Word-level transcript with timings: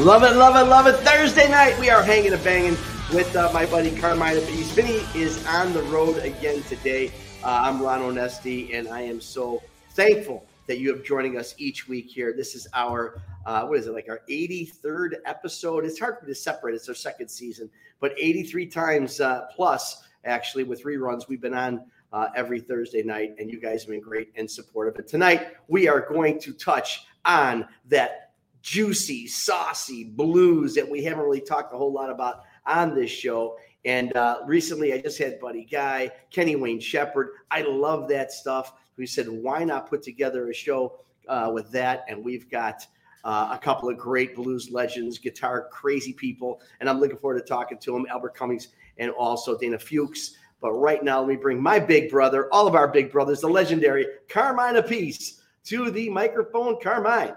Love 0.00 0.22
it, 0.22 0.34
love 0.34 0.56
it, 0.56 0.66
love 0.70 0.86
it. 0.86 0.96
Thursday 1.06 1.46
night, 1.50 1.78
we 1.78 1.90
are 1.90 2.02
hanging 2.02 2.32
and 2.32 2.42
banging 2.42 2.76
with 3.12 3.36
uh, 3.36 3.52
my 3.52 3.66
buddy 3.66 3.94
Carmine 3.94 4.38
Appice. 4.38 4.72
Vinny 4.72 5.04
is 5.14 5.46
on 5.46 5.74
the 5.74 5.82
road 5.82 6.16
again 6.24 6.62
today. 6.62 7.12
Uh, 7.44 7.60
I'm 7.64 7.82
Ron 7.82 8.00
Onesti, 8.00 8.74
and 8.74 8.88
I 8.88 9.02
am 9.02 9.20
so 9.20 9.62
thankful 9.90 10.46
that 10.68 10.78
you 10.78 10.88
have 10.88 11.04
joining 11.04 11.36
us 11.36 11.54
each 11.58 11.86
week 11.86 12.08
here. 12.08 12.32
This 12.34 12.54
is 12.54 12.66
our, 12.72 13.20
uh, 13.44 13.66
what 13.66 13.78
is 13.78 13.88
it, 13.88 13.92
like 13.92 14.08
our 14.08 14.22
83rd 14.26 15.16
episode? 15.26 15.84
It's 15.84 16.00
hard 16.00 16.18
for 16.18 16.24
me 16.24 16.30
to 16.30 16.34
separate. 16.34 16.76
It's 16.76 16.88
our 16.88 16.94
second 16.94 17.28
season, 17.28 17.68
but 18.00 18.14
83 18.16 18.68
times 18.68 19.20
uh, 19.20 19.48
plus, 19.54 20.04
actually, 20.24 20.64
with 20.64 20.82
reruns. 20.82 21.28
We've 21.28 21.42
been 21.42 21.52
on 21.52 21.84
uh, 22.14 22.28
every 22.34 22.60
Thursday 22.60 23.02
night, 23.02 23.34
and 23.38 23.50
you 23.50 23.60
guys 23.60 23.82
have 23.82 23.90
been 23.90 24.00
great 24.00 24.32
and 24.34 24.50
supportive. 24.50 24.96
And 24.96 25.06
tonight, 25.06 25.48
we 25.68 25.88
are 25.88 26.00
going 26.00 26.40
to 26.40 26.54
touch 26.54 27.04
on 27.26 27.68
that 27.90 28.29
juicy, 28.62 29.26
saucy 29.26 30.04
blues 30.04 30.74
that 30.74 30.88
we 30.88 31.02
haven't 31.02 31.24
really 31.24 31.40
talked 31.40 31.74
a 31.74 31.76
whole 31.76 31.92
lot 31.92 32.10
about 32.10 32.42
on 32.66 32.94
this 32.94 33.10
show. 33.10 33.56
And 33.84 34.14
uh, 34.16 34.40
recently, 34.46 34.92
I 34.92 35.00
just 35.00 35.18
had 35.18 35.40
Buddy 35.40 35.64
Guy, 35.64 36.10
Kenny 36.30 36.56
Wayne 36.56 36.80
Shepherd. 36.80 37.30
I 37.50 37.62
love 37.62 38.08
that 38.08 38.32
stuff. 38.32 38.74
We 38.96 39.06
said, 39.06 39.28
why 39.28 39.64
not 39.64 39.88
put 39.88 40.02
together 40.02 40.50
a 40.50 40.54
show 40.54 41.00
uh, 41.28 41.50
with 41.54 41.70
that? 41.72 42.04
And 42.08 42.22
we've 42.22 42.50
got 42.50 42.86
uh, 43.24 43.50
a 43.52 43.58
couple 43.58 43.88
of 43.88 43.96
great 43.96 44.36
blues 44.36 44.70
legends, 44.70 45.18
guitar 45.18 45.68
crazy 45.72 46.12
people. 46.12 46.60
And 46.80 46.88
I'm 46.88 47.00
looking 47.00 47.16
forward 47.16 47.38
to 47.40 47.46
talking 47.46 47.78
to 47.78 47.92
them, 47.92 48.06
Albert 48.10 48.34
Cummings 48.34 48.68
and 48.98 49.10
also 49.12 49.56
Dana 49.56 49.78
Fuchs. 49.78 50.36
But 50.60 50.72
right 50.72 51.02
now, 51.02 51.20
let 51.20 51.28
me 51.28 51.36
bring 51.36 51.62
my 51.62 51.78
big 51.78 52.10
brother, 52.10 52.52
all 52.52 52.66
of 52.66 52.74
our 52.74 52.88
big 52.88 53.10
brothers, 53.10 53.40
the 53.40 53.48
legendary 53.48 54.06
Carmine 54.28 54.74
Appice, 54.74 55.40
to 55.64 55.90
the 55.90 56.10
microphone. 56.10 56.78
Carmine. 56.82 57.34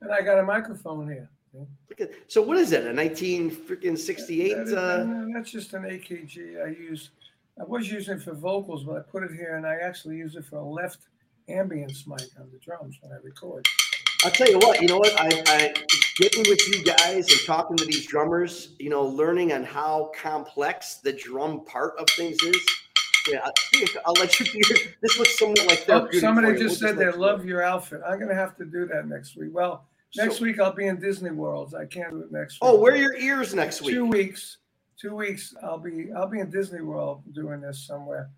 And 0.00 0.12
I 0.12 0.22
got 0.22 0.38
a 0.38 0.42
microphone 0.42 1.06
here. 1.08 1.28
Look 1.88 2.00
at, 2.00 2.10
so 2.28 2.40
what 2.42 2.56
is 2.56 2.72
it? 2.72 2.86
A 2.86 2.92
19 2.92 3.50
freaking 3.50 3.98
68? 3.98 4.54
That 4.56 4.62
is- 4.68 4.72
Uh, 4.72 5.26
that's 5.34 5.50
just 5.50 5.74
an 5.74 5.84
AKG 5.84 6.60
I 6.64 6.68
use. 6.68 7.10
I 7.60 7.64
was 7.64 7.90
using 7.90 8.16
it 8.16 8.22
for 8.22 8.32
vocals, 8.34 8.84
but 8.84 8.96
I 8.96 9.00
put 9.00 9.22
it 9.24 9.32
here 9.32 9.56
and 9.56 9.66
I 9.66 9.74
actually 9.74 10.16
use 10.16 10.36
it 10.36 10.44
for 10.44 10.56
a 10.58 10.64
left 10.64 11.00
ambience 11.48 12.06
mic 12.06 12.28
on 12.38 12.48
the 12.52 12.58
drums 12.58 12.96
when 13.02 13.12
I 13.12 13.16
record. 13.22 13.66
I'll 14.24 14.30
tell 14.30 14.48
you 14.48 14.58
what, 14.58 14.80
you 14.80 14.86
know 14.88 14.98
what? 14.98 15.12
I, 15.20 15.42
I 15.46 15.74
getting 16.18 16.44
with 16.48 16.60
you 16.68 16.84
guys 16.84 17.30
and 17.30 17.40
talking 17.46 17.76
to 17.78 17.84
these 17.84 18.06
drummers, 18.06 18.76
you 18.78 18.88
know, 18.90 19.04
learning 19.04 19.52
on 19.52 19.64
how 19.64 20.12
complex 20.16 20.96
the 20.96 21.12
drum 21.12 21.64
part 21.64 21.94
of 21.98 22.06
things 22.10 22.40
is. 22.42 22.56
Yeah, 23.28 23.40
I- 23.44 23.86
I'll 24.06 24.14
let 24.14 24.38
you 24.40 24.46
hear. 24.46 24.76
This 25.00 25.18
looks 25.18 25.38
somewhat 25.38 25.66
like 25.66 25.84
Oh, 25.88 26.08
somebody 26.18 26.58
just 26.58 26.78
said 26.80 26.96
they 26.96 27.10
love 27.10 27.44
your 27.44 27.62
outfit. 27.62 28.00
I'm 28.06 28.18
gonna 28.18 28.34
have 28.34 28.56
to 28.56 28.64
do 28.64 28.86
that 28.86 29.06
next 29.06 29.36
week. 29.36 29.50
Well, 29.52 29.86
next 30.16 30.38
So- 30.38 30.44
week 30.44 30.58
I'll 30.60 30.72
be 30.72 30.86
in 30.86 30.98
Disney 31.00 31.30
World. 31.30 31.74
I 31.74 31.84
can't 31.86 32.10
do 32.10 32.20
it 32.22 32.32
next 32.32 32.58
oh, 32.62 32.72
week. 32.72 32.78
Oh, 32.78 32.82
wear 32.82 32.96
your 32.96 33.16
ears 33.16 33.54
next 33.54 33.82
week. 33.82 33.94
two 33.94 34.06
weeks. 34.06 34.58
Two 34.98 35.14
weeks 35.16 35.54
I'll 35.62 35.78
be 35.78 36.12
I'll 36.12 36.28
be 36.28 36.40
in 36.40 36.50
Disney 36.50 36.80
World 36.82 37.22
doing 37.32 37.60
this 37.60 37.86
somewhere. 37.86 38.30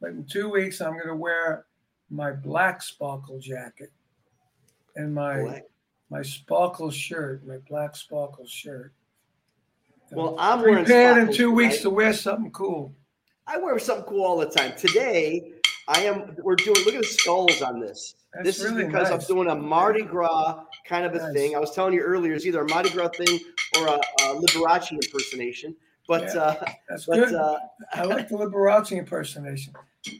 But 0.00 0.10
in 0.10 0.24
two 0.24 0.50
weeks 0.50 0.80
I'm 0.80 0.98
gonna 0.98 1.16
wear 1.16 1.66
my 2.10 2.32
black 2.32 2.82
sparkle 2.82 3.38
jacket 3.38 3.92
and 4.96 5.14
my 5.14 5.42
Black. 5.42 5.64
my 6.10 6.22
sparkle 6.22 6.90
shirt, 6.90 7.46
my 7.46 7.58
black 7.68 7.94
sparkle 7.96 8.46
shirt. 8.46 8.92
Well, 10.12 10.34
I'm 10.38 10.60
wearing 10.60 10.84
prepared 10.84 11.28
in 11.28 11.32
two 11.32 11.52
weeks 11.52 11.76
tonight. 11.76 11.82
to 11.82 11.90
wear 11.90 12.12
something 12.12 12.50
cool. 12.50 12.94
I 13.52 13.58
wear 13.58 13.78
something 13.80 14.04
cool 14.04 14.24
all 14.24 14.36
the 14.38 14.46
time. 14.46 14.74
Today, 14.76 15.52
I 15.88 16.02
am. 16.02 16.36
We're 16.42 16.54
doing. 16.54 16.76
Look 16.84 16.94
at 16.94 17.00
the 17.00 17.06
skulls 17.06 17.62
on 17.62 17.80
this. 17.80 18.14
That's 18.32 18.44
this 18.58 18.64
really 18.64 18.82
is 18.82 18.86
because 18.88 19.10
I'm 19.10 19.18
doing 19.34 19.48
a 19.50 19.56
Mardi 19.56 20.02
Gras 20.02 20.64
kind 20.86 21.04
of 21.04 21.14
a 21.14 21.18
Nice. 21.18 21.32
thing. 21.32 21.56
I 21.56 21.58
was 21.58 21.72
telling 21.74 21.92
you 21.94 22.00
earlier, 22.00 22.32
it's 22.34 22.46
either 22.46 22.60
a 22.60 22.68
Mardi 22.68 22.90
Gras 22.90 23.08
thing 23.08 23.40
or 23.76 23.88
a, 23.88 23.94
a 23.94 24.40
Liberace 24.40 24.92
impersonation. 24.92 25.74
But 26.06 26.32
Yeah. 26.32 26.40
uh, 26.40 26.64
That's 26.88 27.06
but 27.06 27.16
good. 27.16 27.34
uh, 27.34 27.58
I 27.94 28.04
like 28.04 28.28
the 28.28 28.36
Liberace 28.38 28.96
impersonation. 28.96 29.74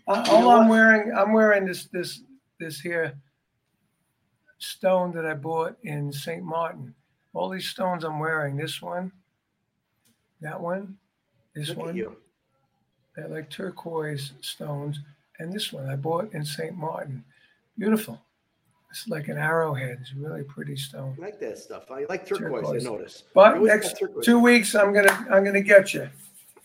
Uh, 0.08 0.24
all 0.28 0.50
I'm 0.50 0.66
what? 0.66 0.70
wearing, 0.70 1.12
I'm 1.16 1.32
wearing 1.32 1.66
this 1.66 1.84
this 1.86 2.22
this 2.58 2.80
here 2.80 3.16
stone 4.58 5.12
that 5.12 5.24
I 5.24 5.34
bought 5.34 5.76
in 5.84 6.12
St. 6.12 6.42
Martin. 6.42 6.94
All 7.32 7.48
these 7.48 7.68
stones 7.68 8.02
I'm 8.02 8.18
wearing. 8.18 8.56
This 8.56 8.82
one, 8.82 9.12
that 10.40 10.60
one, 10.60 10.96
this 11.54 11.68
look 11.68 11.78
one. 11.78 12.16
They're 13.16 13.28
like 13.28 13.50
turquoise 13.50 14.32
stones, 14.40 15.00
and 15.38 15.52
this 15.52 15.72
one 15.72 15.88
I 15.88 15.96
bought 15.96 16.32
in 16.32 16.44
St. 16.44 16.76
Martin. 16.76 17.24
Beautiful. 17.78 18.20
It's 18.90 19.06
like 19.08 19.28
an 19.28 19.38
arrowhead. 19.38 19.98
It's 20.00 20.14
really 20.14 20.42
pretty 20.42 20.76
stone. 20.76 21.16
I 21.18 21.22
like 21.22 21.40
that 21.40 21.58
stuff. 21.58 21.90
I 21.90 22.06
like 22.08 22.26
turquoise. 22.26 22.62
Turquoise. 22.62 22.86
I 22.86 22.90
notice. 22.90 23.22
But 23.34 23.54
always 23.56 23.68
next 23.68 24.02
two 24.22 24.38
weeks, 24.38 24.74
I'm 24.74 24.92
gonna 24.92 25.26
I'm 25.30 25.44
gonna 25.44 25.60
get 25.60 25.94
you. 25.94 26.08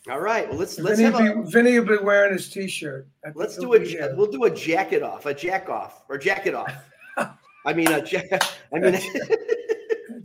All 0.10 0.20
right. 0.20 0.48
Well, 0.50 0.60
let's 0.60 0.80
let's 0.80 1.00
Vinny, 1.00 1.12
have 1.12 1.38
a, 1.38 1.44
be, 1.44 1.52
Vinny 1.52 1.80
will 1.80 1.98
be 1.98 2.04
wearing 2.04 2.34
his 2.34 2.50
T-shirt. 2.50 3.08
Let's 3.34 3.58
do 3.58 3.74
a 3.74 3.80
there. 3.80 4.16
we'll 4.16 4.32
do 4.32 4.44
a 4.44 4.52
jacket 4.52 5.04
off, 5.04 5.26
a 5.26 5.34
jack 5.34 5.70
off, 5.70 6.04
or 6.10 6.18
jacket 6.18 6.54
off. 6.54 6.72
I 7.66 7.74
mean 7.74 7.88
a 7.88 8.02
jack. 8.02 8.42
I 8.74 8.80
mean. 8.80 9.00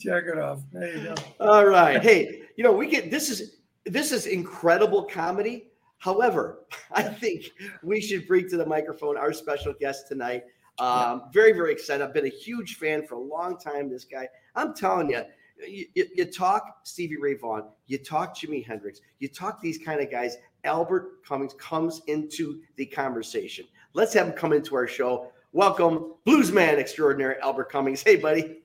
Jack 0.00 0.25
it 0.25 0.38
off. 0.38 0.61
There 0.72 0.96
you 0.96 1.05
go. 1.05 1.14
All 1.40 1.67
right. 1.67 2.02
Hey, 2.02 2.43
you 2.56 2.64
know, 2.64 2.72
we 2.72 2.87
get 2.87 3.11
this 3.11 3.28
is 3.28 3.56
this 3.84 4.12
is 4.12 4.26
incredible 4.26 5.05
comedy. 5.05 5.69
However, 6.00 6.64
I 6.93 7.02
think 7.05 7.50
we 7.82 8.00
should 8.00 8.26
bring 8.26 8.49
to 8.50 8.56
the 8.56 8.67
microphone 8.67 9.17
our 9.17 9.32
special 9.32 9.73
guest 9.79 10.08
tonight. 10.08 10.44
Um, 10.79 11.25
very, 11.32 11.52
very 11.52 11.73
excited. 11.73 12.02
I've 12.02 12.14
been 12.14 12.25
a 12.26 12.29
huge 12.29 12.76
fan 12.76 13.06
for 13.06 13.14
a 13.17 13.20
long 13.20 13.58
time. 13.58 13.88
This 13.91 14.05
guy, 14.05 14.29
I'm 14.56 14.75
telling 14.75 15.11
you, 15.11 15.23
you, 15.67 15.87
you- 15.94 16.08
you 16.17 16.25
talk 16.25 16.79
Stevie 16.85 17.19
Ray 17.19 17.35
Vaughan, 17.35 17.64
you 17.87 17.99
talk 17.99 18.35
Jimi 18.35 18.67
Hendrix, 18.67 19.00
you 19.19 19.29
talk 19.29 19.61
these 19.61 19.79
kind 19.79 20.00
of 20.00 20.11
guys. 20.11 20.37
Albert 20.64 21.23
Cummings 21.26 21.55
comes 21.55 22.03
into 22.06 22.61
the 22.76 22.85
conversation. 22.87 23.67
Let's 23.94 24.12
have 24.14 24.26
him 24.29 24.32
come 24.35 24.53
into 24.53 24.75
our 24.75 24.87
show. 24.87 25.32
Welcome, 25.53 26.14
bluesman 26.26 26.76
extraordinary 26.79 27.37
Albert 27.43 27.70
Cummings. 27.70 28.03
Hey, 28.03 28.17
buddy. 28.17 28.58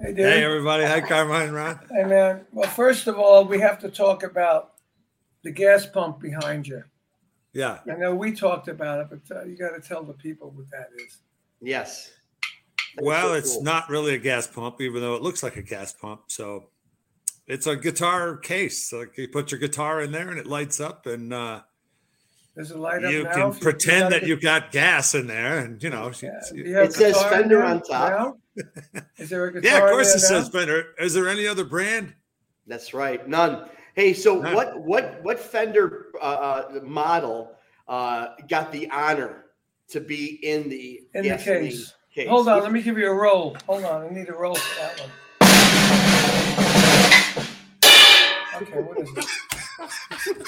Hey, 0.00 0.08
dude. 0.08 0.18
Hey, 0.18 0.44
everybody. 0.44 0.84
Hi, 0.84 1.00
Carmine, 1.00 1.52
Ron. 1.52 1.78
Hey, 1.90 2.04
man. 2.04 2.44
Well, 2.52 2.68
first 2.70 3.06
of 3.08 3.18
all, 3.18 3.44
we 3.44 3.58
have 3.60 3.78
to 3.80 3.88
talk 3.88 4.22
about 4.24 4.72
the 5.44 5.50
gas 5.50 5.86
pump 5.86 6.20
behind 6.20 6.66
you. 6.66 6.82
Yeah. 7.52 7.78
I 7.90 7.96
know 7.96 8.14
we 8.14 8.32
talked 8.32 8.68
about 8.68 9.00
it, 9.00 9.06
but 9.28 9.36
uh, 9.36 9.44
you 9.44 9.56
got 9.56 9.70
to 9.70 9.80
tell 9.86 10.02
the 10.04 10.12
people 10.12 10.50
what 10.50 10.70
that 10.70 10.88
is. 11.04 11.18
Yes. 11.60 12.10
That's 12.94 13.06
Well, 13.06 13.28
so 13.28 13.34
it's 13.34 13.54
cool. 13.54 13.62
not 13.64 13.88
really 13.88 14.14
a 14.14 14.18
gas 14.18 14.46
pump, 14.46 14.80
even 14.80 15.00
though 15.00 15.14
it 15.14 15.22
looks 15.22 15.42
like 15.42 15.56
a 15.56 15.62
gas 15.62 15.92
pump. 15.92 16.22
So 16.28 16.70
it's 17.46 17.66
a 17.66 17.76
guitar 17.76 18.36
case. 18.36 18.92
Like 18.92 19.16
you 19.16 19.28
put 19.28 19.50
your 19.50 19.58
guitar 19.60 20.00
in 20.02 20.12
there 20.12 20.28
and 20.28 20.38
it 20.38 20.46
lights 20.46 20.80
up, 20.80 21.06
and 21.06 21.32
uh, 21.32 21.62
Does 22.56 22.70
it 22.70 22.76
light 22.78 23.04
up 23.04 23.12
you 23.12 23.24
now? 23.24 23.32
can 23.50 23.54
pretend 23.60 24.02
got 24.04 24.10
that 24.10 24.22
it? 24.24 24.28
you 24.28 24.38
got 24.40 24.70
gas 24.72 25.14
in 25.14 25.26
there. 25.26 25.58
And, 25.58 25.82
you 25.82 25.90
know, 25.90 26.12
Yeah. 26.22 26.30
you- 26.52 26.64
you 26.64 26.80
It 26.80 26.92
says 26.92 27.14
guitar 27.14 27.30
Fender 27.30 27.62
on 27.62 27.82
top. 27.82 28.10
now? 28.56 28.62
Is 29.18 29.30
there 29.30 29.46
a 29.46 29.52
guitar? 29.52 29.70
yeah, 29.70 29.84
of 29.84 29.90
course 29.90 30.08
it 30.08 30.18
there 30.20 30.28
says 30.42 30.52
now? 30.52 30.60
Fender. 30.60 30.94
Is 30.98 31.14
there 31.14 31.28
any 31.28 31.46
other 31.46 31.64
brand? 31.64 32.14
That's 32.66 32.92
right. 32.92 33.26
None. 33.28 33.68
Hey, 33.98 34.14
so 34.14 34.38
None. 34.38 34.54
what 34.54 34.80
what 34.80 35.18
what 35.24 35.40
Fender 35.40 36.12
uh, 36.22 36.24
uh, 36.24 36.80
model 36.84 37.56
uh, 37.88 38.28
got 38.48 38.70
the 38.70 38.88
honor 38.92 39.46
to 39.88 39.98
be 39.98 40.38
in 40.44 40.68
the 40.68 41.00
In 41.14 41.24
the 41.24 41.36
case. 41.36 41.94
case? 42.14 42.28
Hold 42.28 42.46
on, 42.46 42.62
let 42.62 42.70
me 42.70 42.80
give 42.80 42.96
you 42.96 43.10
a 43.10 43.12
roll. 43.12 43.56
Hold 43.66 43.82
on, 43.82 44.06
I 44.06 44.10
need 44.10 44.28
a 44.28 44.34
roll 44.34 44.54
for 44.54 44.80
that 44.80 45.00
one. 45.00 45.10
Okay, 48.62 48.82
what 48.82 49.00
is 49.00 49.10
it? 49.16 50.46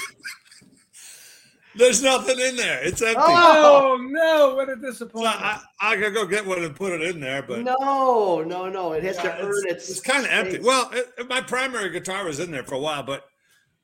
There's 1.75 2.01
nothing 2.01 2.39
in 2.39 2.55
there. 2.55 2.81
It's 2.85 3.01
empty. 3.01 3.19
Oh! 3.19 3.97
Oh 3.97 3.97
no! 3.97 4.55
What 4.55 4.69
a 4.69 4.75
So 4.75 4.81
disappointment. 4.81 5.35
I, 5.41 5.61
I 5.81 5.97
could 5.97 6.13
go 6.13 6.25
get 6.25 6.45
one 6.45 6.63
and 6.63 6.73
put 6.73 6.93
it 6.93 7.01
in 7.01 7.19
there, 7.19 7.41
but 7.41 7.63
No, 7.63 8.43
no, 8.47 8.69
no. 8.69 8.93
It 8.93 9.03
has 9.03 9.17
Yeah, 9.17 9.23
to 9.23 9.43
earn 9.43 9.67
its. 9.67 9.89
it's, 9.89 9.99
kind 9.99 10.23
of 10.23 10.31
empty. 10.31 10.59
Well, 10.59 10.89
it, 10.93 11.27
my 11.27 11.41
primary 11.41 11.89
guitar 11.89 12.23
was 12.23 12.39
in 12.39 12.49
there 12.51 12.63
for 12.63 12.75
a 12.75 12.79
while, 12.79 13.03
but 13.03 13.25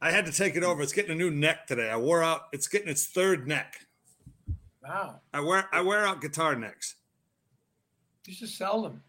I 0.02 0.12
had 0.12 0.26
to 0.28 0.32
take 0.32 0.56
it 0.56 0.64
over. 0.64 0.82
It's 0.84 0.94
getting 0.94 1.12
a 1.12 1.16
new 1.16 1.32
neck 1.32 1.68
today. 1.68 1.90
I 1.90 1.98
wore 1.98 2.24
out. 2.24 2.42
It's 2.54 2.68
getting 2.68 2.88
its 2.90 3.08
third 3.08 3.48
neck. 3.48 3.86
wow, 4.84 5.22
I 5.34 5.40
wear 5.42 5.68
I 5.72 5.82
wear 5.82 6.06
out 6.06 6.22
guitar 6.22 6.56
necks. 6.56 6.96
you 8.26 8.34
should 8.34 8.50
sell 8.50 8.82
them. 8.84 9.02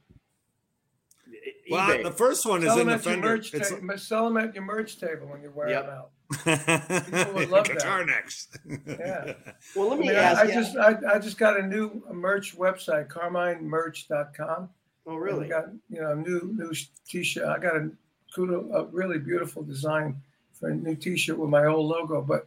Well, 1.70 1.86
eBay. 1.90 2.02
the 2.04 2.10
first 2.10 2.46
one 2.46 2.60
is 2.62 2.68
Sell 2.68 2.80
in 2.80 2.86
them 2.86 2.86
the 2.86 2.92
at 2.94 3.04
your 3.04 3.14
Fender. 3.14 3.28
merch 3.28 3.52
It's 3.54 3.70
table. 3.70 3.98
Sell 3.98 4.24
them 4.24 4.36
at 4.38 4.54
your 4.54 4.64
merch 4.64 4.98
table 4.98 5.26
when 5.26 5.42
you 5.42 5.50
wear 5.54 5.68
Yep. 5.68 5.86
them 5.86 5.94
out. 5.94 6.10
People 7.04 7.34
would 7.34 7.50
love 7.50 7.66
that. 7.66 7.74
guitar 7.74 8.04
necks. 8.06 8.48
Yeah. 8.86 9.34
well, 9.76 9.88
let 9.90 9.98
I, 9.98 10.00
me 10.00 10.06
mean, 10.08 10.16
I, 10.16 10.20
ask 10.20 10.40
I 10.40 10.44
you. 10.44 10.52
just 10.54 10.76
I, 10.78 10.94
I 11.14 11.18
just 11.18 11.36
got 11.36 11.60
a 11.60 11.66
new 11.66 12.02
merch 12.10 12.56
website, 12.56 13.08
CarmineMerch.com. 13.08 14.68
oh, 15.06 15.12
And 15.12 15.20
really? 15.20 15.48
Got 15.48 15.66
you 15.90 16.00
know 16.00 16.12
a 16.12 16.16
new 16.16 16.54
new 16.56 16.72
t-shirt. 17.06 17.44
I 17.44 17.58
got 17.58 17.76
a 17.76 17.90
kudo, 18.34 18.72
a 18.74 18.86
really 18.86 19.18
beautiful 19.18 19.62
design 19.62 20.20
for 20.58 20.70
a 20.70 20.74
new 20.74 20.94
t-shirt 20.94 21.38
with 21.38 21.50
my 21.50 21.64
old 21.66 21.86
logo. 21.86 22.22
But 22.22 22.46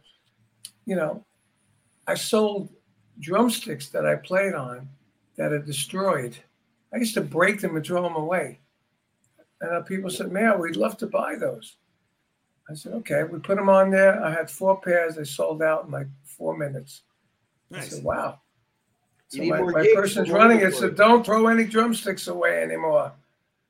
you 0.86 0.96
know, 0.96 1.24
I 2.06 2.14
sold 2.14 2.68
drumsticks 3.20 3.88
that 3.90 4.06
I 4.06 4.16
played 4.16 4.54
on 4.54 4.88
that 5.36 5.52
are 5.52 5.58
destroyed. 5.58 6.36
I 6.92 6.98
used 6.98 7.14
to 7.14 7.20
break 7.20 7.60
them 7.60 7.76
and 7.76 7.84
throw 7.84 8.02
them 8.02 8.16
away. 8.16 8.60
And 9.60 9.70
uh, 9.70 9.82
people 9.82 10.10
said, 10.10 10.32
"Man, 10.32 10.58
we'd 10.58 10.76
love 10.76 10.96
to 10.98 11.06
buy 11.06 11.36
those." 11.36 11.76
I 12.68 12.74
said, 12.74 12.92
"Okay." 12.94 13.22
We 13.24 13.38
put 13.38 13.56
them 13.56 13.68
on 13.68 13.90
there. 13.90 14.22
I 14.22 14.30
had 14.30 14.50
four 14.50 14.80
pairs. 14.80 15.16
They 15.16 15.24
sold 15.24 15.62
out 15.62 15.84
in 15.86 15.90
like 15.90 16.08
four 16.24 16.56
minutes. 16.56 17.02
I 17.72 17.80
said, 17.80 18.04
"Wow." 18.04 18.40
So 19.28 19.42
my, 19.44 19.62
my 19.62 19.90
person's 19.94 20.30
running 20.30 20.58
it 20.58 20.64
inventory. 20.64 20.90
said, 20.90 20.96
"Don't 20.96 21.24
throw 21.24 21.46
any 21.46 21.64
drumsticks 21.64 22.28
away 22.28 22.62
anymore." 22.62 23.12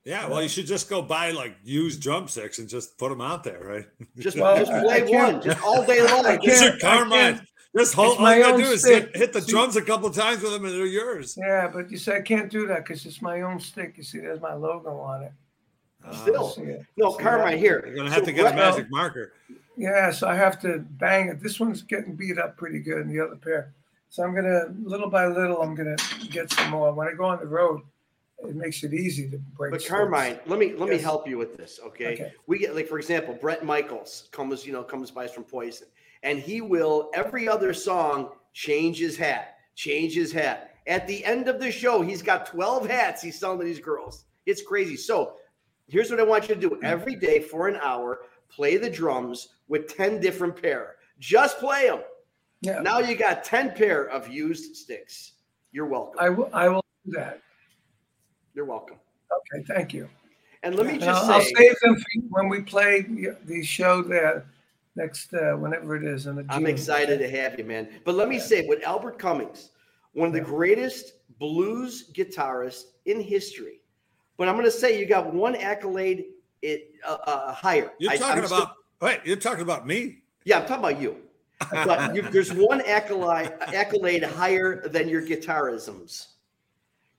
Yeah, 0.04 0.26
well, 0.28 0.42
you 0.42 0.48
should 0.48 0.66
just 0.66 0.90
go 0.90 1.00
buy 1.00 1.30
like 1.30 1.54
used 1.62 2.02
drumsticks 2.02 2.58
and 2.58 2.68
just 2.68 2.98
put 2.98 3.08
them 3.10 3.20
out 3.20 3.44
there, 3.44 3.60
right? 3.62 3.86
Just, 4.18 4.36
Well, 4.36 4.56
just 4.64 4.70
play 4.84 5.04
one, 5.04 5.40
just 5.40 5.62
all 5.62 5.84
day 5.86 6.02
long. 6.10 6.26
I 6.26 6.38
This 6.44 6.60
can't- 6.60 6.74
is 6.76 6.82
Carmine. 6.82 7.34
can't- 7.36 7.48
Just 7.76 7.94
hold. 7.94 8.08
It's 8.12 8.16
All 8.18 8.22
my 8.24 8.36
you 8.36 8.42
gotta 8.42 8.54
own 8.54 8.60
do 8.60 8.66
is 8.66 8.84
hit, 8.84 9.16
hit 9.16 9.32
the 9.32 9.40
See- 9.40 9.52
drums 9.52 9.76
a 9.76 9.82
couple 9.82 10.10
times 10.10 10.42
with 10.42 10.52
them, 10.52 10.64
and 10.64 10.74
they're 10.74 10.86
yours. 10.86 11.38
Yeah, 11.40 11.68
but 11.72 11.90
you 11.90 11.96
say 11.98 12.16
I 12.16 12.20
can't 12.20 12.50
do 12.50 12.66
that 12.66 12.84
because 12.84 13.06
it's 13.06 13.22
my 13.22 13.42
own 13.42 13.60
stick. 13.60 13.94
You 13.96 14.02
see, 14.02 14.18
there's 14.18 14.40
my 14.40 14.54
logo 14.54 14.98
on 14.98 15.22
it. 15.22 15.32
Still. 16.12 16.48
See. 16.50 16.76
No, 16.96 17.12
See 17.16 17.22
Carmine, 17.22 17.52
that? 17.52 17.58
here. 17.58 17.84
You're 17.86 17.94
gonna 17.96 18.10
have 18.10 18.20
So 18.20 18.24
to 18.26 18.32
get 18.32 18.40
a 18.40 18.52
Brett- 18.52 18.56
magic 18.56 18.90
marker. 18.90 19.32
Yeah, 19.76 20.10
so 20.10 20.26
I 20.28 20.34
have 20.34 20.60
to 20.62 20.80
bang 20.80 21.28
it. 21.28 21.40
This 21.40 21.60
one's 21.60 21.80
getting 21.82 22.14
beat 22.16 22.38
up 22.38 22.56
pretty 22.58 22.80
good 22.80 22.98
in 23.02 23.08
the 23.08 23.20
other 23.24 23.36
pair. 23.36 23.72
So 24.10 24.22
I'm 24.24 24.34
gonna 24.34 24.64
little 24.82 25.08
by 25.08 25.26
little, 25.28 25.62
I'm 25.62 25.74
gonna 25.76 25.96
get 26.28 26.50
some 26.52 26.70
more. 26.70 26.92
When 26.92 27.06
I 27.08 27.12
go 27.14 27.24
on 27.24 27.38
the 27.38 27.46
road, 27.46 27.80
it 28.44 28.56
makes 28.56 28.82
it 28.82 28.94
easy 28.94 29.28
to 29.30 29.38
break. 29.38 29.72
But. 29.72 29.86
Carmine, 29.86 30.38
let 30.46 30.58
me 30.58 30.74
let 30.74 30.88
me 30.88 30.98
help 30.98 31.28
you 31.28 31.38
with 31.38 31.56
this, 31.56 31.80
okay? 31.84 32.14
Okay. 32.14 32.32
We 32.46 32.58
get 32.58 32.74
like 32.74 32.88
for 32.88 32.98
example, 32.98 33.34
Bret 33.34 33.64
Michaels 33.64 34.28
comes, 34.32 34.66
you 34.66 34.72
know, 34.72 34.82
comes 34.82 35.10
by 35.10 35.26
us 35.26 35.32
from 35.32 35.44
Poison, 35.44 35.88
and 36.22 36.38
he 36.38 36.60
will 36.60 37.10
every 37.14 37.48
other 37.48 37.72
song 37.72 38.30
change 38.52 38.98
his 38.98 39.16
hat, 39.16 39.56
change 39.74 40.14
his 40.14 40.32
hat. 40.32 40.74
At 40.86 41.06
the 41.06 41.24
end 41.24 41.48
of 41.48 41.60
the 41.60 41.70
show, 41.70 42.02
he's 42.02 42.22
got 42.22 42.46
12 42.46 42.88
hats 42.88 43.22
he's 43.22 43.38
selling 43.38 43.60
to 43.60 43.64
these 43.64 43.80
girls. 43.80 44.24
It's 44.46 44.62
crazy. 44.62 44.96
So 44.96 45.34
here's 45.86 46.10
what 46.10 46.18
I 46.18 46.24
want 46.24 46.48
you 46.48 46.54
to 46.54 46.60
do 46.60 46.80
every 46.82 47.14
day 47.14 47.40
for 47.40 47.68
an 47.68 47.76
hour, 47.76 48.20
play 48.48 48.76
the 48.76 48.90
drums 48.90 49.50
with 49.68 49.94
10 49.94 50.20
different 50.20 50.60
pair. 50.60 50.96
Just 51.20 51.58
play 51.58 51.86
them. 51.86 52.00
Yeah, 52.62 52.80
Now 52.80 52.98
you 52.98 53.16
got 53.16 53.44
10 53.44 53.74
pair 53.74 54.08
of 54.08 54.28
used 54.28 54.76
sticks. 54.76 55.32
You're 55.72 55.86
welcome. 55.86 56.18
I 56.18 56.28
will. 56.28 56.50
I 56.52 56.68
will 56.68 56.84
do 57.04 57.12
that. 57.12 57.40
You're 58.54 58.64
welcome. 58.64 58.96
Okay, 59.32 59.64
thank 59.66 59.94
you. 59.94 60.08
And 60.62 60.76
let 60.76 60.86
me 60.86 60.98
just 60.98 61.24
I'll, 61.24 61.32
I'll 61.32 61.40
save 61.40 61.78
them 61.80 61.96
for 61.96 62.06
you 62.14 62.22
when 62.30 62.48
we 62.48 62.62
play 62.62 63.02
the, 63.02 63.36
the 63.44 63.64
show 63.64 64.02
there 64.02 64.46
next, 64.94 65.34
uh, 65.34 65.54
whenever 65.54 65.96
it 65.96 66.04
is. 66.04 66.26
In 66.26 66.36
the 66.36 66.46
I'm 66.48 66.66
excited 66.66 67.18
to 67.18 67.28
have 67.30 67.58
you, 67.58 67.64
man. 67.64 67.88
But 68.04 68.14
let 68.14 68.28
me 68.28 68.38
say, 68.38 68.66
with 68.66 68.82
Albert 68.84 69.18
Cummings, 69.18 69.70
one 70.12 70.28
of 70.28 70.34
the 70.34 70.40
greatest 70.40 71.14
blues 71.38 72.10
guitarists 72.12 72.84
in 73.06 73.20
history. 73.20 73.80
But 74.36 74.48
I'm 74.48 74.54
going 74.54 74.66
to 74.66 74.70
say 74.70 74.98
you 74.98 75.06
got 75.06 75.32
one 75.32 75.56
accolade 75.56 76.26
it 76.62 76.94
uh, 77.06 77.16
uh, 77.26 77.52
higher. 77.52 77.92
You're 77.98 78.12
talking 78.16 78.42
I'm 78.42 78.46
still- 78.46 78.58
about 78.58 78.76
wait. 79.00 79.20
You're 79.24 79.36
talking 79.36 79.62
about 79.62 79.86
me. 79.86 80.22
yeah, 80.44 80.60
I'm 80.60 80.66
talking 80.66 80.84
about 80.84 81.00
you. 81.00 81.16
But 81.70 82.14
you, 82.14 82.22
there's 82.22 82.52
one 82.52 82.80
accolade 82.82 83.52
accolade 83.60 84.24
higher 84.24 84.88
than 84.88 85.08
your 85.08 85.22
guitarisms. 85.22 86.31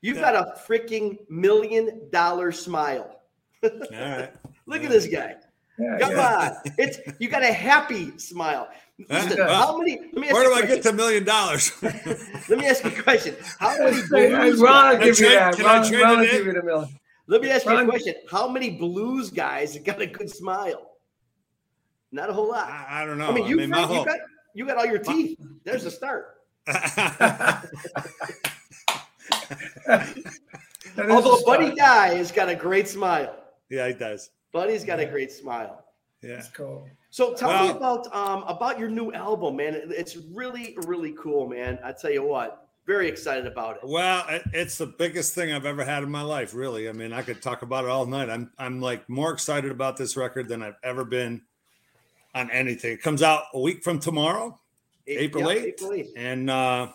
You've 0.04 0.20
got 0.20 0.36
a 0.36 0.54
freaking 0.68 1.18
million 1.30 2.10
dollar 2.12 2.52
smile. 2.52 3.22
All 3.64 3.70
right. 3.92 4.30
Look 4.66 4.84
at 4.84 4.90
this 4.92 5.08
guy. 5.08 5.36
Yeah, 5.80 5.98
Come 6.00 6.12
yeah. 6.12 6.52
on, 6.66 6.72
it's 6.78 7.00
you 7.20 7.30
got 7.30 7.42
a 7.42 7.52
happy 7.52 8.16
smile. 8.20 8.68
Listen, 9.10 9.38
Well, 9.40 9.56
how 9.56 9.78
many? 9.78 9.98
Let 10.00 10.14
me 10.16 10.28
ask 10.28 10.34
Where 10.36 10.44
do 10.44 10.54
I 10.54 10.60
get 10.62 10.68
question. 10.68 10.84
to 10.84 10.94
million 10.94 11.24
dollars? 11.24 11.72
Let 11.82 12.60
me 12.60 12.68
ask 12.68 12.84
you 12.84 12.92
a 12.92 13.02
question. 13.02 13.36
How 13.60 13.76
many 13.80 13.96
Hey, 14.12 14.30
hey, 14.30 14.36
blues 14.50 14.60
Ron, 14.62 15.00
guys, 15.00 15.18
give 15.18 15.20
you 15.20 15.26
Can 15.26 15.38
I 15.38 15.40
that. 15.40 15.56
trade- 15.56 15.66
can 15.66 15.66
I 15.84 15.90
trade 15.90 16.02
Ron 16.04 16.20
it 16.20 16.30
in? 16.30 16.30
give 16.38 16.46
you 16.46 16.54
the 16.54 16.64
million. 16.64 17.00
let 17.28 17.42
me 17.42 17.50
ask 17.50 17.66
you 17.66 17.76
a 17.76 17.86
question. 17.86 18.14
How 18.30 18.48
many 18.50 18.70
blues 18.72 19.32
guys 19.32 19.78
got 19.80 20.00
a 20.02 20.06
good 20.06 20.30
smile? 20.30 20.92
Not 22.12 22.30
a 22.30 22.34
whole 22.34 22.50
lot. 22.50 22.68
I, 22.70 23.02
I 23.02 23.06
don't 23.06 23.18
know. 23.18 23.30
I 23.30 23.32
mean, 23.32 23.48
you, 23.48 23.66
my 23.68 23.80
you 23.82 23.88
whole- 23.88 24.06
got 24.06 24.20
you 24.54 24.68
got 24.68 24.78
all 24.78 24.86
your 24.86 25.00
teeth. 25.00 25.40
There's 25.64 25.86
a 25.86 25.92
start. 25.92 26.36
That 30.96 31.06
is 31.08 31.12
Although 31.12 31.44
Buddy 31.46 31.66
start. 31.76 31.78
Guy 31.78 32.14
has 32.16 32.32
got 32.32 32.50
a 32.50 32.56
great 32.56 32.88
smile. 32.88 33.36
yeah, 33.70 33.88
he 33.88 33.94
does. 33.94 34.30
Buddy's 34.52 34.84
got 34.84 35.00
a 35.00 35.06
great 35.06 35.32
smile. 35.32 35.84
Yeah. 36.22 36.36
That's 36.36 36.50
cool. 36.50 36.88
So 37.10 37.34
tell 37.34 37.64
me 37.64 37.72
about 37.72 38.14
um 38.14 38.44
about 38.44 38.80
your 38.80 38.90
new 38.90 39.12
album, 39.14 39.58
man. 39.58 39.82
It's 39.90 40.18
really 40.18 40.78
really 40.86 41.14
cool, 41.14 41.48
man. 41.48 41.80
I 41.84 41.92
tell 41.92 42.12
you 42.12 42.24
what, 42.24 42.68
very 42.86 43.08
excited 43.08 43.46
about 43.46 43.78
it. 43.78 43.82
Well, 43.84 44.26
it's 44.54 44.78
the 44.78 44.88
biggest 44.88 45.34
thing 45.34 45.52
I've 45.52 45.66
ever 45.66 45.84
had 45.84 46.04
in 46.04 46.12
my 46.12 46.22
life, 46.22 46.54
really. 46.54 46.88
I 46.88 46.92
mean, 46.92 47.12
I 47.12 47.22
could 47.24 47.42
talk 47.42 47.62
about 47.62 47.86
it 47.86 47.90
all 47.90 48.06
night. 48.06 48.30
I'm 48.30 48.52
I'm 48.58 48.80
like 48.80 49.08
more 49.10 49.34
excited 49.34 49.72
about 49.72 49.98
this 49.98 50.16
record 50.16 50.48
than 50.48 50.62
I've 50.64 50.78
ever 50.84 51.04
been 51.04 51.42
on 52.36 52.50
anything. 52.52 52.94
It 52.94 53.02
comes 53.02 53.22
out 53.22 53.44
a 53.54 53.60
week 53.60 53.84
from 53.84 54.00
tomorrow, 54.00 54.60
April 55.08 55.46
8th. 55.46 55.64
April 55.64 55.92
8th. 55.92 56.10
And 56.16 56.50
uh 56.50 56.88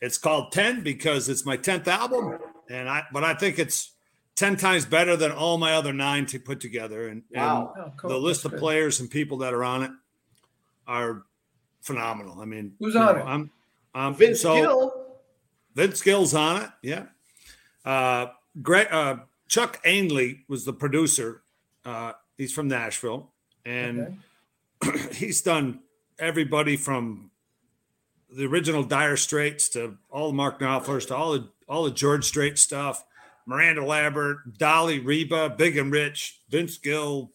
it's 0.00 0.18
called 0.18 0.52
10 0.52 0.82
because 0.82 1.28
it's 1.28 1.44
my 1.44 1.56
10th 1.56 1.86
album. 1.88 2.38
And 2.70 2.88
I 2.88 3.04
but 3.12 3.24
I 3.24 3.34
think 3.34 3.58
it's 3.58 3.92
10 4.36 4.56
times 4.56 4.84
better 4.84 5.16
than 5.16 5.32
all 5.32 5.58
my 5.58 5.74
other 5.74 5.92
nine 5.92 6.24
to 6.26 6.38
put 6.38 6.60
together. 6.60 7.08
And, 7.08 7.22
Wow. 7.34 7.72
Oh, 7.76 7.92
cool. 7.96 8.10
the 8.10 8.16
list 8.18 8.42
That's 8.42 8.46
of 8.46 8.50
good. 8.52 8.60
players 8.60 9.00
and 9.00 9.10
people 9.10 9.38
that 9.38 9.52
are 9.52 9.64
on 9.64 9.82
it 9.82 9.90
are 10.86 11.24
phenomenal. 11.80 12.40
I 12.40 12.44
mean, 12.44 12.74
Who's 12.78 12.94
on 12.94 13.16
know, 13.16 13.20
it? 13.20 13.24
I'm, 13.26 13.50
I'm 13.94 14.14
Vince 14.14 14.42
so, 14.42 14.54
Gill. 14.54 15.06
Vince 15.74 16.00
Gill's 16.02 16.34
on 16.34 16.62
it. 16.62 16.70
Yeah. 16.82 17.06
Uh, 17.84 18.26
Greg, 18.62 18.88
uh, 18.92 19.16
Chuck 19.48 19.82
Ainlay 19.84 20.40
was 20.48 20.64
the 20.64 20.72
producer. 20.72 21.42
Uh, 21.84 22.12
he's 22.36 22.52
from 22.52 22.68
Nashville, 22.68 23.30
and 23.64 24.18
he's 25.12 25.40
done 25.42 25.80
everybody 26.18 26.76
from 26.76 27.27
the 28.30 28.46
original 28.46 28.82
Dire 28.82 29.16
Straits 29.16 29.68
to 29.70 29.96
all 30.10 30.28
the 30.28 30.34
Mark 30.34 30.60
Knopflers 30.60 31.06
to 31.08 31.16
all 31.16 31.32
the 31.32 31.48
all 31.68 31.84
the 31.84 31.90
George 31.90 32.24
Strait 32.24 32.58
stuff. 32.58 33.04
Miranda 33.46 33.82
Lambert, 33.84 34.58
Dolly 34.58 34.98
Reba, 34.98 35.54
Big 35.56 35.78
and 35.78 35.90
Rich, 35.90 36.40
Vince 36.50 36.76
Gill, 36.76 37.32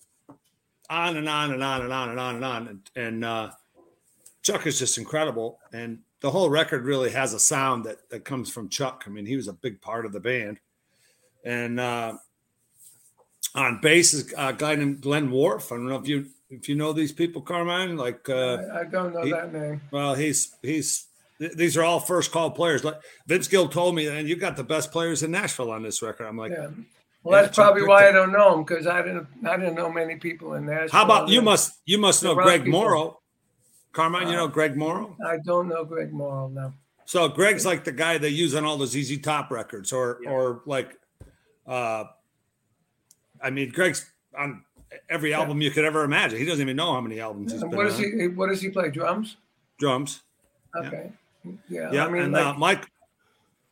on 0.87 1.17
and 1.17 1.27
on 1.27 1.51
and 1.51 1.63
on 1.63 1.81
and 1.81 1.91
on 1.91 2.09
and 2.09 2.19
on 2.19 2.35
and 2.35 2.45
on. 2.45 2.67
And, 2.67 2.89
and 2.95 3.25
uh, 3.25 3.51
Chuck 4.43 4.67
is 4.67 4.77
just 4.77 4.99
incredible. 4.99 5.59
And 5.73 5.99
the 6.19 6.29
whole 6.29 6.51
record 6.51 6.85
really 6.85 7.09
has 7.09 7.33
a 7.33 7.39
sound 7.39 7.85
that, 7.85 8.09
that 8.09 8.25
comes 8.25 8.51
from 8.51 8.69
Chuck. 8.69 9.05
I 9.07 9.09
mean, 9.09 9.25
he 9.25 9.35
was 9.35 9.47
a 9.47 9.53
big 9.53 9.81
part 9.81 10.05
of 10.05 10.13
the 10.13 10.19
band. 10.19 10.59
And 11.43 11.79
uh, 11.79 12.17
on 13.55 13.79
bass 13.81 14.13
is 14.13 14.33
a 14.37 14.53
guy 14.53 14.75
named 14.75 15.01
Glenn 15.01 15.31
Worf. 15.31 15.71
I 15.71 15.75
don't 15.75 15.87
know 15.87 15.97
if 15.97 16.07
you 16.07 16.27
if 16.59 16.69
you 16.69 16.75
know 16.75 16.93
these 16.93 17.11
people, 17.11 17.41
Carmine. 17.41 17.97
Like, 17.97 18.27
uh, 18.29 18.57
I, 18.73 18.83
don't 18.85 19.13
know 19.13 19.23
he- 19.23 19.31
that 19.31 19.51
name. 19.53 19.81
well, 19.91 20.15
he's 20.15 20.55
he's 20.61 21.07
th- 21.39 21.53
these 21.53 21.75
are 21.77 21.83
all 21.83 21.99
first 21.99 22.31
call 22.31 22.51
players. 22.51 22.83
Like 22.83 22.95
Vince 23.27 23.47
Gill 23.47 23.67
told 23.67 23.95
me, 23.95 24.07
and 24.07 24.27
you 24.27 24.35
got 24.35 24.55
the 24.55 24.63
best 24.63 24.91
players 24.91 25.23
in 25.23 25.31
Nashville 25.31 25.71
on 25.71 25.83
this 25.83 26.01
record. 26.01 26.25
I'm 26.27 26.37
like, 26.37 26.51
Yeah. 26.51 26.67
Well, 27.23 27.37
Yeah, 27.37 27.45
that's 27.45 27.55
probably 27.55 27.83
why 27.83 28.07
I 28.09 28.11
don't 28.11 28.31
know 28.33 28.53
him 28.57 28.63
because 28.65 28.85
I 28.85 29.01
didn't. 29.01 29.27
I 29.47 29.55
didn't 29.57 29.75
know 29.75 29.89
many 29.91 30.17
people 30.17 30.53
in 30.55 30.65
Nashville. 30.65 30.89
how 30.91 31.05
about 31.05 31.29
you? 31.29 31.41
Must 31.41 31.71
you 31.85 31.97
must 31.97 32.21
know 32.23 32.35
Greg 32.35 32.63
people. 32.65 32.79
Morrow, 32.81 33.19
Carmine? 33.93 34.27
You 34.27 34.33
Uh, 34.33 34.37
know 34.37 34.47
Greg 34.49 34.75
Morrow. 34.75 35.15
I 35.25 35.37
don't 35.45 35.67
know 35.69 35.85
Greg 35.85 36.11
Morrow. 36.11 36.49
No. 36.49 36.73
So 37.05 37.27
Greg's 37.29 37.65
like 37.65 37.83
the 37.85 37.91
guy 37.91 38.17
they 38.17 38.29
use 38.29 38.53
on 38.55 38.65
all 38.65 38.77
those 38.77 38.91
ZZ 38.91 39.19
Top 39.21 39.51
records, 39.51 39.91
or 39.93 40.19
Yeah. 40.23 40.31
or 40.31 40.61
like, 40.65 40.97
uh, 41.67 42.05
I 43.41 43.49
mean, 43.49 43.69
Greg's 43.71 44.09
on 44.37 44.63
every 45.09 45.33
album 45.33 45.61
you 45.61 45.71
could 45.71 45.85
ever 45.85 46.03
imagine. 46.03 46.39
He 46.39 46.45
doesn't 46.45 46.61
even 46.61 46.75
know 46.75 46.93
how 46.93 47.01
many 47.01 47.19
albums 47.19 47.51
he's 47.51 47.61
And 47.61 47.71
been 47.71 47.77
what 47.77 47.85
does 47.85 47.97
on. 47.97 48.03
he? 48.19 48.27
What 48.27 48.49
does 48.49 48.61
he 48.61 48.69
play? 48.69 48.89
Drums. 48.89 49.37
Drums, 49.79 50.23
Okay. 50.75 51.11
Yeah. 51.67 51.91
yeah, 51.91 52.05
I 52.05 52.09
mean, 52.09 52.23
and 52.23 52.33
like, 52.33 52.45
uh, 52.45 52.53
Mike. 52.53 52.85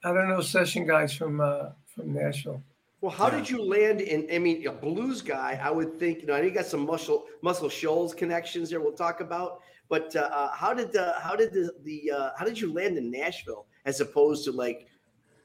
I 0.03 0.13
don't 0.13 0.27
know 0.27 0.41
session 0.41 0.85
guys 0.85 1.13
from 1.13 1.39
uh, 1.39 1.69
from 1.95 2.13
Nashville. 2.13 2.61
Well, 3.01 3.11
how 3.11 3.29
Yeah. 3.29 3.37
did 3.37 3.49
you 3.49 3.63
land 3.63 4.01
in? 4.01 4.27
I 4.31 4.39
mean, 4.39 4.67
a 4.67 4.71
blues 4.71 5.21
guy. 5.21 5.59
I 5.63 5.71
would 5.71 5.97
think. 5.99 6.21
You 6.21 6.27
know, 6.27 6.33
I 6.33 6.39
know 6.39 6.45
you 6.47 6.51
got 6.51 6.65
some 6.65 6.85
muscle 6.85 7.25
Muscle 7.41 7.69
Shoals 7.69 8.13
connections 8.13 8.69
there. 8.69 8.81
We'll 8.81 8.91
talk 8.93 9.21
about. 9.21 9.61
But 9.89 10.15
uh, 10.15 10.21
uh, 10.33 10.51
how 10.53 10.73
did 10.73 10.91
the 10.91 11.13
how 11.21 11.35
did 11.35 11.53
the 11.53 11.71
the 11.83 12.11
uh, 12.11 12.29
how 12.37 12.45
did 12.45 12.59
you 12.59 12.73
land 12.73 12.97
in 12.97 13.09
Nashville 13.11 13.65
as 13.85 14.01
opposed 14.01 14.43
to 14.45 14.51
like 14.51 14.87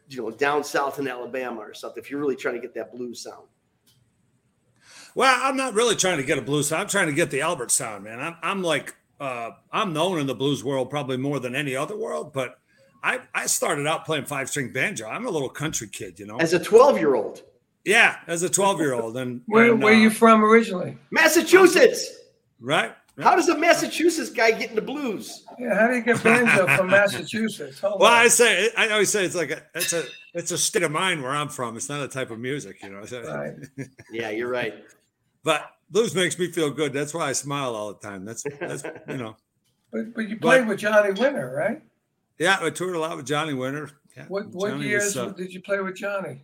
you 0.09 0.19
know 0.23 0.31
down 0.31 0.65
south 0.65 0.99
in 0.99 1.07
Alabama 1.09 1.61
or 1.61 1.75
something? 1.75 2.03
If 2.03 2.11
you're 2.11 2.21
really 2.21 2.37
trying 2.37 2.55
to 2.55 2.61
get 2.61 2.75
that 2.75 2.93
blues 2.93 3.23
sound. 3.23 3.47
Well, 5.17 5.41
I'm 5.43 5.57
not 5.57 5.73
really 5.73 5.97
trying 5.97 6.19
to 6.19 6.23
get 6.23 6.37
a 6.37 6.43
blues 6.43 6.69
sound. 6.69 6.83
I'm 6.83 6.89
trying 6.89 7.07
to 7.07 7.15
get 7.15 7.31
the 7.31 7.41
Albert 7.41 7.71
sound, 7.71 8.05
man. 8.05 8.21
I'm, 8.21 8.37
I'm 8.43 8.63
like, 8.63 8.95
uh, 9.19 9.53
I'm 9.73 9.95
known 9.95 10.19
in 10.21 10.27
the 10.27 10.35
blues 10.35 10.63
world 10.63 10.91
probably 10.91 11.17
more 11.17 11.41
than 11.41 11.57
any 11.57 11.75
other 11.75 11.97
world, 11.97 12.35
but 12.35 12.59
I, 13.03 13.21
I 13.35 13.47
started 13.47 13.87
out 13.87 14.05
playing 14.05 14.27
five 14.27 14.51
string 14.51 14.75
banjo. 14.75 15.09
I'm 15.09 15.25
a 15.25 15.31
little 15.31 15.49
country 15.49 15.89
kid, 15.89 16.19
you 16.19 16.27
know? 16.27 16.37
As 16.37 16.53
a 16.53 16.59
12 16.63 16.99
year 16.99 17.15
old, 17.15 17.41
yeah, 17.87 18.17
as 18.27 18.43
a 18.43 18.51
12 18.51 18.79
year 18.79 18.93
old. 18.93 19.17
And 19.17 19.41
Where 19.47 19.73
and, 19.73 19.83
Where 19.83 19.95
uh, 19.95 19.99
you 19.99 20.11
from 20.11 20.45
originally? 20.45 20.99
Massachusetts. 21.11 22.11
Right? 22.61 22.93
right. 23.17 23.25
How 23.27 23.37
does 23.37 23.49
a 23.49 23.57
Massachusetts 23.57 24.29
guy 24.29 24.51
get 24.51 24.69
into 24.69 24.83
blues? 24.83 25.47
Yeah. 25.59 25.79
How 25.79 25.89
do 25.89 25.95
you 25.95 26.03
get 26.03 26.23
banjo 26.23 26.67
from 26.77 26.89
Massachusetts? 26.89 27.81
Hold 27.81 28.01
Well, 28.01 28.13
on. 28.13 28.19
I 28.19 28.29
say, 28.29 28.69
I 28.77 28.91
always 28.91 29.09
say 29.09 29.25
it's 29.25 29.35
like 29.35 29.51
a, 29.51 29.63
it's 29.75 29.95
a, 29.95 30.05
it's 30.35 30.51
a 30.51 30.59
state 30.59 30.83
of 30.83 30.91
mind 30.91 31.23
where 31.23 31.33
I'm 31.33 31.49
from. 31.49 31.75
It's 31.79 31.89
not 31.89 32.03
a 32.03 32.09
type 32.09 32.31
of 32.31 32.39
music, 32.39 32.83
you 32.83 32.91
know? 32.91 33.03
Right. 33.25 33.55
Yeah, 34.13 34.29
you're 34.29 34.51
right. 34.51 34.75
But 35.47 35.71
blues 35.89 36.13
makes 36.13 36.37
me 36.41 36.51
feel 36.51 36.71
good. 36.71 36.93
That's 36.93 37.15
why 37.15 37.29
I 37.29 37.33
smile 37.33 37.77
all 37.77 37.95
the 37.95 38.01
time. 38.01 38.25
That's, 38.25 38.43
that's, 38.59 38.83
you 39.09 39.17
know, 39.17 39.37
But, 39.93 40.13
but 40.13 40.29
you 40.29 40.37
played 40.37 40.67
with 40.67 40.81
Johnny 40.81 41.13
Winter, 41.13 41.55
right? 41.57 41.81
yeah, 42.41 42.59
I 42.61 42.71
toured 42.71 42.97
a 42.97 42.99
lot 42.99 43.17
with 43.17 43.27
Johnny 43.27 43.55
Winter. 43.55 43.89
Yeah, 44.17 44.25
What 44.27 44.49
what 44.49 44.71
Johnny 44.71 44.89
years 44.89 45.15
was, 45.15 45.17
uh, 45.17 45.29
did 45.31 45.55
you 45.55 45.63
play 45.63 45.79
with 45.81 45.95
Johnny? 45.95 46.43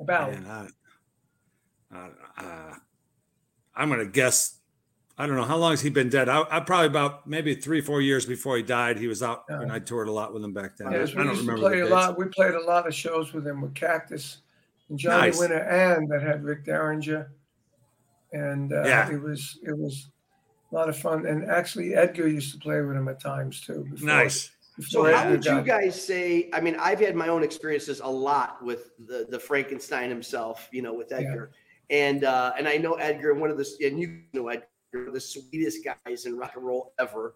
About 0.00 0.32
Man, 0.32 0.46
I, 1.92 2.08
I, 2.38 2.42
uh, 2.42 2.74
I'm 3.76 3.88
going 3.90 4.00
to 4.00 4.06
guess. 4.10 4.56
I 5.18 5.26
don't 5.26 5.36
know 5.36 5.44
how 5.44 5.58
long 5.58 5.72
has 5.72 5.82
he 5.82 5.90
been 5.90 6.08
dead. 6.08 6.30
I, 6.30 6.44
I 6.50 6.60
probably 6.60 6.86
about 6.86 7.26
maybe 7.26 7.54
three, 7.54 7.82
four 7.82 8.00
years 8.00 8.24
before 8.24 8.56
he 8.56 8.62
died. 8.62 8.98
He 8.98 9.06
was 9.08 9.22
out, 9.22 9.44
and 9.50 9.70
I 9.70 9.78
toured 9.78 10.08
a 10.08 10.12
lot 10.12 10.32
with 10.32 10.42
him 10.42 10.54
back 10.54 10.78
then. 10.78 10.90
Yes, 10.92 11.10
I 11.14 11.18
we 11.18 11.24
don't 11.24 11.36
remember. 11.36 11.58
play 11.58 11.80
a 11.80 11.82
dates. 11.82 11.90
lot. 11.90 12.18
We 12.18 12.24
played 12.28 12.54
a 12.54 12.64
lot 12.64 12.86
of 12.88 12.94
shows 12.94 13.34
with 13.34 13.46
him 13.46 13.60
with 13.60 13.74
Cactus 13.74 14.38
and 14.90 14.98
Johnny 14.98 15.28
Nice. 15.28 15.38
Winter, 15.38 15.58
and 15.58 16.08
that 16.10 16.22
had 16.22 16.44
Rick 16.44 16.64
Derringer, 16.66 17.32
and 18.32 18.72
uh, 18.72 18.82
Yeah. 18.84 19.10
it 19.10 19.20
was 19.20 19.58
it 19.62 19.76
was 19.76 20.10
a 20.70 20.74
lot 20.74 20.88
of 20.88 20.96
fun. 20.98 21.26
And 21.26 21.48
actually, 21.50 21.94
Edgar 21.94 22.28
used 22.28 22.52
to 22.52 22.58
play 22.58 22.80
with 22.82 22.96
him 22.96 23.08
at 23.08 23.20
times 23.20 23.60
too. 23.60 23.86
Before, 23.90 24.06
Nice. 24.06 24.50
So 24.80 25.02
before 25.02 25.12
how 25.12 25.30
would 25.30 25.44
you 25.44 25.50
got- 25.52 25.66
guys 25.66 26.00
say? 26.04 26.48
I 26.52 26.60
mean, 26.60 26.76
I've 26.78 27.00
had 27.00 27.14
my 27.16 27.28
own 27.28 27.42
experiences 27.42 28.00
a 28.00 28.06
lot 28.10 28.62
with 28.64 28.90
the 29.06 29.26
the 29.30 29.38
Frankenstein 29.38 30.08
himself, 30.10 30.68
you 30.72 30.82
know, 30.82 30.94
with 30.94 31.12
Edgar, 31.12 31.50
and 31.90 32.24
uh, 32.24 32.52
and 32.58 32.66
I 32.68 32.76
know 32.76 32.94
Edgar, 32.94 33.34
one 33.34 33.50
of 33.50 33.58
the 33.58 33.66
and 33.84 33.98
you 33.98 34.22
know 34.32 34.48
Edgar, 34.48 35.10
the 35.12 35.20
sweetest 35.20 35.84
guys 35.84 36.24
in 36.26 36.36
rock 36.36 36.52
and 36.56 36.64
roll 36.64 36.92
ever. 36.98 37.34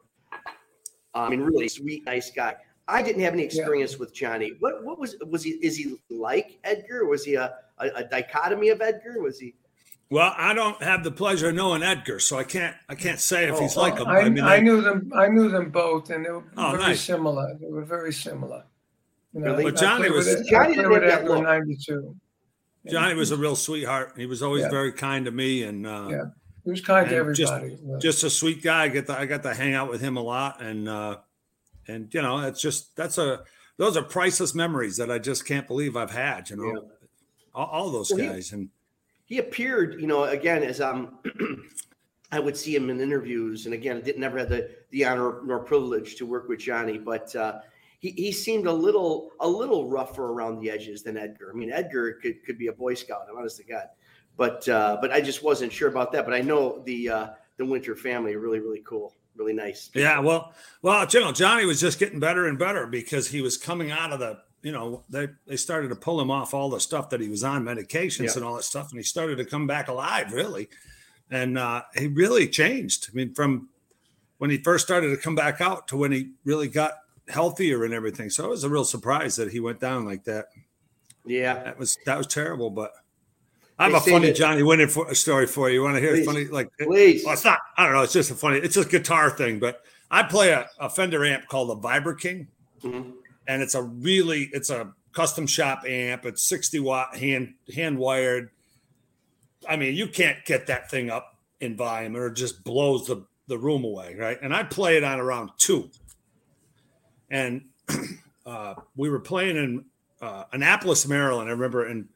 I 1.14 1.28
mean, 1.28 1.40
really 1.42 1.68
sweet, 1.68 2.04
nice 2.06 2.30
guy. 2.30 2.56
I 2.86 3.02
didn't 3.02 3.22
have 3.22 3.32
any 3.32 3.42
experience 3.42 3.98
with 3.98 4.12
Johnny. 4.14 4.52
What 4.60 4.84
what 4.84 4.98
was 4.98 5.16
was 5.26 5.42
he? 5.42 5.52
Is 5.52 5.76
he 5.76 5.96
like 6.10 6.58
Edgar? 6.64 7.06
Was 7.06 7.24
he 7.24 7.34
a, 7.34 7.54
a, 7.78 7.86
a 7.96 8.04
dichotomy 8.04 8.68
of 8.68 8.82
Edgar? 8.82 9.20
Was 9.22 9.38
he? 9.38 9.54
Well, 10.10 10.34
I 10.36 10.52
don't 10.52 10.80
have 10.82 11.02
the 11.02 11.10
pleasure 11.10 11.48
of 11.48 11.54
knowing 11.54 11.82
Edgar, 11.82 12.20
so 12.20 12.38
I 12.38 12.44
can't. 12.44 12.76
I 12.88 12.94
can't 12.94 13.18
say 13.18 13.48
if 13.48 13.54
Oh, 13.54 13.60
he's 13.62 13.76
like 13.76 13.98
him. 13.98 14.06
I, 14.06 14.20
I 14.20 14.28
mean, 14.28 14.44
I 14.44 14.56
I- 14.56 14.60
knew 14.60 14.82
them. 14.82 15.10
I 15.14 15.28
knew 15.28 15.48
them 15.48 15.70
both, 15.70 16.10
and 16.10 16.24
they 16.24 16.30
were 16.30 16.44
Oh, 16.58 16.72
very 16.72 16.82
nice. 16.82 17.00
similar. 17.00 17.54
They 17.60 17.68
were 17.70 17.84
very 17.84 18.12
similar. 18.12 18.64
You 19.32 19.40
know, 19.40 19.52
Really? 19.52 19.64
But 19.64 19.76
Johnny 19.76 20.10
was- 20.10 20.26
with, 20.26 20.40
Ed- 20.40 20.50
Johnny 20.50 20.58
I 20.58 20.64
played 20.64 20.76
didn't 20.76 20.92
have 20.92 21.02
that 21.02 21.20
Edgar 21.32 21.42
'92. 21.42 22.16
Johnny 22.90 23.14
was 23.14 23.30
a 23.30 23.36
real 23.38 23.56
sweetheart. 23.56 24.12
He 24.16 24.26
was 24.26 24.42
always 24.42 24.62
Yeah. 24.64 24.70
very 24.70 24.92
kind 24.92 25.24
to 25.24 25.30
me, 25.30 25.62
and 25.62 25.86
uh, 25.86 26.08
Yeah. 26.10 26.24
He 26.64 26.70
was 26.70 26.80
kind 26.82 27.08
to 27.08 27.20
and 27.26 27.34
just- 27.34 27.52
everybody. 27.52 27.82
yeah. 27.84 27.96
just 27.98 28.22
a 28.24 28.30
sweet 28.30 28.62
guy. 28.62 28.84
I 28.84 28.88
get 28.88 29.06
to, 29.06 29.18
I 29.18 29.24
got 29.26 29.42
to 29.42 29.54
hang 29.54 29.72
out 29.74 29.90
with 29.90 30.02
him 30.02 30.16
a 30.18 30.22
lot, 30.22 30.60
and 30.62 30.86
uh, 30.88 31.16
and 31.88 32.12
you 32.14 32.22
know, 32.22 32.38
it's 32.40 32.60
just 32.60 32.94
that's 32.96 33.18
a 33.18 33.44
those 33.76 33.96
are 33.96 34.02
priceless 34.02 34.54
memories 34.54 34.96
that 34.98 35.10
I 35.10 35.18
just 35.18 35.46
can't 35.46 35.66
believe 35.66 35.96
I've 35.96 36.10
had. 36.12 36.48
You 36.50 36.56
know, 36.56 36.64
Yeah. 36.66 36.88
all, 37.54 37.66
all 37.66 37.90
those 37.90 38.10
Well, 38.10 38.20
he- 38.20 38.26
guys, 38.28 38.52
and 38.52 38.68
he 39.26 39.38
appeared, 39.38 40.00
you 40.00 40.06
know, 40.06 40.24
again 40.24 40.62
as 40.62 40.80
um, 40.80 41.18
I 42.32 42.40
would 42.40 42.56
see 42.56 42.74
him 42.74 42.90
in 42.90 43.00
interviews, 43.00 43.64
and 43.66 43.74
again, 43.74 43.96
I 43.96 44.00
didn't 44.00 44.20
never 44.20 44.38
had 44.38 44.48
the 44.48 44.70
the 44.90 45.04
honor 45.04 45.40
nor 45.44 45.60
privilege 45.60 46.16
to 46.16 46.26
work 46.26 46.48
with 46.48 46.58
Johnny, 46.60 46.98
but 46.98 47.34
uh, 47.36 47.60
he 48.00 48.10
he 48.10 48.32
seemed 48.32 48.66
a 48.66 48.72
little 48.72 49.30
a 49.40 49.48
little 49.48 49.88
rougher 49.88 50.26
around 50.26 50.60
the 50.60 50.70
edges 50.70 51.02
than 51.02 51.16
Edgar. 51.16 51.50
I 51.52 51.56
mean, 51.56 51.70
Edgar 51.72 52.14
could 52.14 52.44
could 52.44 52.58
be 52.58 52.66
a 52.68 52.72
Boy 52.72 52.94
Scout, 52.94 53.26
I'm 53.30 53.36
honest 53.38 53.56
to 53.58 53.64
God, 53.64 53.86
but 54.36 54.68
uh, 54.68 54.98
but 55.00 55.12
I 55.12 55.20
just 55.20 55.42
wasn't 55.42 55.72
sure 55.72 55.88
about 55.88 56.12
that. 56.12 56.24
But 56.24 56.34
I 56.34 56.40
know 56.40 56.82
the 56.84 57.08
uh, 57.08 57.26
the 57.56 57.64
Winter 57.64 57.94
family 57.94 58.34
are 58.34 58.40
really 58.40 58.60
really 58.60 58.82
cool, 58.84 59.14
really 59.36 59.52
nice. 59.52 59.90
yeah, 59.94 60.18
well, 60.20 60.52
well, 60.82 61.06
you 61.12 61.20
know, 61.20 61.32
Johnny 61.32 61.64
was 61.66 61.80
just 61.80 61.98
getting 61.98 62.20
better 62.20 62.46
and 62.46 62.58
better 62.58 62.86
because 62.86 63.28
he 63.28 63.40
was 63.42 63.56
coming 63.56 63.90
out 63.90 64.12
of 64.12 64.18
the. 64.20 64.38
You 64.62 64.72
know, 64.72 65.04
they 65.10 65.28
they 65.46 65.56
started 65.56 65.88
to 65.88 65.94
pull 65.96 66.18
him 66.20 66.30
off 66.30 66.54
all 66.54 66.70
the 66.70 66.80
stuff 66.80 67.10
that 67.10 67.20
he 67.20 67.28
was 67.28 67.44
on 67.44 67.64
medications 67.64 68.24
Yeah. 68.28 68.32
and 68.36 68.44
all 68.44 68.56
that 68.56 68.62
stuff, 68.64 68.88
and 68.90 68.98
he 68.98 69.02
started 69.04 69.36
to 69.36 69.44
come 69.44 69.66
back 69.66 69.88
alive, 69.88 70.32
really. 70.32 70.68
And 71.30 71.58
uh, 71.58 71.82
he 71.94 72.06
really 72.06 72.48
changed. 72.48 73.08
I 73.12 73.14
mean, 73.14 73.34
from 73.34 73.68
when 74.38 74.48
he 74.48 74.56
first 74.56 74.86
started 74.86 75.08
to 75.10 75.18
come 75.18 75.34
back 75.34 75.60
out 75.60 75.88
to 75.88 75.96
when 75.98 76.12
he 76.12 76.30
really 76.46 76.68
got 76.68 76.92
healthier 77.28 77.84
and 77.84 77.92
everything. 77.92 78.30
So 78.30 78.44
it 78.46 78.50
was 78.50 78.64
a 78.64 78.70
real 78.70 78.84
surprise 78.84 79.36
that 79.36 79.50
he 79.52 79.60
went 79.60 79.80
down 79.80 80.06
like 80.06 80.24
that. 80.24 80.46
yeah. 81.26 81.62
That 81.64 81.78
was 81.78 81.98
that 82.06 82.16
was 82.16 82.26
terrible. 82.26 82.70
But 82.70 82.92
I 83.78 83.84
have 83.90 83.94
a 83.94 84.00
funny 84.00 84.32
Johnny 84.32 84.62
Winter 84.62 84.86
for, 84.88 85.12
story 85.14 85.46
for 85.46 85.68
you. 85.68 85.76
You 85.76 85.82
want 85.82 85.96
to 85.96 86.00
hear 86.00 86.12
Please. 86.14 86.26
funny 86.26 86.44
like? 86.46 86.70
Please. 86.78 87.24
well, 87.24 87.34
it's 87.34 87.44
not. 87.44 87.58
I 87.76 87.84
don't 87.84 87.94
know. 87.94 88.02
It's 88.02 88.12
just 88.12 88.30
a 88.30 88.34
funny. 88.34 88.58
It's 88.58 88.76
a 88.76 88.84
guitar 88.84 89.30
thing. 89.30 89.58
But 89.58 89.82
I 90.10 90.22
play 90.22 90.50
a, 90.50 90.68
a 90.78 90.88
Fender 90.88 91.24
amp 91.24 91.48
called 91.48 91.70
the 91.70 91.76
Vibro-King, 91.88 92.46
Mhm. 92.82 93.12
and 93.48 93.62
it's 93.62 93.74
a 93.74 93.82
really 93.82 94.48
it's 94.52 94.70
a 94.70 94.92
custom 95.12 95.46
shop 95.46 95.82
amp. 95.86 96.24
It's 96.24 96.42
sixty 96.42 96.78
watt 96.78 97.16
hand 97.16 97.54
hand 97.74 97.98
wired. 97.98 98.50
I 99.68 99.76
mean, 99.76 99.94
you 99.94 100.06
can't 100.08 100.44
get 100.44 100.66
that 100.68 100.90
thing 100.90 101.10
up 101.10 101.36
in 101.60 101.76
volume 101.76 102.16
or 102.16 102.26
it 102.26 102.34
just 102.34 102.62
blows 102.64 103.06
the, 103.06 103.24
the 103.46 103.56
room 103.56 103.82
away, 103.84 104.14
right? 104.14 104.36
And 104.42 104.54
I 104.54 104.62
play 104.62 104.98
it 104.98 105.04
on 105.04 105.18
around 105.18 105.50
two. 105.56 105.90
And 107.30 107.62
uh, 108.46 108.74
we 108.94 109.08
were 109.08 109.20
playing 109.20 109.56
in 109.56 109.84
uh, 110.20 110.44
Annapolis, 110.52 111.06
Maryland. 111.08 111.48
I 111.48 111.52
remember, 111.52 111.86
and 111.86 112.08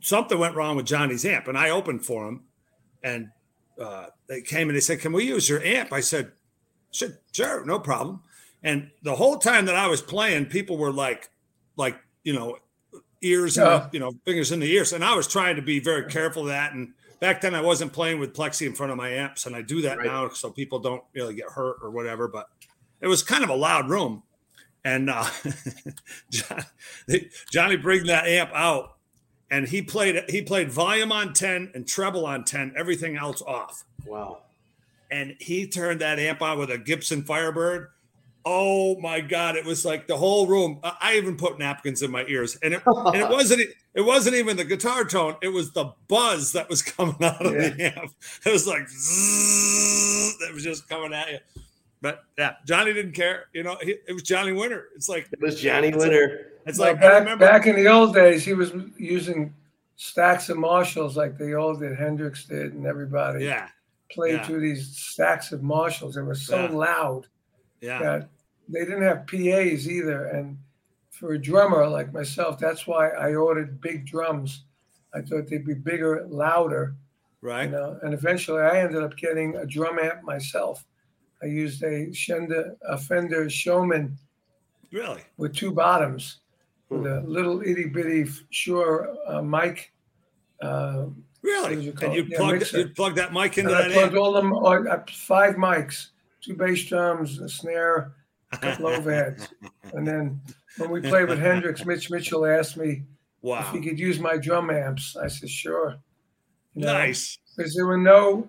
something 0.00 0.38
went 0.38 0.54
wrong 0.56 0.76
with 0.76 0.86
Johnny's 0.86 1.24
amp, 1.24 1.48
and 1.48 1.58
I 1.58 1.70
opened 1.70 2.04
for 2.04 2.26
him, 2.28 2.44
and 3.02 3.28
uh, 3.80 4.06
they 4.28 4.40
came 4.40 4.68
and 4.68 4.76
they 4.76 4.80
said, 4.80 5.00
"Can 5.00 5.12
we 5.12 5.24
use 5.24 5.48
your 5.48 5.62
amp?" 5.62 5.92
I 5.92 6.00
said, 6.00 6.32
"Sure, 6.90 7.10
sure, 7.32 7.64
no 7.64 7.78
problem." 7.78 8.22
And 8.62 8.90
the 9.02 9.14
whole 9.16 9.38
time 9.38 9.66
that 9.66 9.74
I 9.74 9.88
was 9.88 10.00
playing, 10.00 10.46
people 10.46 10.78
were 10.78 10.92
like, 10.92 11.28
like 11.76 11.96
you 12.22 12.32
know, 12.32 12.56
ears 13.22 13.58
and 13.58 13.66
Yeah. 13.66 13.88
you 13.92 14.00
know 14.00 14.12
fingers 14.24 14.52
in 14.52 14.60
the 14.60 14.70
ears, 14.72 14.92
and 14.92 15.04
I 15.04 15.14
was 15.14 15.26
trying 15.28 15.56
to 15.56 15.62
be 15.62 15.80
very 15.80 16.06
careful 16.10 16.42
of 16.42 16.48
that. 16.48 16.72
And 16.72 16.94
back 17.20 17.40
then, 17.40 17.54
I 17.54 17.60
wasn't 17.60 17.92
playing 17.92 18.20
with 18.20 18.32
plexi 18.32 18.66
in 18.66 18.74
front 18.74 18.92
of 18.92 18.96
my 18.98 19.10
amps, 19.10 19.46
and 19.46 19.54
I 19.56 19.62
do 19.62 19.82
that 19.82 19.98
Right. 19.98 20.06
now 20.06 20.28
so 20.30 20.50
people 20.50 20.78
don't 20.78 21.02
really 21.14 21.34
get 21.34 21.46
hurt 21.50 21.76
or 21.82 21.90
whatever. 21.90 22.28
But 22.28 22.46
it 23.00 23.06
was 23.08 23.22
kind 23.22 23.44
of 23.44 23.50
a 23.50 23.54
loud 23.56 23.90
room, 23.90 24.22
and 24.84 25.10
uh, 25.10 25.28
John, 26.30 26.64
Johnny 27.50 27.76
bring 27.76 28.06
that 28.06 28.26
amp 28.26 28.50
out, 28.54 28.93
and 29.54 29.68
he 29.68 29.82
played 29.82 30.22
he 30.28 30.42
played 30.42 30.70
volume 30.70 31.12
on 31.12 31.32
ten 31.32 31.70
and 31.74 31.86
treble 31.86 32.26
on 32.26 32.44
ten, 32.44 32.72
everything 32.76 33.16
else 33.16 33.40
off 33.42 33.84
Wow. 34.06 34.38
and 35.10 35.36
he 35.40 35.66
turned 35.66 36.00
that 36.00 36.18
amp 36.18 36.42
on 36.42 36.58
with 36.58 36.70
a 36.70 36.78
Gibson 36.78 37.22
Firebird. 37.22 37.88
Oh 38.46 39.00
my 39.00 39.20
God! 39.22 39.56
It 39.56 39.64
was 39.64 39.86
like 39.86 40.06
the 40.06 40.18
whole 40.18 40.46
room. 40.46 40.78
I- 40.82 41.14
even 41.16 41.36
put 41.38 41.58
napkins 41.58 42.02
in 42.02 42.10
my 42.10 42.26
ears, 42.28 42.58
and 42.62 42.74
it, 42.74 42.82
and 42.86 43.16
it 43.16 43.28
wasn't 43.38 43.62
it 43.94 44.02
wasn't 44.02 44.36
even 44.36 44.58
the 44.58 44.64
guitar 44.66 45.04
tone. 45.04 45.36
It 45.40 45.48
was 45.48 45.72
the 45.72 45.92
buzz 46.08 46.52
that 46.52 46.68
was 46.68 46.82
coming 46.82 47.16
out 47.22 47.44
of 47.46 47.52
the 47.52 47.92
amp. 47.96 48.10
It 48.44 48.52
was 48.52 48.66
like 48.66 48.86
zzz, 48.90 50.36
it 50.42 50.52
was 50.52 50.62
just 50.62 50.88
coming 50.90 51.14
at 51.14 51.30
you. 51.32 51.38
But 52.04 52.24
yeah, 52.36 52.56
Johnny 52.66 52.92
didn't 52.92 53.12
care. 53.12 53.46
You 53.54 53.62
know, 53.62 53.78
he, 53.80 53.92
it 54.06 54.12
was 54.12 54.22
Johnny 54.22 54.52
Winter. 54.52 54.88
It's 54.94 55.08
like 55.08 55.26
It 55.32 55.40
was 55.40 55.58
Johnny 55.58 55.90
Winter. 55.90 56.52
it's 56.66 56.78
Well, 56.78 56.92
like 56.92 56.98
I 56.98 57.08
back, 57.08 57.18
remember. 57.20 57.46
back 57.46 57.66
in 57.66 57.76
the 57.76 57.88
old 57.88 58.12
days, 58.12 58.44
he 58.44 58.52
was 58.52 58.72
using 58.98 59.54
stacks 59.96 60.50
of 60.50 60.58
Marshalls 60.58 61.16
like 61.16 61.38
the 61.38 61.54
old 61.54 61.80
did, 61.80 61.96
Hendrix 61.96 62.44
did, 62.44 62.74
and 62.74 62.84
everybody 62.84 63.46
yeah, 63.46 63.68
played 64.10 64.34
yeah. 64.34 64.42
through 64.44 64.60
these 64.60 64.94
stacks 64.94 65.50
of 65.52 65.62
Marshalls. 65.62 66.16
They 66.16 66.20
were 66.20 66.34
so 66.34 66.64
Yeah. 66.66 66.72
loud 66.72 67.26
yeah, 67.80 67.98
that 68.00 68.28
they 68.68 68.80
didn't 68.80 69.00
have 69.02 69.26
PAs 69.26 69.88
either. 69.88 70.26
And 70.26 70.58
for 71.10 71.32
a 71.32 71.38
drummer 71.38 71.88
like 71.88 72.12
myself, 72.12 72.58
that's 72.58 72.86
why 72.86 73.08
I 73.12 73.34
ordered 73.34 73.80
big 73.80 74.04
drums. 74.04 74.64
I 75.14 75.22
thought 75.22 75.46
they'd 75.46 75.64
be 75.64 75.72
bigger, 75.72 76.26
louder, 76.28 76.96
right. 77.40 77.64
you 77.64 77.70
know. 77.70 77.98
And 78.02 78.12
eventually, 78.12 78.60
I 78.60 78.80
ended 78.80 79.02
up 79.02 79.16
getting 79.16 79.56
a 79.56 79.64
drum 79.64 79.98
amp 79.98 80.22
myself. 80.22 80.84
I 81.44 81.48
used 81.48 81.82
a 81.82 82.06
Shender, 82.08 82.74
a 82.88 82.96
Fender 82.96 83.50
Showman 83.50 84.16
Really? 84.90 85.20
with 85.36 85.54
two 85.54 85.72
bottoms, 85.72 86.38
with 86.88 87.06
a 87.06 87.20
little 87.26 87.60
itty 87.60 87.84
bitty 87.86 88.30
Shure 88.50 89.14
uh, 89.28 89.42
mic. 89.42 89.92
Uh, 90.62 91.06
Really? 91.42 91.74
And 91.74 91.84
you? 91.84 91.92
Yeah, 92.00 92.38
plugged 92.38 92.72
you 92.72 92.88
plugged 92.88 93.16
that 93.16 93.30
mic 93.34 93.58
into 93.58 93.76
and 93.76 93.90
I 93.90 93.92
plugged 93.92 94.14
amp. 94.14 94.22
all 94.22 94.32
them 94.32 94.54
uh, 94.54 94.96
five 95.12 95.56
mics, 95.56 96.08
two 96.40 96.54
bass 96.54 96.82
drums, 96.86 97.38
a 97.38 97.50
snare, 97.50 98.14
a 98.52 98.56
couple 98.56 98.86
overheads, 98.86 99.48
and 99.92 100.08
then 100.08 100.40
when 100.78 100.88
we 100.90 101.02
played 101.02 101.28
with 101.28 101.38
Hendrix, 101.38 101.84
Mitch 101.84 102.10
Mitchell 102.10 102.46
asked 102.46 102.78
me 102.78 103.02
wow. 103.42 103.60
if 103.60 103.72
he 103.74 103.86
could 103.86 103.98
use 103.98 104.18
my 104.18 104.38
drum 104.38 104.70
amps. 104.70 105.16
I 105.16 105.28
said 105.28 105.50
sure. 105.50 105.96
You 106.74 106.86
know, 106.86 106.94
Nice. 106.94 107.36
because 107.54 107.74
there 107.74 107.86
were 107.86 107.98
no 107.98 108.48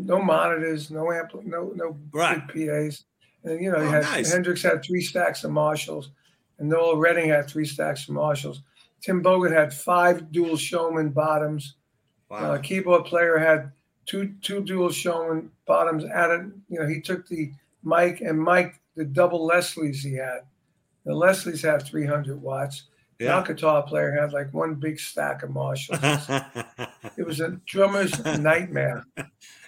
no 0.00 0.20
monitors, 0.22 0.90
no 0.90 1.10
amp, 1.12 1.32
no 1.44 1.72
no 1.74 1.96
Right. 2.12 2.46
big 2.52 2.68
PAs, 2.68 3.04
and 3.44 3.60
you 3.60 3.70
know, 3.70 3.78
you 3.80 3.88
Oh, 3.88 3.90
had 3.90 4.02
nice. 4.02 4.32
Hendrix 4.32 4.62
had 4.62 4.82
three 4.84 5.00
stacks 5.02 5.44
of 5.44 5.50
Marshalls, 5.52 6.10
and 6.58 6.68
Noel 6.68 6.96
Redding 6.96 7.28
had 7.28 7.48
three 7.48 7.66
stacks 7.66 8.08
of 8.08 8.14
Marshalls. 8.14 8.62
Tim 9.00 9.22
Bogert 9.22 9.52
had 9.52 9.72
five 9.74 10.32
dual 10.32 10.56
Showman 10.56 11.10
bottoms. 11.10 11.74
Wow. 12.30 12.52
Uh, 12.54 12.58
keyboard 12.58 13.04
player 13.04 13.38
had 13.38 13.70
two 14.06 14.34
two 14.42 14.62
dual 14.62 14.90
Showman 14.90 15.50
bottoms. 15.66 16.04
Added, 16.04 16.52
you 16.68 16.80
know, 16.80 16.86
he 16.86 17.00
took 17.00 17.26
the 17.28 17.52
mic 17.82 18.20
and 18.22 18.42
mic 18.42 18.80
the 18.96 19.04
double 19.04 19.44
Leslie's 19.44 20.02
he 20.02 20.14
had. 20.14 20.40
The 21.04 21.14
Leslie's 21.14 21.60
have 21.62 21.82
300 21.82 22.40
watts. 22.40 22.84
The 23.18 23.26
Yeah. 23.26 23.44
guitar 23.46 23.82
player 23.82 24.10
had 24.12 24.32
like 24.32 24.52
one 24.54 24.74
big 24.74 24.98
stack 24.98 25.42
of 25.42 25.50
Marshalls. 25.50 25.98
it 27.16 27.26
was 27.26 27.40
a 27.40 27.60
drummer's 27.66 28.24
nightmare. 28.24 29.04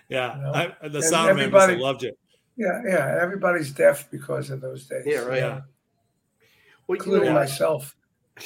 Yeah, 0.09 0.37
You 0.37 0.43
know? 0.43 0.53
I, 0.53 0.89
the 0.89 0.97
And 0.99 1.05
sound 1.05 1.27
man 1.37 1.51
must 1.51 1.63
have 1.63 1.71
everybody- 1.71 1.81
loved 1.83 2.03
it. 2.05 2.19
Yeah, 2.57 2.81
yeah. 2.87 3.19
Everybody's 3.21 3.71
deaf 3.71 4.11
because 4.11 4.49
of 4.51 4.61
those 4.63 4.87
days. 4.87 5.05
Yeah, 5.07 5.19
right. 5.21 5.39
Yeah. 5.39 5.61
Well, 6.87 6.97
you 6.97 7.03
Including 7.05 7.29
know, 7.29 7.35
myself. 7.35 7.95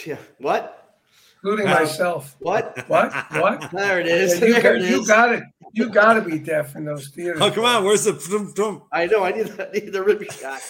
yeah. 0.05 0.17
What? 0.39 0.99
Including 1.43 1.69
Uh, 1.69 1.75
myself. 1.75 2.37
What? 2.41 2.77
What? 2.89 3.13
What? 3.33 3.71
There 3.73 4.01
it 4.01 4.07
is. 4.07 4.41
Yeah, 4.41 4.47
you, 4.47 4.53
there 4.55 4.63
got, 4.63 4.75
it 4.77 4.83
you 4.91 5.01
is. 5.01 5.07
got 5.07 5.33
it. 5.33 5.43
You 5.73 5.89
got 5.91 6.15
to 6.15 6.23
be 6.23 6.39
deaf 6.41 6.75
in 6.75 6.85
those 6.85 7.09
theaters. 7.09 7.41
Oh, 7.41 7.51
come 7.53 7.65
on. 7.65 7.85
Where's 7.85 8.03
the 8.05 8.13
drum, 8.15 8.53
drum? 8.53 8.83
I 8.91 9.07
know. 9.07 9.23
I 9.23 9.31
need, 9.31 9.49
I 9.61 9.71
need 9.73 9.93
the 9.93 10.03
ribby 10.03 10.27
shot. 10.27 10.61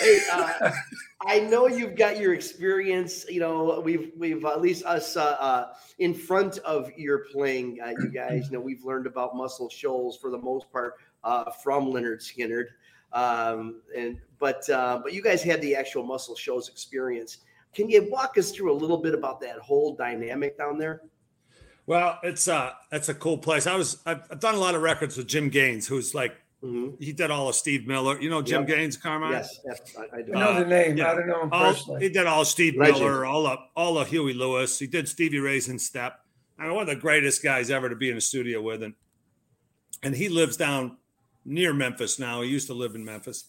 hey, 0.00 0.20
uh, 0.32 0.70
I 1.26 1.40
know 1.40 1.68
you've 1.68 1.96
got 1.96 2.18
your 2.18 2.34
experience. 2.34 3.24
You 3.28 3.40
know, 3.40 3.80
we've 3.80 4.12
we've 4.16 4.44
at 4.44 4.60
least 4.60 4.84
us 4.84 5.16
uh, 5.16 5.36
uh, 5.38 5.72
in 5.98 6.12
front 6.14 6.58
of 6.58 6.90
your 6.96 7.26
playing. 7.32 7.78
Uh, 7.84 7.90
you 8.00 8.08
guys 8.14 8.46
You 8.46 8.52
know 8.52 8.60
we've 8.60 8.84
learned 8.84 9.06
about 9.06 9.36
Muscle 9.36 9.70
Shoals 9.70 10.18
for 10.18 10.30
the 10.30 10.38
most 10.38 10.70
part 10.70 10.94
uh, 11.22 11.50
from 11.62 11.86
Lynyrd 11.86 12.20
Skynyrd, 12.20 12.66
um, 13.12 13.80
and 13.96 14.18
but 14.38 14.68
uh, 14.68 15.00
but 15.02 15.12
you 15.12 15.22
guys 15.22 15.42
had 15.42 15.60
the 15.62 15.74
actual 15.74 16.02
Muscle 16.02 16.36
Shoals 16.36 16.68
experience. 16.68 17.38
Can 17.74 17.88
you 17.88 18.08
walk 18.10 18.38
us 18.38 18.52
through 18.52 18.72
a 18.72 18.78
little 18.78 18.98
bit 18.98 19.14
about 19.14 19.40
that 19.40 19.58
whole 19.58 19.96
dynamic 19.96 20.56
down 20.56 20.78
there? 20.78 21.02
Well, 21.86 22.18
it's 22.22 22.48
uh, 22.48 22.72
that's 22.90 23.08
a 23.08 23.14
cool 23.14 23.38
place. 23.38 23.66
I 23.66 23.76
was 23.76 23.98
I've, 24.06 24.22
I've 24.30 24.40
done 24.40 24.54
a 24.54 24.58
lot 24.58 24.74
of 24.74 24.82
records 24.82 25.16
with 25.16 25.26
Jim 25.26 25.48
Gaines, 25.48 25.86
who's 25.86 26.14
like 26.14 26.34
Mhm. 26.64 27.02
he 27.02 27.12
did 27.12 27.30
all 27.30 27.48
of 27.48 27.54
Steve 27.54 27.86
Miller. 27.86 28.18
You 28.20 28.30
know 28.30 28.40
Jim 28.40 28.62
Yep. 28.62 28.68
Gaines, 28.68 28.96
Carmine. 28.96 29.32
Yes, 29.32 29.60
yes, 29.66 29.80
I, 29.98 30.16
I 30.18 30.22
do. 30.22 30.32
I 30.34 30.40
know 30.40 30.48
Uh, 30.50 30.58
the 30.60 30.66
name. 30.66 30.96
yeah. 30.96 31.10
I 31.12 31.14
don't 31.14 31.26
know 31.26 31.42
him 31.42 31.48
All, 31.52 31.72
personally. 31.72 32.02
he 32.02 32.08
did 32.08 32.26
all 32.26 32.40
of 32.42 32.46
Steve 32.48 32.76
Legend. 32.76 33.00
Miller, 33.00 33.26
all 33.26 33.46
of 33.46 33.58
all 33.76 33.98
of 33.98 34.08
Huey 34.08 34.32
Lewis. 34.32 34.78
He 34.78 34.86
did 34.86 35.08
Stevie 35.08 35.38
Ray's 35.40 35.68
in 35.68 35.78
Step. 35.78 36.20
I 36.58 36.62
mean, 36.64 36.74
one 36.74 36.82
of 36.88 36.94
the 36.94 37.00
greatest 37.00 37.42
guys 37.42 37.70
ever 37.70 37.88
to 37.88 37.96
be 37.96 38.08
in 38.10 38.16
a 38.16 38.20
studio 38.20 38.62
with, 38.62 38.82
and 38.82 38.94
and 40.02 40.14
he 40.16 40.28
lives 40.28 40.56
down 40.56 40.96
near 41.44 41.72
Memphis 41.74 42.18
now. 42.18 42.40
He 42.42 42.48
used 42.50 42.66
to 42.68 42.74
live 42.74 42.94
in 42.94 43.04
Memphis. 43.04 43.44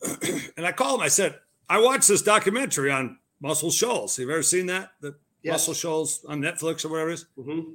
and 0.56 0.66
I 0.66 0.72
called 0.72 1.00
him. 1.00 1.04
I 1.04 1.08
said, 1.08 1.38
I 1.68 1.80
watched 1.80 2.08
this 2.08 2.22
documentary 2.22 2.90
on 2.90 3.18
Muscle 3.40 3.70
Shoals. 3.70 4.16
Have 4.16 4.26
you 4.26 4.32
ever 4.32 4.42
seen 4.42 4.66
that? 4.66 4.92
The 5.00 5.14
Yes. 5.42 5.52
Muscle 5.54 5.74
Shoals 5.74 6.24
on 6.24 6.40
Netflix 6.40 6.84
or 6.84 6.88
whatever 6.88 7.10
it 7.10 7.14
is. 7.14 7.26
Mhm. 7.38 7.74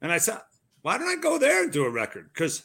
And 0.00 0.10
I 0.10 0.16
said, 0.18 0.38
why 0.80 0.96
don't 0.96 1.08
I 1.08 1.16
go 1.20 1.38
there 1.38 1.62
and 1.62 1.70
do 1.72 1.84
a 1.84 1.90
record? 1.90 2.30
Because, 2.32 2.62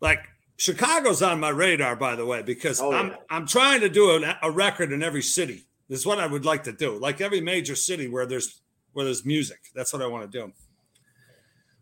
like, 0.00 0.20
Chicago's 0.56 1.20
on 1.22 1.40
my 1.40 1.48
radar, 1.48 1.96
by 1.96 2.14
the 2.16 2.24
way, 2.24 2.42
because 2.42 2.80
Oh, 2.80 2.92
I'm 2.92 3.08
yeah. 3.08 3.16
I'm 3.30 3.46
trying 3.46 3.80
to 3.80 3.88
do 3.88 4.10
a, 4.10 4.38
a 4.42 4.50
record 4.50 4.92
in 4.92 5.02
every 5.02 5.22
city. 5.22 5.64
This 5.88 6.00
is 6.00 6.06
what 6.06 6.18
I 6.18 6.26
would 6.26 6.44
like 6.44 6.64
to 6.64 6.72
do, 6.72 6.98
like 6.98 7.20
every 7.20 7.40
major 7.40 7.74
city 7.74 8.08
where 8.08 8.26
there's 8.26 8.60
where 8.92 9.04
there's 9.04 9.24
music. 9.24 9.58
That's 9.74 9.92
what 9.92 10.02
I 10.02 10.06
want 10.06 10.30
to 10.30 10.38
do. 10.38 10.52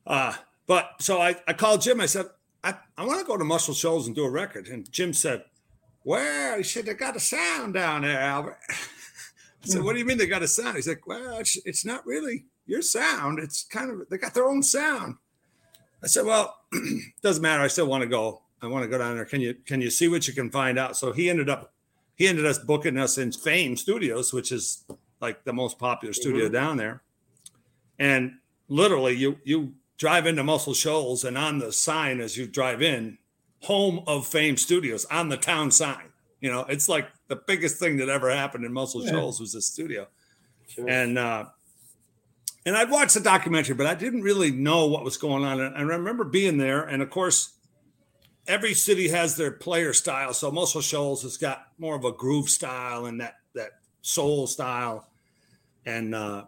Uh, 0.07 0.35
but 0.67 0.91
so 1.01 1.21
I, 1.21 1.37
I 1.47 1.53
called 1.53 1.83
Jim. 1.83 2.01
I 2.01 2.07
said, 2.07 2.27
I, 2.65 2.75
I 2.97 3.05
want 3.05 3.21
to 3.21 3.27
go 3.27 3.37
to 3.37 3.45
Muscle 3.45 3.75
Shoals 3.75 4.07
and 4.07 4.17
do 4.17 4.25
a 4.25 4.31
record. 4.31 4.69
And 4.69 4.91
Jim 4.91 5.13
said, 5.13 5.45
Well, 6.05 6.57
he 6.57 6.63
said 6.63 6.87
they 6.87 6.95
got 6.95 7.17
a 7.17 7.21
sound 7.21 7.75
down 7.75 8.03
there, 8.03 8.19
Albert. 8.21 8.59
I 8.71 9.67
said, 9.67 9.83
What 9.83 9.93
do 9.93 9.99
you 9.99 10.05
mean 10.05 10.19
they 10.19 10.27
got 10.27 10.43
a 10.43 10.49
sound? 10.49 10.77
He's 10.77 10.89
like, 10.89 11.07
Well, 11.07 11.39
it's, 11.39 11.57
it's 11.65 11.85
not 11.85 12.07
really 12.07 12.47
your 12.67 12.83
sound. 12.83 13.39
It's 13.39 13.65
kind 13.65 13.91
of 13.91 14.09
they 14.09 14.19
got 14.19 14.35
their 14.35 14.49
own 14.49 14.63
sound. 14.63 15.17
I 16.03 16.07
said, 16.07 16.25
Well, 16.25 16.57
doesn't 17.23 17.43
matter. 17.43 17.63
I 17.63 17.69
still 17.69 17.87
want 17.87 18.03
to 18.03 18.09
go. 18.09 18.42
I 18.63 18.69
want 18.69 18.85
to 18.85 18.89
go 18.89 18.99
down 18.99 19.17
there. 19.17 19.25
Can 19.25 19.41
you 19.41 19.55
can 19.55 19.81
you 19.81 19.91
see 19.91 20.09
what 20.09 20.29
you 20.29 20.35
can 20.35 20.51
find 20.51 20.79
out? 20.79 20.97
So 20.97 21.13
he 21.13 21.29
ended 21.29 21.51
up 21.51 21.73
he 22.15 22.29
ended 22.29 22.47
up 22.47 22.65
booking 22.67 22.97
us 22.97 23.19
in 23.19 23.33
Fame 23.33 23.77
Studios, 23.77 24.33
which 24.33 24.53
is 24.53 24.85
like 25.21 25.45
the 25.45 25.53
most 25.53 25.79
popular 25.79 26.13
studio 26.13 26.49
down 26.49 26.77
there. 26.77 27.03
And 27.99 28.35
literally, 28.69 29.15
you 29.15 29.39
you 29.45 29.75
drive 29.99 30.27
into 30.27 30.45
Muscle 30.45 30.75
Shoals, 30.75 31.25
and 31.25 31.37
on 31.37 31.59
the 31.59 31.73
sign 31.73 32.21
as 32.21 32.37
you 32.37 32.47
drive 32.47 32.83
in, 32.83 33.19
home 33.63 34.03
of 34.07 34.27
Fame 34.27 34.57
Studios 34.57 35.05
on 35.07 35.29
the 35.29 35.37
town 35.37 35.71
sign. 35.71 36.11
You 36.41 36.51
know, 36.51 36.65
it's 36.69 36.89
like 36.89 37.09
the 37.29 37.37
biggest 37.37 37.79
thing 37.79 37.97
that 37.99 38.09
ever 38.09 38.31
happened 38.31 38.65
in 38.65 38.73
Muscle 38.73 39.05
Yeah. 39.05 39.13
Shoals 39.13 39.41
was 39.41 39.53
this 39.53 39.67
studio. 39.67 40.09
Sure. 40.69 40.89
And 40.89 41.19
uh, 41.19 41.47
and 42.65 42.77
I'd 42.77 42.91
watched 42.91 43.15
the 43.15 43.21
documentary, 43.21 43.75
but 43.75 43.87
I 43.87 43.95
didn't 43.95 44.23
really 44.23 44.51
know 44.51 44.87
what 44.87 45.05
was 45.05 45.17
going 45.17 45.45
on. 45.45 45.61
And 45.61 45.77
I 45.77 45.83
remember 45.83 46.25
being 46.25 46.59
there, 46.59 46.83
and 46.83 47.03
of 47.03 47.11
course, 47.11 47.55
every 48.47 48.75
city 48.75 49.09
has 49.09 49.37
their 49.37 49.51
player 49.51 49.93
style. 49.93 50.35
So 50.35 50.51
Muscle 50.51 50.81
Shoals 50.81 51.23
has 51.23 51.37
got 51.37 51.69
more 51.79 51.97
of 51.97 52.05
a 52.05 52.13
groove 52.13 52.49
style 52.49 53.07
and 53.07 53.21
that 53.21 53.37
that 53.55 53.71
soul 54.03 54.47
style. 54.47 55.09
And 55.85 56.15
uh, 56.15 56.45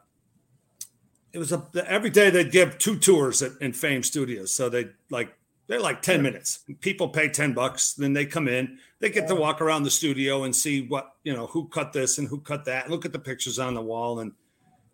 it 1.33 1.39
was 1.39 1.53
a 1.53 1.63
every 1.87 2.11
day 2.11 2.31
they'd 2.31 2.53
give 2.53 2.79
two 2.79 2.99
tours 2.99 3.43
at, 3.43 3.53
in 3.61 3.73
Fame 3.73 4.03
Studios. 4.03 4.53
So 4.53 4.69
they 4.69 4.87
like 5.11 5.35
they're 5.67 5.81
like 5.81 6.03
10 6.03 6.23
minutes. 6.23 6.61
People 6.81 7.09
pay 7.09 7.29
10 7.29 7.55
bucks, 7.55 7.95
then 7.95 8.13
they 8.13 8.27
come 8.27 8.49
in, 8.49 8.79
they 9.01 9.09
get 9.09 9.29
to 9.29 9.35
walk 9.35 9.63
around 9.63 9.85
the 9.85 9.91
studio 9.91 10.45
and 10.45 10.55
see 10.55 10.87
what, 10.87 11.13
you 11.25 11.33
know, 11.33 11.47
who 11.47 11.69
cut 11.69 11.93
this 11.93 12.19
and 12.19 12.29
who 12.29 12.39
cut 12.41 12.67
that. 12.67 12.91
Look 12.91 13.07
at 13.07 13.13
the 13.13 13.19
pictures 13.19 13.59
on 13.59 13.75
the 13.75 13.81
wall. 13.81 14.21
And, 14.21 14.33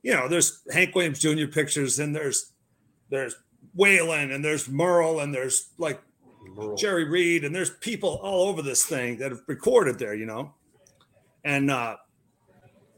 you 0.02 0.14
know, 0.14 0.28
there's 0.28 0.62
Hank 0.72 0.94
Williams 0.94 1.18
Jr. 1.18 1.46
pictures 1.46 1.98
and 1.98 2.14
there's, 2.14 2.52
there's 3.08 3.34
Waylon 3.76 4.32
and 4.32 4.44
there's 4.44 4.68
Merle 4.68 5.20
and 5.20 5.34
there's 5.34 5.70
like 5.76 6.00
Merle. 6.66 6.76
Jerry 6.76 7.04
Reed 7.04 7.44
and 7.44 7.54
there's 7.54 7.70
people 7.70 8.20
all 8.22 8.48
over 8.48 8.62
this 8.62 8.84
thing 8.84 9.18
that 9.18 9.30
have 9.30 9.42
recorded 9.46 9.98
there, 9.98 10.14
you 10.14 10.26
know. 10.26 10.54
And 11.44 11.70
uh 11.70 11.96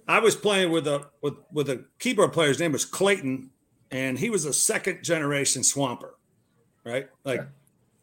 I 0.09 0.19
was 0.19 0.35
playing 0.35 0.71
with 0.71 0.87
a 0.87 1.07
with 1.21 1.35
with 1.53 1.71
a 1.71 1.85
keyboard 1.99 2.33
player's 2.33 2.59
name 2.59 2.73
was 2.73 2.85
Clayton, 2.85 3.51
and 3.91 4.19
he 4.19 4.31
was 4.31 4.45
a 4.45 4.53
second 4.53 5.03
generation 5.03 5.63
swamper, 5.63 6.17
right? 6.85 7.09
Like 7.25 7.41
yeah. 7.41 7.47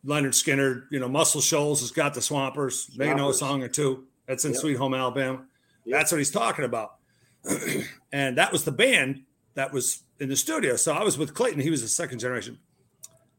Lynyrd 0.06 0.30
Skynyrd, 0.30 0.86
you 0.92 1.00
know, 1.00 1.10
Muscle 1.10 1.42
Shoals 1.42 1.82
has 1.82 1.92
got 1.92 2.14
the 2.14 2.22
Swampers. 2.22 2.86
Swampers. 2.86 2.98
They 2.98 3.14
know 3.14 3.30
a 3.30 3.34
song 3.34 3.62
or 3.64 3.68
two. 3.68 4.06
That's 4.28 4.46
in 4.46 4.52
yep. 4.52 4.62
Sweet 4.62 4.78
Home 4.78 4.94
Alabama. 4.94 5.46
Yep. 5.86 6.00
That's 6.00 6.12
what 6.12 6.20
he's 6.20 6.32
talking 6.32 6.66
about. 6.66 6.96
and 8.12 8.38
that 8.38 8.52
was 8.52 8.64
the 8.64 8.72
band 8.72 9.24
that 9.56 9.74
was 9.74 10.04
in 10.20 10.30
the 10.30 10.36
studio. 10.36 10.76
So 10.76 10.94
I 10.94 11.04
was 11.04 11.18
with 11.18 11.34
Clayton. 11.34 11.60
He 11.60 11.70
was 11.70 11.84
a 11.84 11.90
second 11.90 12.20
generation. 12.20 12.60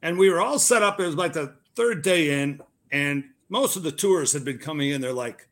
And 0.03 0.19
we 0.19 0.31
were 0.31 0.41
all 0.41 0.59
set 0.59 0.83
up. 0.83 0.99
It 1.01 1.07
was 1.07 1.15
like 1.15 1.33
the 1.33 1.55
third 1.75 2.03
day 2.03 2.43
in, 2.43 2.61
and 2.91 3.25
most 3.49 3.77
of 3.77 3.83
the 3.83 3.93
tours 3.93 4.33
had 4.33 4.45
been 4.45 4.59
coming 4.59 4.91
in. 4.91 5.01
They're 5.01 5.13
like 5.13 5.49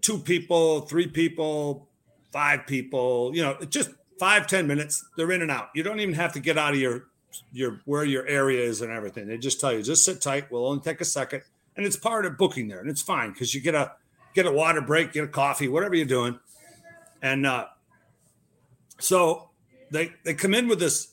two 0.00 0.18
people, 0.18 0.82
three 0.82 1.06
people, 1.06 1.88
five 2.32 2.66
people, 2.66 3.32
you 3.34 3.42
know, 3.42 3.56
just 3.68 3.90
five 4.18 4.46
ten 4.46 4.66
minutes. 4.66 5.04
They're 5.16 5.32
in 5.32 5.42
and 5.42 5.50
out. 5.50 5.70
You 5.74 5.82
don't 5.82 6.00
even 6.00 6.14
have 6.14 6.32
to 6.34 6.40
get 6.40 6.58
out 6.58 6.74
of 6.74 6.80
your 6.80 7.06
your 7.52 7.80
where 7.84 8.04
your 8.04 8.26
area 8.26 8.62
is 8.62 8.80
and 8.82 8.92
everything. 8.92 9.26
They 9.26 9.38
just 9.38 9.60
tell 9.60 9.72
you, 9.72 9.82
just 9.82 10.04
sit 10.04 10.20
tight. 10.20 10.50
We'll 10.50 10.66
only 10.66 10.82
take 10.82 11.00
a 11.00 11.04
second, 11.04 11.42
and 11.76 11.86
it's 11.86 11.96
part 11.96 12.26
of 12.26 12.36
booking 12.36 12.68
there, 12.68 12.80
and 12.80 12.90
it's 12.90 13.02
fine 13.02 13.32
because 13.32 13.54
you 13.54 13.60
get 13.60 13.74
a 13.74 13.92
get 14.34 14.46
a 14.46 14.52
water 14.52 14.80
break, 14.80 15.12
get 15.12 15.24
a 15.24 15.28
coffee, 15.28 15.68
whatever 15.68 15.94
you're 15.94 16.06
doing, 16.06 16.38
and 17.22 17.46
uh, 17.46 17.66
so 18.98 19.50
they 19.90 20.12
they 20.24 20.34
come 20.34 20.54
in 20.54 20.68
with 20.68 20.80
this 20.80 21.12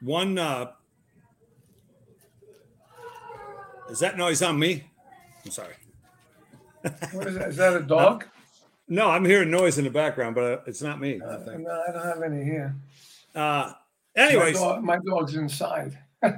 one. 0.00 0.38
Uh, 0.38 0.72
is 3.90 3.98
that 4.00 4.16
noise 4.16 4.42
on 4.42 4.58
me? 4.58 4.84
I'm 5.44 5.50
sorry. 5.50 5.74
What 7.12 7.26
is 7.26 7.34
that? 7.34 7.48
Is 7.48 7.56
that 7.56 7.74
a 7.74 7.80
dog? 7.80 8.26
No, 8.88 9.10
I'm 9.10 9.24
hearing 9.24 9.50
noise 9.50 9.78
in 9.78 9.84
the 9.84 9.90
background, 9.90 10.34
but 10.34 10.44
uh, 10.44 10.60
it's 10.66 10.82
not 10.82 11.00
me. 11.00 11.20
Uh, 11.20 11.38
I 11.50 11.56
no, 11.56 11.84
I 11.88 11.92
don't 11.92 12.04
have 12.04 12.22
any 12.22 12.44
here. 12.44 12.76
Uh, 13.34 13.72
Anyways, 14.16 14.54
my, 14.54 14.60
dog, 14.60 14.82
my 14.82 14.98
dog's 15.04 15.34
inside. 15.34 15.98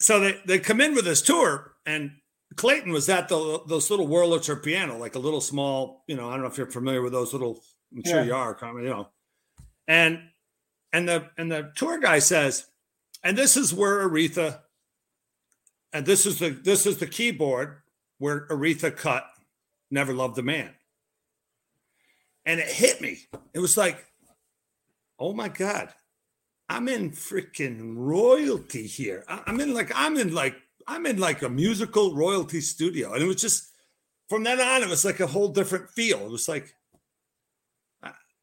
so 0.00 0.18
they, 0.18 0.40
they 0.46 0.58
come 0.58 0.80
in 0.80 0.94
with 0.94 1.04
this 1.04 1.22
tour, 1.22 1.74
and 1.86 2.12
Clayton 2.56 2.92
was 2.92 3.08
at 3.08 3.28
the 3.28 3.60
those 3.66 3.90
little 3.90 4.08
Wurlitzer 4.08 4.62
piano, 4.62 4.98
like 4.98 5.14
a 5.14 5.20
little 5.20 5.40
small, 5.40 6.04
you 6.06 6.16
know, 6.16 6.28
I 6.28 6.32
don't 6.32 6.42
know 6.42 6.48
if 6.48 6.58
you're 6.58 6.66
familiar 6.66 7.02
with 7.02 7.12
those 7.12 7.32
little. 7.32 7.62
I'm 7.94 8.02
sure 8.04 8.20
yeah. 8.20 8.24
you 8.24 8.34
are, 8.34 8.58
you 8.80 8.88
know. 8.88 9.08
And 9.86 10.20
and 10.92 11.08
the 11.08 11.28
and 11.38 11.50
the 11.50 11.72
tour 11.76 11.98
guy 11.98 12.18
says, 12.18 12.66
and 13.22 13.36
this 13.36 13.56
is 13.56 13.72
where 13.72 14.08
Aretha, 14.08 14.60
and 15.92 16.06
this 16.06 16.26
is 16.26 16.38
the 16.38 16.50
this 16.50 16.86
is 16.86 16.98
the 16.98 17.06
keyboard 17.06 17.82
where 18.18 18.46
Aretha 18.48 18.96
cut 18.96 19.26
"Never 19.90 20.12
Loved 20.12 20.38
a 20.38 20.42
Man," 20.42 20.70
and 22.46 22.60
it 22.60 22.68
hit 22.68 23.00
me. 23.00 23.18
It 23.54 23.60
was 23.60 23.76
like, 23.76 24.04
oh 25.18 25.32
my 25.32 25.48
god, 25.48 25.92
I'm 26.68 26.88
in 26.88 27.10
freaking 27.10 27.94
royalty 27.96 28.86
here. 28.86 29.24
I'm 29.28 29.60
in 29.60 29.74
like 29.74 29.92
I'm 29.94 30.16
in 30.16 30.34
like 30.34 30.56
I'm 30.86 31.06
in 31.06 31.18
like 31.18 31.42
a 31.42 31.48
musical 31.48 32.14
royalty 32.14 32.60
studio, 32.60 33.12
and 33.12 33.22
it 33.22 33.26
was 33.26 33.40
just 33.40 33.68
from 34.28 34.44
then 34.44 34.60
on, 34.60 34.82
it 34.82 34.88
was 34.88 35.04
like 35.04 35.20
a 35.20 35.26
whole 35.26 35.48
different 35.48 35.90
feel. 35.90 36.20
It 36.20 36.30
was 36.30 36.48
like 36.48 36.74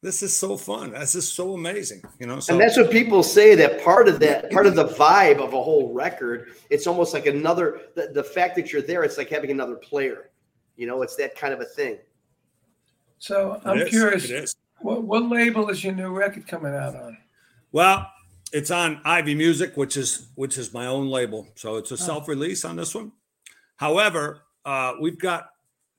this 0.02 0.22
is 0.22 0.34
so 0.34 0.56
fun. 0.56 0.92
This 0.92 1.14
is 1.14 1.28
so 1.28 1.54
amazing, 1.54 2.02
you 2.18 2.26
know. 2.26 2.40
So, 2.40 2.54
and 2.54 2.60
that's 2.60 2.76
what 2.76 2.90
people 2.90 3.22
say 3.22 3.54
that 3.54 3.82
part 3.84 4.08
of 4.08 4.18
that 4.20 4.50
part 4.50 4.66
of 4.66 4.74
the 4.74 4.86
vibe 4.86 5.38
of 5.38 5.52
a 5.52 5.62
whole 5.62 5.92
record. 5.92 6.52
It's 6.70 6.86
almost 6.86 7.12
like 7.12 7.26
another 7.26 7.82
the, 7.94 8.10
the 8.14 8.24
fact 8.24 8.56
that 8.56 8.72
you're 8.72 8.82
there. 8.82 9.04
It's 9.04 9.18
like 9.18 9.28
having 9.28 9.50
another 9.50 9.76
player. 9.76 10.30
You 10.76 10.86
know, 10.86 11.02
it's 11.02 11.16
that 11.16 11.36
kind 11.36 11.52
of 11.52 11.60
a 11.60 11.66
thing. 11.66 11.98
So 13.18 13.60
I'm 13.64 13.86
curious. 13.86 14.54
What, 14.80 15.02
what 15.02 15.28
label 15.28 15.68
is 15.68 15.84
your 15.84 15.92
new 15.92 16.16
record 16.16 16.46
coming 16.46 16.74
out 16.74 16.96
on? 16.96 17.18
Well, 17.70 18.10
it's 18.54 18.70
on 18.70 19.02
Ivy 19.04 19.34
Music, 19.34 19.76
which 19.76 19.98
is 19.98 20.28
which 20.34 20.56
is 20.56 20.72
my 20.72 20.86
own 20.86 21.08
label. 21.08 21.46
So 21.54 21.76
it's 21.76 21.90
a 21.90 21.94
oh. 21.94 21.98
self-release 21.98 22.64
on 22.64 22.76
this 22.76 22.94
one. 22.94 23.12
However, 23.76 24.40
uh, 24.64 24.94
we've 24.98 25.18
got 25.18 25.49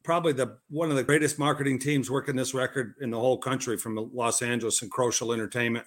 probably 0.04 0.34
the 0.34 0.58
one 0.70 0.90
of 0.90 0.96
the 0.96 1.04
greatest 1.04 1.40
marketing 1.40 1.80
teams 1.80 2.10
working 2.10 2.36
this 2.36 2.54
record 2.54 2.96
in 3.02 3.12
the 3.12 3.20
whole 3.20 3.38
country 3.38 3.78
from 3.78 4.10
Los 4.14 4.42
Angeles 4.42 4.82
and 4.82 4.92
Crucial 4.92 5.34
Entertainment. 5.34 5.86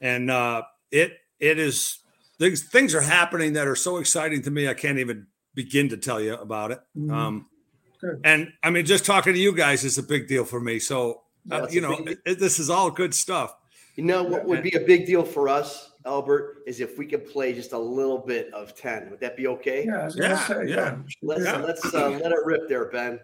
And 0.00 0.30
uh, 0.30 0.62
it 0.90 1.12
it 1.40 1.58
is 1.58 1.98
things 2.38 2.62
things 2.64 2.94
are 2.94 3.00
happening 3.00 3.54
that 3.54 3.66
are 3.66 3.76
so 3.76 3.98
exciting 3.98 4.42
to 4.42 4.50
me 4.50 4.68
I 4.68 4.74
can't 4.74 4.98
even 4.98 5.26
begin 5.54 5.88
to 5.90 5.96
tell 5.96 6.20
you 6.20 6.34
about 6.34 6.70
it. 6.70 6.80
Mm-hmm. 6.96 7.12
Um, 7.12 7.46
and 8.24 8.52
I 8.62 8.70
mean, 8.70 8.84
just 8.84 9.06
talking 9.06 9.32
to 9.32 9.38
you 9.38 9.54
guys 9.54 9.84
is 9.84 9.98
a 9.98 10.02
big 10.02 10.28
deal 10.28 10.44
for 10.44 10.60
me. 10.60 10.78
So 10.78 11.22
uh, 11.50 11.66
you 11.70 11.80
know, 11.80 11.98
it, 12.24 12.38
this 12.38 12.58
is 12.58 12.70
all 12.70 12.90
good 12.90 13.14
stuff. 13.14 13.54
You 13.94 14.04
know 14.04 14.22
what 14.22 14.44
would 14.44 14.62
be 14.62 14.76
a 14.76 14.80
big 14.80 15.06
deal 15.06 15.22
for 15.22 15.48
us, 15.48 15.92
Albert, 16.06 16.62
is 16.66 16.80
if 16.80 16.98
we 16.98 17.06
could 17.06 17.26
play 17.30 17.52
just 17.52 17.72
a 17.72 17.78
little 17.78 18.18
bit 18.18 18.52
of 18.54 18.74
10. 18.74 19.10
Would 19.10 19.20
that 19.20 19.36
be 19.36 19.46
okay? 19.48 19.84
Yeah, 19.84 20.10
yeah, 20.14 20.46
say, 20.46 20.68
yeah. 20.68 20.74
yeah. 20.74 20.96
Let's 21.22 21.44
yeah. 21.44 21.56
let's 21.58 21.94
uh, 21.94 22.10
let 22.10 22.32
it 22.32 22.38
rip 22.44 22.68
there, 22.68 22.86
Ben. 22.86 23.20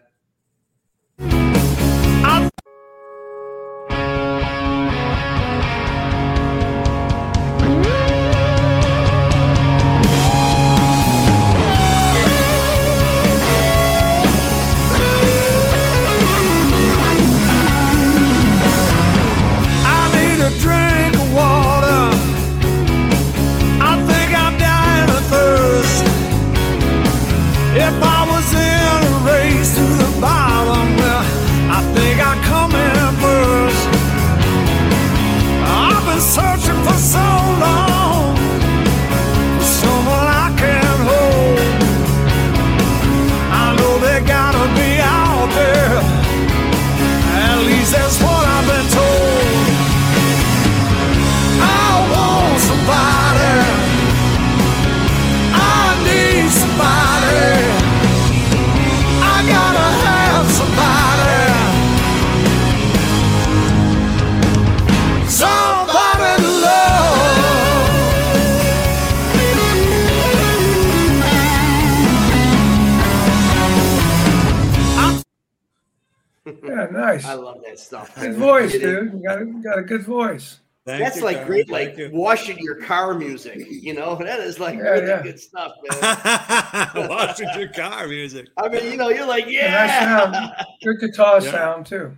Nice. 76.92 77.24
I 77.24 77.34
love 77.34 77.58
that 77.64 77.78
stuff. 77.78 78.14
Good 78.14 78.36
voice, 78.36 78.72
dude. 78.72 79.12
You 79.12 79.22
got 79.22 79.42
a, 79.42 79.46
you 79.46 79.62
got 79.62 79.78
a 79.78 79.82
good 79.82 80.02
voice. 80.02 80.58
Thank 80.84 81.04
That's 81.04 81.18
you, 81.18 81.24
like 81.24 81.46
great, 81.46 81.70
like 81.70 81.96
you. 81.96 82.10
washing 82.12 82.58
your 82.58 82.74
car 82.82 83.14
music. 83.14 83.66
You 83.70 83.94
know, 83.94 84.16
that 84.20 84.40
is 84.40 84.58
like 84.58 84.74
yeah, 84.76 84.82
really 84.82 85.06
yeah. 85.06 85.22
good 85.22 85.38
stuff, 85.38 85.72
man. 86.94 87.08
washing 87.08 87.48
your 87.56 87.68
car 87.68 88.08
music. 88.08 88.48
I 88.56 88.68
mean, 88.68 88.90
you 88.90 88.96
know, 88.96 89.08
you're 89.08 89.26
like, 89.26 89.46
yeah, 89.46 90.00
sound, 90.00 90.54
good 90.82 90.98
guitar 90.98 91.40
yeah. 91.40 91.50
sound 91.52 91.86
too. 91.86 92.16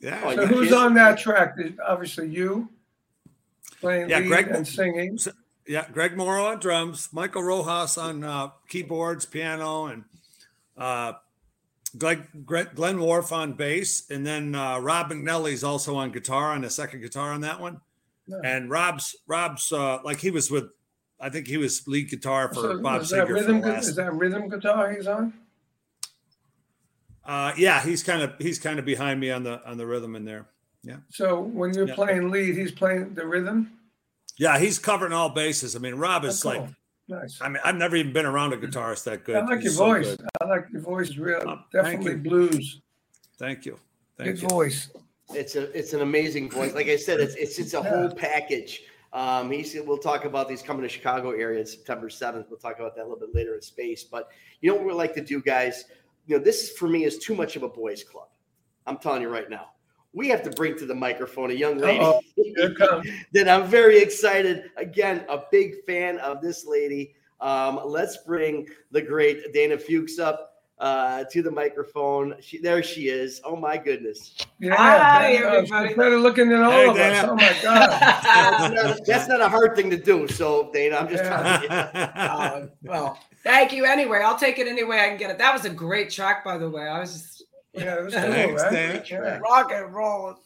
Yeah. 0.00 0.34
So 0.34 0.46
who's 0.46 0.72
on 0.72 0.94
that 0.94 1.18
track? 1.18 1.56
Obviously, 1.86 2.28
you 2.28 2.70
playing 3.80 4.08
yeah, 4.08 4.22
Greg, 4.22 4.48
and 4.48 4.66
singing. 4.66 5.18
Yeah, 5.66 5.86
Greg 5.92 6.16
Morrow 6.16 6.46
on 6.46 6.60
drums, 6.60 7.10
Michael 7.12 7.42
Rojas 7.42 7.98
on 7.98 8.24
uh, 8.24 8.48
keyboards, 8.68 9.26
piano, 9.26 9.86
and 9.86 10.04
uh, 10.78 11.12
Glenn, 11.96 12.26
Glenn 12.44 13.00
Worf 13.00 13.32
on 13.32 13.54
bass, 13.54 14.10
and 14.10 14.26
then 14.26 14.54
uh, 14.54 14.78
Rob 14.78 15.10
McNally's 15.10 15.64
also 15.64 15.96
on 15.96 16.10
guitar 16.12 16.52
on 16.52 16.60
the 16.62 16.70
second 16.70 17.00
guitar 17.00 17.32
on 17.32 17.40
that 17.42 17.60
one. 17.60 17.80
And 18.44 18.68
Rob's 18.70 19.16
Rob's 19.26 19.72
uh, 19.72 20.00
like 20.04 20.18
he 20.20 20.30
was 20.30 20.50
with 20.50 20.64
I 21.20 21.30
think 21.30 21.46
he 21.46 21.56
was 21.56 21.88
lead 21.88 22.10
guitar 22.10 22.48
for 22.48 22.60
So 22.60 22.82
Bob 22.82 23.00
is 23.02 23.10
Seger 23.12 23.26
for 23.26 23.32
rhythm? 23.34 23.60
the 23.62 23.68
last. 23.68 23.88
Is 23.88 23.96
that 23.96 24.12
rhythm 24.12 24.48
guitar 24.50 24.92
he's 24.92 25.06
on? 25.06 25.32
Uh, 27.24 27.52
yeah, 27.56 27.82
he's 27.82 28.02
kind 28.02 28.22
of 28.22 28.32
he's 28.38 28.58
kind 28.58 28.78
of 28.78 28.84
behind 28.84 29.20
me 29.20 29.30
on 29.30 29.42
the 29.42 29.64
on 29.68 29.76
the 29.76 29.86
rhythm 29.86 30.14
in 30.16 30.24
there. 30.24 30.46
Yeah, 30.82 30.96
So 31.10 31.40
when 31.40 31.74
you're 31.74 31.88
Yeah. 31.88 31.94
playing 31.94 32.30
lead, 32.30 32.56
he's 32.56 32.70
playing 32.70 33.14
the 33.14 33.26
rhythm. 33.26 33.72
yeah, 34.38 34.58
he's 34.58 34.78
covering 34.78 35.12
all 35.12 35.28
bases. 35.30 35.74
I 35.74 35.80
mean, 35.80 35.96
Rob 35.96 36.24
Oh, 36.24 36.28
is 36.28 36.42
cool. 36.42 36.52
like, 36.52 36.68
Nice. 37.10 37.38
I 37.40 37.48
mean, 37.48 37.60
I've 37.64 37.74
never 37.76 37.96
even 37.96 38.12
been 38.12 38.26
around 38.26 38.52
a 38.52 38.58
guitarist 38.58 39.04
that 39.04 39.24
good. 39.24 39.36
I 39.36 39.44
like 39.44 39.62
your 39.64 39.72
so 39.72 39.86
voice. 39.86 40.06
good. 40.16 40.26
I 40.48 40.56
like 40.56 40.66
your 40.72 40.80
voice. 40.82 41.10
Is 41.10 41.18
real, 41.18 41.42
Oh, 41.46 41.60
definitely 41.72 42.12
you. 42.12 42.18
blues. 42.18 42.80
Thank 43.38 43.66
you, 43.66 43.78
thank 44.16 44.30
Good 44.30 44.42
you. 44.42 44.48
voice. 44.48 44.90
It's 45.34 45.56
a 45.56 45.70
it's 45.78 45.92
an 45.92 46.00
amazing 46.00 46.50
voice. 46.50 46.74
Like 46.74 46.88
I 46.88 46.96
said, 46.96 47.20
it's 47.20 47.34
it's 47.34 47.58
it's 47.58 47.74
a 47.74 47.82
whole 47.82 48.10
package. 48.10 48.82
Um, 49.12 49.50
he's 49.50 49.76
we'll 49.86 49.98
talk 49.98 50.24
about 50.24 50.48
these 50.48 50.62
coming 50.62 50.82
to 50.82 50.88
Chicago 50.88 51.30
area 51.30 51.64
September 51.66 52.08
seventh. 52.08 52.46
We'll 52.48 52.58
talk 52.58 52.78
about 52.78 52.96
that 52.96 53.02
a 53.02 53.08
little 53.08 53.18
bit 53.18 53.34
later 53.34 53.54
in 53.54 53.60
space. 53.62 54.04
But 54.04 54.28
you 54.60 54.70
know 54.70 54.76
what 54.76 54.86
we 54.86 54.92
like 54.92 55.14
to 55.14 55.20
do, 55.22 55.42
guys. 55.42 55.84
You 56.26 56.38
know, 56.38 56.44
this 56.44 56.72
for 56.72 56.88
me 56.88 57.04
is 57.04 57.18
too 57.18 57.34
much 57.34 57.56
of 57.56 57.62
a 57.62 57.68
boys' 57.68 58.02
club. 58.04 58.28
I'm 58.86 58.96
telling 58.98 59.22
you 59.22 59.28
right 59.28 59.48
now. 59.50 59.70
We 60.14 60.28
have 60.28 60.42
to 60.44 60.50
bring 60.50 60.76
to 60.78 60.86
the 60.86 60.94
microphone 60.94 61.50
a 61.50 61.54
young 61.54 61.76
lady 61.76 61.98
Uh-oh. 62.00 62.20
Here 62.34 62.54
it 62.56 62.78
comes. 62.78 63.06
that 63.34 63.48
I'm 63.48 63.66
very 63.66 63.98
excited. 63.98 64.70
Again, 64.78 65.24
a 65.28 65.42
big 65.52 65.84
fan 65.84 66.18
of 66.18 66.40
this 66.40 66.66
lady. 66.66 67.14
Um, 67.40 67.80
let's 67.84 68.18
bring 68.18 68.66
the 68.90 69.00
great 69.02 69.52
Dana 69.52 69.78
Fuchs 69.78 70.18
up 70.18 70.44
uh, 70.78 71.24
to 71.30 71.42
the 71.42 71.50
microphone. 71.50 72.34
She, 72.40 72.58
there 72.58 72.82
she 72.82 73.08
is. 73.08 73.40
Oh 73.44 73.56
my 73.56 73.76
goodness. 73.76 74.34
Yeah, 74.60 74.74
Hi, 74.76 75.32
Dana, 75.32 75.46
everybody. 75.46 75.88
she's 75.88 75.96
better 75.96 76.18
looking 76.18 76.48
than 76.48 76.62
all 76.62 76.70
Hey, 76.70 76.88
of 76.88 76.96
Dana. 76.96 77.16
us. 77.18 77.24
Oh 77.28 77.34
my 77.34 77.56
God. 77.62 77.90
That's 77.90 78.74
not, 78.74 79.06
that's 79.06 79.28
not 79.28 79.40
a 79.40 79.48
hard 79.48 79.74
thing 79.76 79.90
to 79.90 79.96
do. 79.96 80.26
So, 80.28 80.70
Dana, 80.72 80.96
I'm 80.96 81.08
just 81.08 81.24
Yeah. 81.24 81.58
to 81.60 81.68
get 81.68 81.94
Uh, 82.16 82.66
well, 82.82 83.18
thank 83.42 83.72
you 83.72 83.84
anyway. 83.84 84.22
I'll 84.24 84.38
take 84.38 84.58
it 84.58 84.66
any 84.68 84.84
way 84.84 85.00
I 85.00 85.08
can 85.08 85.16
get 85.18 85.30
it. 85.30 85.38
That 85.38 85.52
was 85.52 85.64
a 85.64 85.70
great 85.70 86.10
track, 86.10 86.44
by 86.44 86.58
the 86.58 86.70
way. 86.70 86.82
I 86.88 87.00
was 87.00 87.12
just 87.12 87.42
Yeah, 87.72 87.96
it 87.98 88.04
was 88.04 88.14
cool, 88.14 88.22
Thanks, 88.22 88.62
right? 88.62 89.04
Dana. 89.04 89.40
Rock 89.42 89.72
and 89.72 89.92
roll. 89.94 90.36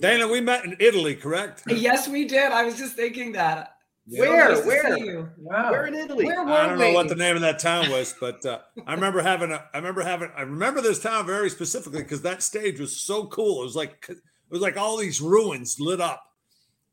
Dana, 0.00 0.26
we 0.28 0.40
met 0.40 0.64
in 0.64 0.76
Italy, 0.80 1.14
correct? 1.14 1.64
Yes, 1.66 2.08
we 2.08 2.24
did. 2.24 2.50
I 2.52 2.64
was 2.64 2.78
just 2.78 2.94
thinking 2.94 3.32
that. 3.32 3.71
Where? 4.06 4.48
So 4.48 4.54
nice 4.56 4.66
Where? 4.66 4.96
see 4.96 5.04
you. 5.04 5.28
Wow. 5.38 5.70
We're 5.70 5.86
in 5.86 5.94
Italy. 5.94 6.24
Where 6.26 6.44
were 6.44 6.50
I 6.52 6.66
don't 6.66 6.78
know 6.78 6.88
we? 6.88 6.94
what 6.94 7.08
the 7.08 7.14
name 7.14 7.36
of 7.36 7.42
that 7.42 7.58
town 7.60 7.90
was, 7.90 8.14
but 8.20 8.44
uh, 8.44 8.58
I 8.86 8.94
remember 8.94 9.22
having 9.22 9.52
a. 9.52 9.64
I 9.72 9.76
remember 9.78 10.02
having. 10.02 10.30
I 10.36 10.42
remember 10.42 10.80
this 10.80 10.98
town 10.98 11.24
very 11.26 11.48
specifically 11.50 12.02
because 12.02 12.22
that 12.22 12.42
stage 12.42 12.80
was 12.80 13.00
so 13.00 13.26
cool. 13.26 13.60
It 13.62 13.64
was 13.64 13.76
like 13.76 14.06
it 14.08 14.18
was 14.50 14.60
like 14.60 14.76
all 14.76 14.96
these 14.96 15.20
ruins 15.20 15.78
lit 15.78 16.00
up, 16.00 16.20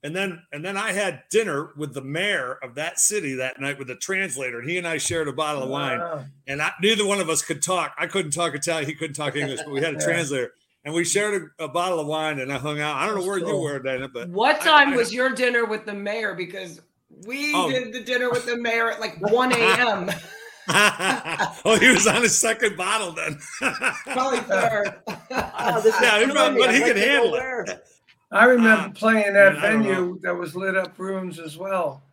and 0.03 0.15
then 0.15 0.43
and 0.53 0.63
then 0.63 0.77
I 0.77 0.91
had 0.93 1.23
dinner 1.31 1.71
with 1.75 1.95
the 1.95 2.01
mayor 2.01 2.59
of 2.61 2.75
that 2.75 2.99
city 2.99 3.33
that 3.35 3.59
night 3.59 3.79
with 3.79 3.87
the 3.87 3.95
translator, 3.95 4.59
and 4.59 4.69
he 4.69 4.77
and 4.77 4.87
I 4.87 4.99
shared 4.99 5.27
a 5.27 5.33
bottle 5.33 5.63
of 5.63 5.69
wine. 5.69 5.99
Wow. 5.99 6.25
and 6.47 6.61
I, 6.61 6.71
neither 6.81 7.05
one 7.07 7.19
of 7.19 7.29
us 7.29 7.41
could 7.41 7.63
talk. 7.63 7.95
I 7.97 8.05
couldn't 8.05 8.31
talk 8.31 8.53
Italian. 8.53 8.87
He 8.87 8.93
couldn't 8.95 9.15
talk 9.15 9.35
English, 9.35 9.61
but 9.65 9.73
we 9.73 9.81
had 9.81 9.95
a 9.95 9.99
translator, 10.03 10.51
and 10.85 10.93
we 10.93 11.03
shared 11.05 11.49
a, 11.59 11.63
a 11.63 11.67
bottle 11.67 11.99
of 11.99 12.05
wine, 12.05 12.39
and 12.39 12.53
I 12.53 12.59
hung 12.59 12.79
out. 12.79 12.97
I 12.97 13.07
don't 13.07 13.15
know 13.15 13.21
That's 13.21 13.27
where 13.27 13.39
you 13.39 13.57
were, 13.61 13.79
Dana, 13.79 14.07
but 14.07 14.29
What 14.29 14.57
I- 14.61 14.63
time 14.63 14.93
I- 14.93 14.95
was 14.97 15.11
your 15.11 15.31
dinner 15.31 15.65
with 15.65 15.85
the 15.87 15.93
mayor? 15.93 16.35
Because 16.35 16.79
we 17.27 17.53
Oh. 17.55 17.69
did 17.69 17.93
the 17.93 18.01
dinner 18.01 18.29
with 18.29 18.45
the 18.45 18.57
mayor 18.57 18.89
at 18.91 18.99
like 18.99 19.19
1 19.19 19.51
a.m. 19.53 20.09
oh, 21.65 21.77
he 21.79 21.89
was 21.89 22.05
on 22.07 22.21
his 22.21 22.37
second 22.37 22.77
bottle 22.77 23.11
then. 23.11 23.39
Probably 24.05 24.39
third. 24.41 24.93
Oh, 25.07 25.15
Yeah, 26.01 26.19
he- 26.19 26.25
killing 26.25 26.57
but 26.57 26.69
I'd 26.69 26.75
he 26.75 26.81
like 26.81 26.93
can 26.93 26.97
handle 26.97 27.35
it. 27.35 27.83
I 28.31 28.45
remember 28.45 28.89
Uh, 28.89 28.89
playing 28.91 29.33
that 29.33 29.57
I 29.57 29.71
don't 29.71 29.83
venue 29.83 30.19
that 30.21 30.35
was 30.35 30.55
lit 30.55 30.77
up 30.77 30.97
rooms 30.99 31.39
as 31.39 31.57
well, 31.57 32.03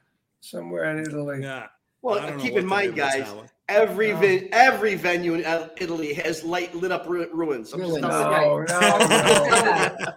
somewhere 0.40 0.84
in 0.96 1.00
Italy. 1.04 1.40
yeah. 1.42 1.66
Well, 2.00 2.18
I 2.20 2.32
keep 2.40 2.54
in 2.54 2.64
mind, 2.66 2.94
name 2.96 3.04
of 3.06 3.12
the 3.12 3.18
guys, 3.24 3.34
every 3.68 4.12
No. 4.12 4.18
ven- 4.20 4.48
every 4.52 4.94
venue 4.94 5.34
in 5.34 5.40
Italy 5.78 6.14
has 6.14 6.42
light 6.44 6.74
lit 6.74 6.92
up 6.92 7.04
ru- 7.08 7.28
ruins. 7.34 7.72
I'm 7.72 7.80
just 7.80 7.90
Ruins. 7.90 8.06
telling 8.06 8.58
you. 8.60 8.64
No, 8.68 8.98
no, 8.98 9.96
no. 10.00 10.12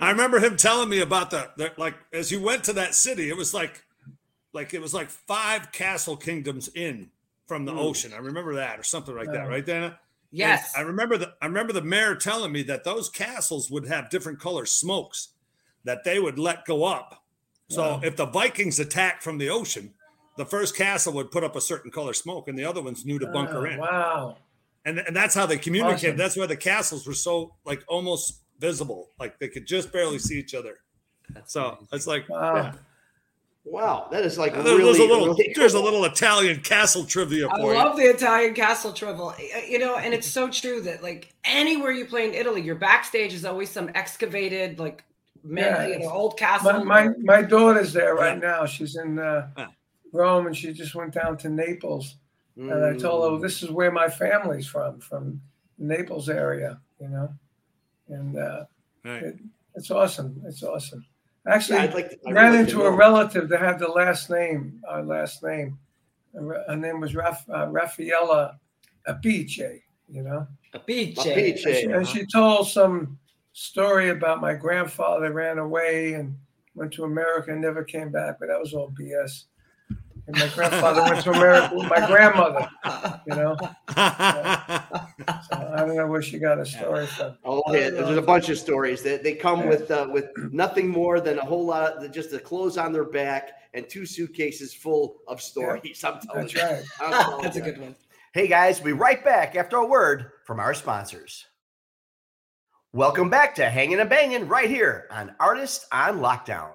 I 0.00 0.10
remember 0.10 0.40
him 0.40 0.56
telling 0.56 0.88
me 0.88 1.00
about 1.00 1.30
the, 1.30 1.48
the 1.56 1.72
like 1.78 1.94
as 2.12 2.30
you 2.32 2.42
went 2.42 2.64
to 2.64 2.72
that 2.74 2.94
city, 2.94 3.28
it 3.30 3.36
was 3.36 3.54
like 3.54 3.84
like 4.52 4.74
it 4.74 4.80
was 4.80 4.92
like 4.94 5.08
five 5.10 5.72
castle 5.72 6.16
kingdoms 6.16 6.68
in 6.74 7.10
from 7.46 7.64
the 7.64 7.72
Mm. 7.72 7.78
ocean. 7.78 8.12
I 8.14 8.18
remember 8.18 8.54
that 8.56 8.78
or 8.78 8.82
something 8.82 9.14
like 9.16 9.30
that, 9.32 9.48
right, 9.48 9.64
Dana? 9.64 9.98
Yes. 10.30 10.72
And 10.74 10.84
I 10.84 10.86
remember 10.86 11.16
the 11.18 11.34
I 11.42 11.46
remember 11.46 11.72
the 11.72 11.82
mayor 11.82 12.14
telling 12.14 12.52
me 12.52 12.62
that 12.64 12.84
those 12.84 13.08
castles 13.10 13.70
would 13.70 13.86
have 13.88 14.08
different 14.10 14.40
color 14.40 14.64
smokes 14.66 15.28
that 15.84 16.04
they 16.04 16.18
would 16.18 16.38
let 16.38 16.64
go 16.64 16.84
up. 16.84 17.22
So 17.68 17.82
Wow. 17.82 18.00
if 18.02 18.16
the 18.16 18.26
Vikings 18.26 18.78
attacked 18.78 19.22
from 19.22 19.38
the 19.38 19.48
ocean, 19.50 19.94
the 20.36 20.46
first 20.46 20.74
castle 20.76 21.12
would 21.14 21.30
put 21.30 21.44
up 21.44 21.56
a 21.56 21.60
certain 21.60 21.90
color 21.90 22.14
smoke, 22.14 22.48
and 22.48 22.58
the 22.58 22.64
other 22.64 22.80
ones 22.82 23.04
knew 23.04 23.18
to 23.18 23.26
bunker 23.26 23.66
Oh, 23.66 23.70
in. 23.70 23.78
Wow. 23.78 24.36
And 24.84 24.98
and 24.98 25.14
that's 25.14 25.34
how 25.34 25.46
they 25.46 25.58
communicated. 25.58 26.08
Awesome. 26.10 26.16
That's 26.18 26.36
why 26.36 26.46
the 26.46 26.56
castles 26.56 27.06
were 27.06 27.14
so 27.14 27.54
like 27.64 27.82
almost 27.88 28.40
visible, 28.58 29.10
like 29.18 29.38
they 29.38 29.48
could 29.48 29.66
just 29.66 29.92
barely 29.92 30.18
see 30.18 30.38
each 30.38 30.54
other. 30.54 30.78
So 31.46 31.86
it's 31.92 32.06
like 32.06 32.28
Wow. 32.28 32.54
yeah. 32.56 32.72
Wow, 33.64 34.08
that 34.10 34.24
is 34.24 34.38
like 34.38 34.54
There- 34.54 34.62
really, 34.64 34.82
there's 34.84 34.98
a 34.98 35.04
little 35.04 35.26
really 35.28 35.52
there's 35.56 35.74
a 35.74 35.80
little 35.80 36.04
Italian 36.04 36.60
castle 36.60 37.04
trivia 37.04 37.48
I 37.48 37.60
for 37.60 37.72
you. 37.72 37.78
love 37.78 37.96
the 37.96 38.02
Italian 38.04 38.54
castle 38.54 38.92
trivia, 38.92 39.32
You 39.68 39.78
know, 39.78 39.96
and 39.96 40.12
it's 40.12 40.26
so 40.26 40.48
true 40.48 40.80
that 40.82 41.02
like 41.02 41.32
anywhere 41.44 41.92
you 41.92 42.04
play 42.06 42.26
in 42.28 42.34
Italy, 42.34 42.60
your 42.60 42.74
backstage 42.74 43.32
is 43.32 43.44
always 43.44 43.70
some 43.70 43.88
excavated 43.94 44.78
like 44.80 45.04
man, 45.44 45.64
Yeah, 45.64 45.86
you 45.86 45.98
know, 46.00 46.10
old 46.10 46.36
castle. 46.38 46.84
My, 46.84 47.04
my 47.08 47.14
my 47.20 47.42
daughter's 47.42 47.92
there 47.92 48.14
right 48.16 48.38
now. 48.40 48.66
She's 48.66 48.96
in 48.96 49.18
uh, 49.20 49.48
Yeah. 49.56 49.66
Rome, 50.12 50.46
and 50.46 50.56
she 50.56 50.72
just 50.72 50.94
went 50.94 51.14
down 51.14 51.36
to 51.38 51.48
Naples. 51.48 52.16
And 52.56 52.70
I 52.84 52.96
told 52.98 53.22
Mm. 53.24 53.36
her 53.36 53.40
this 53.40 53.62
is 53.62 53.70
where 53.70 53.90
my 53.90 54.08
family's 54.08 54.66
from, 54.66 55.00
from 55.00 55.40
Naples 55.78 56.28
area. 56.28 56.80
You 57.00 57.08
know, 57.08 57.34
and 58.08 58.36
uh, 58.36 58.64
Right. 59.04 59.22
it, 59.22 59.36
it's 59.76 59.90
awesome. 59.90 60.42
It's 60.46 60.62
awesome. 60.62 61.04
Actually, 61.46 61.78
Yeah, 61.78 61.82
I'd 61.84 61.94
like 61.94 62.10
to- 62.10 62.18
I 62.28 62.32
ran 62.32 62.52
really 62.52 62.58
into 62.64 62.82
a 62.82 62.90
relative 62.90 63.48
that 63.48 63.60
had 63.60 63.78
the 63.78 63.88
last 63.88 64.30
name, 64.30 64.80
our 64.88 65.02
last 65.02 65.42
name. 65.42 65.78
Her 66.34 66.64
her 66.68 66.76
name 66.76 67.00
was 67.00 67.14
Raf, 67.14 67.44
uh, 67.50 67.66
Raffaella 67.66 68.58
Apice, 69.08 69.82
you 70.08 70.22
know. 70.22 70.46
Apice. 70.74 71.18
Apice. 71.18 71.66
And 71.66 71.76
she, 71.76 71.82
and 71.84 72.08
she 72.08 72.26
told 72.26 72.68
some 72.68 73.18
story 73.52 74.10
about 74.10 74.40
my 74.40 74.54
grandfather 74.54 75.32
ran 75.32 75.58
away 75.58 76.14
and 76.14 76.34
went 76.74 76.92
to 76.94 77.04
America 77.04 77.50
and 77.52 77.60
never 77.60 77.84
came 77.84 78.10
back, 78.10 78.38
but 78.40 78.48
that 78.48 78.58
was 78.58 78.72
all 78.72 78.90
BS. 78.98 79.44
And 80.28 80.36
my 80.38 80.48
grandfather 80.54 81.02
went 81.02 81.22
to 81.24 81.30
America 81.32 81.74
with 81.74 81.88
my 81.90 82.06
grandmother, 82.06 82.68
you 83.26 83.34
know. 83.34 83.56
So 83.58 83.66
I 83.96 85.76
don't 85.78 85.96
know 85.96 86.06
where 86.06 86.22
she 86.22 86.38
got 86.38 86.58
a 86.60 86.64
story 86.66 87.06
from. 87.06 87.36
Oh 87.44 87.62
yeah, 87.68 87.90
there's 87.90 88.16
a 88.16 88.22
bunch 88.22 88.48
of 88.48 88.58
stories 88.58 89.02
that 89.02 89.22
they 89.24 89.34
come 89.34 89.60
Yeah. 89.60 89.68
with 89.68 89.90
uh, 89.90 90.08
with 90.12 90.26
nothing 90.52 90.88
more 90.88 91.20
than 91.20 91.38
a 91.38 91.44
whole 91.44 91.64
lot 91.66 92.04
of 92.04 92.12
just 92.12 92.30
the 92.30 92.38
clothes 92.38 92.78
on 92.78 92.92
their 92.92 93.04
back 93.04 93.50
and 93.74 93.88
two 93.88 94.06
suitcases 94.06 94.72
full 94.72 95.16
of 95.26 95.40
stories. 95.42 96.02
I'm 96.04 96.20
telling 96.20 96.42
That's 96.42 96.54
you. 96.54 96.62
right. 96.62 96.82
I'm 97.00 97.12
telling 97.22 97.42
That's 97.42 97.56
a 97.56 97.60
good 97.60 97.78
one. 97.80 97.96
Hey 98.32 98.46
guys, 98.46 98.78
we'll 98.80 98.94
be 98.94 99.00
right 99.00 99.22
back 99.24 99.56
after 99.56 99.76
a 99.78 99.86
word 99.86 100.30
from 100.46 100.60
our 100.60 100.72
sponsors. 100.74 101.46
Welcome 102.92 103.28
back 103.30 103.54
to 103.56 103.68
Hanging 103.68 103.98
and 104.00 104.08
Banging 104.10 104.46
right 104.48 104.68
here 104.70 105.06
on 105.10 105.34
Artist 105.40 105.86
on 105.90 106.18
Lockdown. 106.20 106.72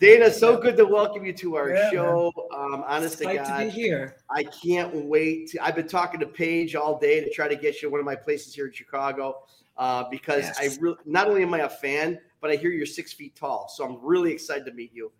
Dana, 0.00 0.30
so 0.30 0.56
good 0.56 0.76
to 0.76 0.86
welcome 0.86 1.24
you 1.24 1.32
to 1.34 1.56
our 1.56 1.70
Yeah, 1.74 1.90
show. 1.90 2.32
Um, 2.54 2.84
honest 2.86 3.18
to 3.18 3.24
Like 3.24 3.38
to 3.38 3.42
be 3.42 3.64
God, 3.64 3.68
here. 3.72 4.16
I 4.30 4.44
can't 4.44 4.94
wait. 5.06 5.50
To, 5.50 5.64
I've 5.64 5.74
been 5.74 5.88
talking 5.88 6.20
to 6.20 6.26
Paige 6.26 6.76
all 6.76 6.98
day 6.98 7.20
to 7.20 7.30
try 7.30 7.48
to 7.48 7.56
get 7.56 7.82
you 7.82 7.90
one 7.90 7.98
of 7.98 8.06
my 8.06 8.14
places 8.14 8.54
here 8.54 8.66
in 8.66 8.72
Chicago 8.72 9.42
uh, 9.76 10.04
because 10.10 10.42
Yes. 10.44 10.58
I 10.60 10.80
really 10.80 10.96
not 11.04 11.26
only 11.28 11.42
am 11.42 11.52
I 11.54 11.60
a 11.60 11.68
fan, 11.68 12.20
but 12.40 12.50
I 12.50 12.56
hear 12.56 12.70
you're 12.70 12.86
six 12.86 13.12
feet 13.12 13.34
tall, 13.36 13.68
so 13.68 13.84
I'm 13.84 13.98
really 14.02 14.32
excited 14.32 14.64
to 14.66 14.72
meet 14.72 14.92
you. 14.94 15.10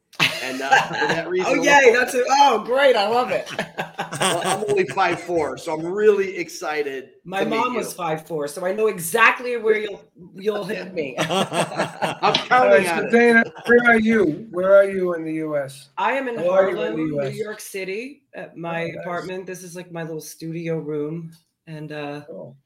And 0.42 0.62
uh, 0.62 0.70
for 0.87 0.94
that 0.94 1.28
reason, 1.35 1.46
Oh 1.59 1.62
yay! 1.62 1.92
That's 1.92 2.14
it. 2.14 2.24
Oh 2.31 2.62
great! 2.64 2.96
I 2.96 3.07
love 3.09 3.31
it. 3.31 3.46
well, 3.57 4.40
I'm 4.44 4.64
only 4.70 4.87
five 4.87 5.20
four, 5.20 5.59
so 5.59 5.74
I'm 5.74 5.85
really 5.85 6.38
excited. 6.38 7.11
My 7.24 7.40
to 7.40 7.50
meet 7.50 7.57
mom 7.57 7.72
you. 7.72 7.78
was 7.78 7.92
five 7.92 8.26
four, 8.26 8.48
so 8.48 8.64
I 8.64 8.72
know 8.72 8.87
exactly 8.87 9.57
where 9.59 9.76
you'll 9.78 10.02
you'll 10.35 10.64
hit 10.64 10.94
me. 10.94 11.14
I'm 11.18 12.16
All 12.22 12.33
counting 12.33 12.85
right, 12.85 12.88
on 12.88 13.02
so 13.02 13.07
it. 13.09 13.11
Dana, 13.11 13.44
where 13.66 13.85
are 13.85 13.98
you? 14.00 14.46
Where 14.50 14.74
are 14.76 14.85
you 14.90 15.12
in 15.14 15.24
the 15.24 15.35
U.S.? 15.35 15.90
I 15.98 16.12
am 16.12 16.26
in 16.28 16.37
Where 16.37 16.50
are 16.52 16.70
you 16.70 16.81
in 16.81 16.92
Harlem, 16.96 16.96
New 16.96 17.28
York 17.31 17.61
City, 17.61 18.22
at 18.35 18.57
my 18.57 18.85
Oh, 18.85 18.87
nice. 18.87 18.96
apartment. 19.02 19.46
This 19.46 19.62
is 19.62 19.76
like 19.76 19.92
my 19.92 20.02
little 20.04 20.22
studio 20.22 20.78
room, 20.78 21.33
and 21.66 21.92
uh, 21.92 22.22
Oh. 22.33 22.57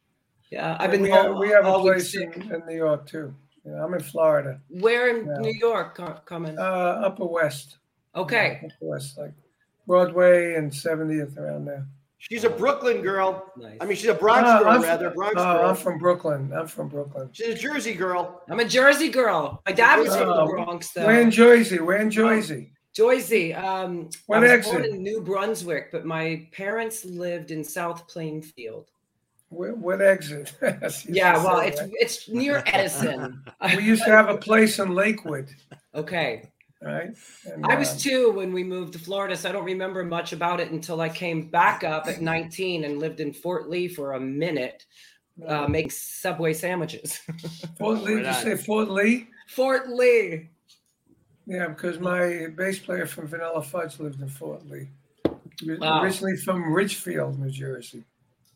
yeah, 0.51 0.77
I've 0.79 0.93
been 0.93 1.03
we 1.03 1.11
have, 1.11 1.27
home 1.27 1.41
we 1.41 1.49
have 1.49 1.65
a 1.65 1.69
all 1.69 1.83
week 1.83 1.95
place 1.95 2.15
in, 2.15 2.31
in 2.33 2.63
New 2.69 2.77
York 2.77 3.07
too. 3.09 3.35
Yeah, 3.65 3.85
I'm 3.85 3.95
in 3.95 4.01
Florida, 4.01 4.61
Where 4.69 5.09
in 5.17 5.27
Yeah. 5.27 5.39
New 5.39 5.53
York 5.55 5.99
coming? 6.25 6.59
uh, 6.59 6.63
Upper 7.07 7.25
West. 7.27 7.79
okay, 8.15 8.59
Yeah, 8.63 8.69
Upper 8.69 8.87
West, 8.91 9.19
like 9.19 9.33
Broadway 9.87 10.55
and 10.55 10.71
70th 10.71 11.37
around 11.39 11.65
there. 11.67 11.87
She's 12.19 12.45
a 12.45 12.51
Brooklyn 12.51 13.03
girl. 13.03 13.53
nice. 13.57 13.79
I 13.81 13.85
mean, 13.85 13.97
she's 13.97 14.09
a 14.09 14.15
Bronx 14.15 14.49
Uh, 14.49 14.61
girl, 14.61 14.69
I'm 14.69 14.83
rather. 14.83 15.07
from, 15.11 15.15
Bronx 15.17 15.35
uh, 15.41 15.57
girl. 15.59 15.69
I'm 15.71 15.75
from 15.77 15.99
Brooklyn. 15.99 16.53
I'm 16.55 16.69
from 16.69 16.89
Brooklyn. 16.89 17.29
she's 17.33 17.49
a 17.49 17.55
Jersey 17.55 17.95
girl. 17.95 18.43
I'm 18.49 18.61
a 18.61 18.65
Jersey 18.65 19.09
girl. 19.09 19.61
My 19.67 19.73
dad 19.73 19.99
was 19.99 20.17
from 20.17 20.29
Oh, 20.29 20.47
the 20.47 20.53
Bronx, 20.53 20.91
though. 20.93 21.05
We're 21.07 21.21
in 21.21 21.33
Jersey. 21.33 21.81
We're 21.81 21.97
in 21.97 22.11
Jersey. 22.13 22.73
Jersey. 22.95 23.55
um, 23.55 24.09
What 24.27 24.39
I 24.39 24.41
was 24.43 24.51
exit? 24.53 24.73
born 24.73 24.85
in 24.85 25.03
New 25.03 25.21
Brunswick, 25.21 25.91
but 25.91 26.05
my 26.05 26.47
parents 26.53 27.05
lived 27.05 27.51
in 27.51 27.65
South 27.65 28.07
Plainfield. 28.07 28.91
What, 29.53 29.77
what 29.77 30.01
exit? 30.01 30.55
Yeah, 31.07 31.37
well, 31.45 31.61
it's 31.61 31.81
right? 31.81 31.91
it's 31.95 32.29
near 32.29 32.63
Edison. 32.67 33.45
we 33.77 33.83
used 33.83 34.03
to 34.05 34.11
have 34.11 34.31
a 34.31 34.39
place 34.39 34.79
in 34.79 34.95
Lakewood, 34.95 35.51
okay. 35.95 36.51
right? 36.81 37.15
And, 37.45 37.67
I 37.67 37.75
was 37.75 38.03
two 38.03 38.31
when 38.33 38.53
we 38.55 38.65
moved 38.65 38.95
to 38.95 38.99
Florida, 38.99 39.37
so 39.37 39.51
I 39.51 39.53
don't 39.53 39.65
remember 39.65 40.05
much 40.05 40.33
about 40.33 40.59
it 40.59 40.71
until 40.71 41.03
I 41.03 41.11
came 41.11 41.49
back 41.49 41.85
up 41.85 42.07
at 42.09 42.23
19 42.23 42.85
and 42.85 42.99
lived 42.99 43.21
in 43.21 43.33
Fort 43.33 43.69
Lee 43.69 43.89
for 43.89 44.15
a 44.15 44.21
minute, 44.21 44.87
uh, 45.47 45.67
making 45.69 45.91
Subway 45.91 46.55
sandwiches. 46.55 47.21
Fort 47.79 48.03
Lee. 48.03 48.17
Did 48.17 48.27
you 48.27 48.33
say 48.33 48.57
Fort 48.57 48.91
Lee? 48.91 49.29
Fort 49.49 49.91
Lee. 49.91 50.49
Yeah, 51.47 51.69
because 51.69 51.99
my 51.99 52.47
bass 52.57 52.79
player 52.79 53.07
from 53.07 53.27
Vanilla 53.27 53.63
Fudge 53.63 54.01
lived 54.01 54.23
in 54.23 54.29
Fort 54.29 54.67
Lee. 54.67 54.89
Wow. 55.63 56.03
Originally 56.03 56.37
from 56.39 56.73
Richfield, 56.73 57.39
New 57.39 57.51
Jersey. 57.51 58.05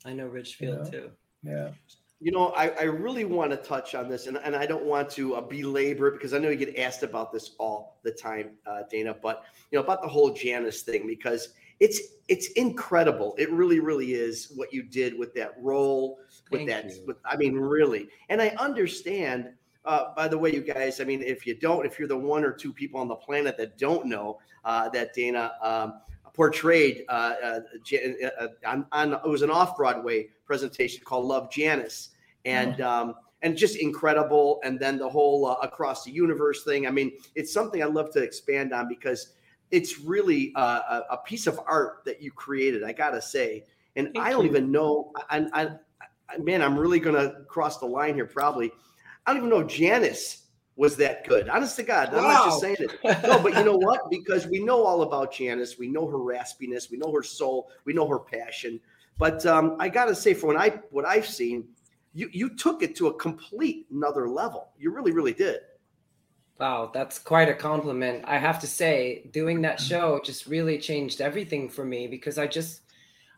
I 0.07 0.12
know 0.12 0.27
Ridgefield 0.27 0.85
Yeah. 0.85 0.90
too. 0.90 1.11
Yeah. 1.42 1.71
You 2.19 2.33
know, 2.33 2.49
I, 2.57 2.69
I 2.71 2.85
really 2.85 3.27
want 3.27 3.51
to 3.51 3.59
touch 3.59 3.95
on 3.95 4.09
this, 4.09 4.27
and, 4.27 4.38
and 4.38 4.57
I 4.57 4.64
don't 4.64 4.85
want 4.85 5.11
to 5.11 5.35
uh, 5.35 5.42
belabor 5.42 6.09
it 6.09 6.12
because 6.12 6.33
I 6.33 6.38
know 6.38 6.49
you 6.49 6.57
get 6.57 6.79
asked 6.79 7.03
about 7.03 7.31
this 7.31 7.55
all 7.59 7.99
the 8.05 8.11
time, 8.11 8.53
uh, 8.66 8.85
Dana. 8.90 9.14
But 9.21 9.45
you 9.71 9.77
know 9.79 9.85
about 9.85 10.01
the 10.01 10.09
whole 10.09 10.33
Janis 10.33 10.81
thing 10.81 11.07
because 11.07 11.51
it's 11.79 12.01
it's 12.29 12.49
incredible. 12.53 13.35
It 13.37 13.51
really, 13.51 13.81
really 13.81 14.14
is 14.14 14.51
what 14.57 14.73
you 14.73 14.83
did 14.83 15.19
with 15.19 15.35
that 15.35 15.57
role, 15.61 16.19
with 16.51 16.61
Thank 16.61 16.71
that. 16.71 16.85
you. 16.87 17.05
With, 17.07 17.19
I 17.27 17.37
mean, 17.37 17.55
really. 17.55 18.09
And 18.31 18.40
I 18.40 18.49
understand. 18.59 19.51
Uh, 19.85 20.12
by 20.16 20.27
the 20.27 20.37
way, 20.37 20.53
you 20.53 20.62
guys, 20.62 21.01
I 21.01 21.05
mean, 21.05 21.23
if 21.23 21.47
you 21.47 21.55
don't, 21.55 21.87
if 21.87 21.97
you're 21.97 22.09
the 22.09 22.16
one 22.16 22.42
or 22.42 22.51
two 22.51 22.73
people 22.73 22.99
on 22.99 23.07
the 23.07 23.14
planet 23.14 23.57
that 23.57 23.79
don't 23.79 24.07
know 24.07 24.38
uh, 24.64 24.88
that 24.88 25.14
Dana 25.14 25.53
um, 25.62 26.01
portrayed 26.37 27.05
uh, 27.09 27.35
uh, 27.42 27.61
uh, 28.40 28.49
on, 28.66 28.87
on 28.92 29.14
it 29.14 29.27
was 29.27 29.42
an 29.42 29.51
off 29.51 29.77
Broadway 29.77 30.29
presentation 30.44 31.03
called 31.05 31.25
Love 31.25 31.51
Janis, 31.51 32.11
and 32.44 32.81
um, 32.83 33.14
and 33.42 33.57
just 33.57 33.77
incredible. 33.77 34.61
And 34.62 34.79
then 34.79 34.99
the 34.99 35.09
whole 35.09 35.46
uh, 35.46 35.55
across 35.62 36.05
the 36.05 36.12
universe 36.12 36.62
thing. 36.62 36.87
I 36.87 36.90
mean, 36.90 37.12
it's 37.35 37.53
something 37.53 37.83
I'd 37.83 37.92
love 37.94 38.12
to 38.12 38.22
expand 38.22 38.72
on 38.72 38.87
because 38.87 39.33
it's 39.70 39.99
really 39.99 40.53
uh, 40.55 41.03
a, 41.11 41.14
a 41.14 41.18
piece 41.25 41.46
of 41.46 41.59
art 41.66 42.03
that 42.05 42.22
you 42.22 42.31
created. 42.31 42.85
I 42.85 42.92
gotta 42.92 43.22
say, 43.22 43.64
and 43.96 44.09
Thank 44.12 44.25
I 44.25 44.31
don't 44.31 44.44
you. 44.44 44.51
even 44.51 44.70
know. 44.70 45.12
I, 45.31 45.46
I, 45.55 45.68
I, 46.29 46.38
man, 46.38 46.61
I'm 46.61 46.79
really 46.79 47.01
gonna 47.01 47.44
cross 47.49 47.79
the 47.79 47.87
line 47.87 48.14
here. 48.14 48.27
Probably, 48.27 48.70
I 49.25 49.33
don't 49.33 49.38
even 49.38 49.51
know 49.51 49.64
Janis 49.64 50.45
was 50.77 50.97
that 50.97 51.27
good. 51.27 51.49
Honest 51.49 51.77
to 51.77 51.83
God, 51.83 52.09
I'm 52.12 52.23
not 52.23 52.45
just 52.45 52.61
saying 52.61 52.77
it. 52.79 52.99
No, 53.23 53.39
but 53.43 53.55
you 53.55 53.65
know 53.65 53.77
what? 53.77 54.11
Because 54.11 54.47
we 54.47 54.61
know 54.61 54.85
all 54.85 55.03
about 55.03 55.33
Janis. 55.33 55.79
We 55.79 55.89
know 55.89 56.07
her 56.07 56.19
raspiness. 56.19 56.91
We 56.91 56.99
know 56.99 57.11
her 57.12 57.23
soul. 57.23 57.71
We 57.85 57.95
know 57.95 58.07
her 58.07 58.19
passion. 58.19 58.81
But 59.19 59.45
um, 59.47 59.77
I 59.79 59.89
got 59.89 60.07
to 60.07 60.15
say, 60.15 60.35
for 60.35 60.49
when 60.49 60.59
I 60.59 60.81
what 60.91 61.07
I've 61.07 61.27
seen, 61.27 61.65
you 62.12 62.29
you 62.33 62.55
took 62.55 62.83
it 62.83 62.95
to 62.97 63.09
a 63.09 63.15
complete 63.15 63.87
another 63.91 64.29
level. 64.29 64.69
You 64.79 64.91
really, 64.91 65.12
really 65.12 65.33
did. 65.33 65.61
Wow, 66.61 66.91
that's 66.93 67.19
quite 67.19 67.49
a 67.49 67.55
compliment. 67.55 68.25
I 68.27 68.39
have 68.39 68.59
to 68.61 68.67
say, 68.67 69.29
doing 69.31 69.62
that 69.62 69.81
show 69.81 70.21
just 70.25 70.47
really 70.47 70.79
changed 70.79 71.21
everything 71.21 71.69
for 71.69 71.85
me 71.85 72.07
because 72.07 72.39
I 72.39 72.47
just 72.47 72.83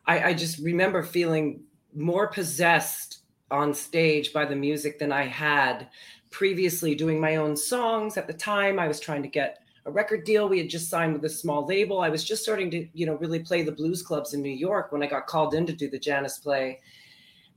I, 0.06 0.30
I 0.30 0.34
just 0.34 0.58
remember 0.58 1.02
feeling 1.02 1.62
more 1.94 2.28
possessed 2.28 3.20
on 3.50 3.72
stage 3.72 4.32
by 4.32 4.44
the 4.44 4.56
music 4.56 4.98
than 4.98 5.12
I 5.12 5.24
had 5.24 5.88
previously 6.30 6.94
doing 6.94 7.20
my 7.20 7.36
own 7.36 7.56
songs. 7.56 8.16
At 8.16 8.26
the 8.26 8.32
time, 8.32 8.78
I 8.78 8.88
was 8.88 9.00
trying 9.00 9.22
to 9.22 9.28
get 9.28 9.60
a 9.86 9.90
record 9.90 10.24
deal. 10.24 10.48
We 10.48 10.58
had 10.58 10.68
just 10.68 10.90
signed 10.90 11.14
with 11.14 11.24
a 11.24 11.30
small 11.30 11.66
label. 11.66 12.00
I 12.00 12.08
was 12.08 12.24
just 12.24 12.42
starting 12.42 12.70
to, 12.72 12.86
you 12.92 13.06
know, 13.06 13.14
really 13.14 13.38
play 13.38 13.62
the 13.62 13.72
blues 13.72 14.02
clubs 14.02 14.34
in 14.34 14.42
New 14.42 14.50
York 14.50 14.92
when 14.92 15.02
I 15.02 15.06
got 15.06 15.26
called 15.26 15.54
in 15.54 15.66
to 15.66 15.72
do 15.72 15.88
the 15.88 15.98
Janis 15.98 16.38
play. 16.38 16.80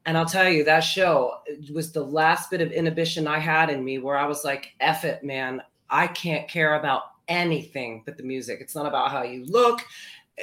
And 0.06 0.18
I'll 0.18 0.26
tell 0.26 0.50
you, 0.50 0.64
that 0.64 0.80
show 0.80 1.40
was 1.72 1.92
the 1.92 2.04
last 2.04 2.50
bit 2.50 2.62
of 2.62 2.72
inhibition 2.72 3.28
I 3.28 3.40
had 3.40 3.70
in 3.70 3.84
me 3.84 4.00
where 4.00 4.18
I 4.18 4.26
was 4.26 4.44
like, 4.44 4.74
F 4.80 5.06
it, 5.06 5.24
man. 5.24 5.62
I 5.90 6.08
can't 6.08 6.48
care 6.48 6.80
about 6.80 7.04
anything 7.28 8.02
but 8.06 8.18
the 8.18 8.24
music. 8.24 8.60
It's 8.62 8.76
not 8.76 8.86
about 8.86 9.12
how 9.12 9.24
you 9.24 9.46
look, 9.46 9.82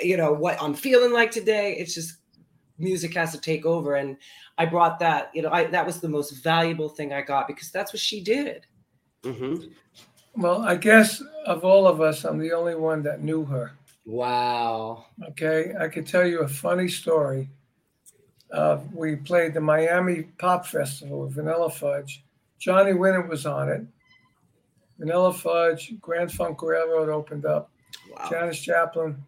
you 0.00 0.16
know, 0.16 0.32
what 0.32 0.62
I'm 0.62 0.74
feeling 0.74 1.12
like 1.12 1.30
today. 1.30 1.74
It's 1.76 1.94
just 1.94 2.18
music 2.78 3.14
has 3.14 3.32
to 3.32 3.40
take 3.40 3.66
over. 3.66 3.96
And 3.96 4.16
I 4.56 4.66
brought 4.66 4.98
that, 5.00 5.30
you 5.34 5.42
know, 5.42 5.50
I 5.50 5.64
that 5.64 5.86
was 5.86 6.00
the 6.00 6.08
most 6.08 6.42
valuable 6.42 6.88
thing 6.88 7.12
I 7.12 7.22
got 7.22 7.46
because 7.46 7.70
that's 7.70 7.92
what 7.92 8.00
she 8.00 8.20
did. 8.20 8.66
Mm-hmm. 9.22 9.68
Well, 10.40 10.62
I 10.62 10.76
guess 10.76 11.22
of 11.46 11.64
all 11.64 11.86
of 11.86 12.00
us, 12.00 12.24
I'm 12.24 12.38
the 12.38 12.52
only 12.52 12.74
one 12.74 13.02
that 13.02 13.22
knew 13.22 13.44
her. 13.44 13.72
Wow. 14.06 15.06
Okay. 15.30 15.74
I 15.78 15.88
could 15.88 16.06
tell 16.06 16.26
you 16.26 16.40
a 16.40 16.48
funny 16.48 16.88
story. 16.88 17.50
Uh, 18.50 18.78
we 18.94 19.16
played 19.16 19.52
the 19.52 19.60
Miami 19.60 20.22
Pop 20.38 20.66
Festival 20.66 21.22
with 21.22 21.34
Vanilla 21.34 21.68
Fudge. 21.68 22.24
Johnny 22.58 22.94
Winter 22.94 23.22
was 23.22 23.44
on 23.44 23.68
it. 23.68 23.82
Vanilla 24.98 25.32
Fudge, 25.32 25.94
Grand 26.00 26.32
Funk 26.32 26.62
Railroad 26.62 27.08
opened 27.08 27.44
up. 27.44 27.70
Wow. 28.10 28.28
Janis 28.30 28.60
Joplin. 28.60 29.22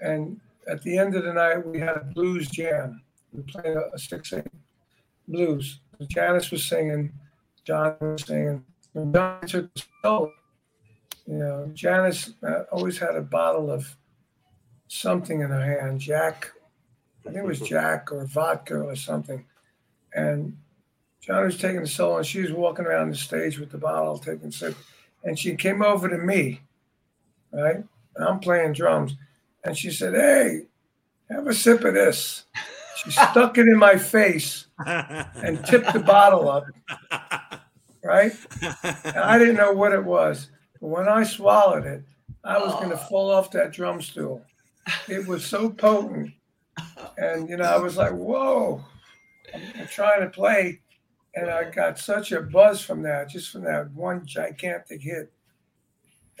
And 0.00 0.40
at 0.68 0.82
the 0.82 0.98
end 0.98 1.14
of 1.14 1.24
the 1.24 1.32
night, 1.32 1.66
we 1.66 1.80
had 1.80 1.96
a 1.96 2.04
blues 2.14 2.48
jam. 2.48 3.02
We 3.32 3.42
played 3.42 3.76
a, 3.76 3.90
a 3.94 3.98
6 3.98 4.32
8 4.32 4.44
blues. 5.26 5.80
Janis 6.06 6.50
was 6.50 6.64
singing, 6.64 7.12
John 7.64 7.96
was 8.00 8.24
singing. 8.24 8.64
When 8.92 9.12
John 9.12 9.46
took 9.46 9.74
the 9.74 9.82
solo, 10.02 10.32
you 11.26 11.34
know, 11.34 11.70
Janis 11.74 12.34
uh, 12.46 12.62
always 12.72 12.98
had 12.98 13.16
a 13.16 13.22
bottle 13.22 13.70
of 13.70 13.96
something 14.86 15.40
in 15.40 15.50
her 15.50 15.80
hand, 15.80 16.00
Jack, 16.00 16.52
I 17.26 17.30
think 17.30 17.44
it 17.44 17.46
was 17.46 17.60
Jack 17.60 18.12
or 18.12 18.24
vodka 18.24 18.80
or 18.80 18.96
something. 18.96 19.44
And 20.14 20.56
John 21.20 21.44
was 21.44 21.58
taking 21.58 21.82
the 21.82 21.86
solo 21.86 22.18
and 22.18 22.26
she 22.26 22.40
was 22.40 22.52
walking 22.52 22.86
around 22.86 23.10
the 23.10 23.16
stage 23.16 23.58
with 23.58 23.70
the 23.70 23.78
bottle, 23.78 24.18
taking 24.18 24.50
sip. 24.50 24.76
And 25.24 25.38
she 25.38 25.54
came 25.56 25.82
over 25.82 26.08
to 26.08 26.16
me, 26.16 26.60
right? 27.52 27.84
And 28.16 28.24
I'm 28.24 28.38
playing 28.38 28.72
drums. 28.72 29.16
And 29.64 29.76
she 29.76 29.90
said, 29.90 30.14
Hey, 30.14 30.62
have 31.30 31.46
a 31.46 31.54
sip 31.54 31.84
of 31.84 31.94
this. 31.94 32.44
She 32.96 33.10
stuck 33.10 33.58
it 33.58 33.68
in 33.68 33.78
my 33.78 33.96
face 33.96 34.66
and 34.86 35.64
tipped 35.64 35.92
the 35.92 36.00
bottle 36.00 36.48
up, 36.48 36.64
right? 38.02 38.32
And 38.82 39.16
I 39.16 39.38
didn't 39.38 39.56
know 39.56 39.72
what 39.72 39.92
it 39.92 40.04
was. 40.04 40.50
But 40.80 40.88
when 40.88 41.08
I 41.08 41.22
swallowed 41.22 41.86
it, 41.86 42.02
I 42.44 42.58
was 42.58 42.72
going 42.74 42.90
to 42.90 42.96
fall 42.96 43.30
off 43.30 43.50
that 43.52 43.72
drum 43.72 44.00
stool. 44.00 44.42
It 45.08 45.26
was 45.26 45.44
so 45.44 45.70
potent. 45.70 46.32
And, 47.18 47.48
you 47.48 47.56
know, 47.56 47.64
I 47.64 47.78
was 47.78 47.96
like, 47.96 48.12
whoa, 48.12 48.84
I'm 49.54 49.86
trying 49.88 50.22
to 50.22 50.30
play. 50.30 50.80
And 51.34 51.50
I 51.50 51.70
got 51.70 51.98
such 51.98 52.32
a 52.32 52.40
buzz 52.40 52.80
from 52.80 53.02
that, 53.02 53.28
just 53.28 53.50
from 53.50 53.62
that 53.64 53.90
one 53.92 54.24
gigantic 54.26 55.02
hit. 55.02 55.30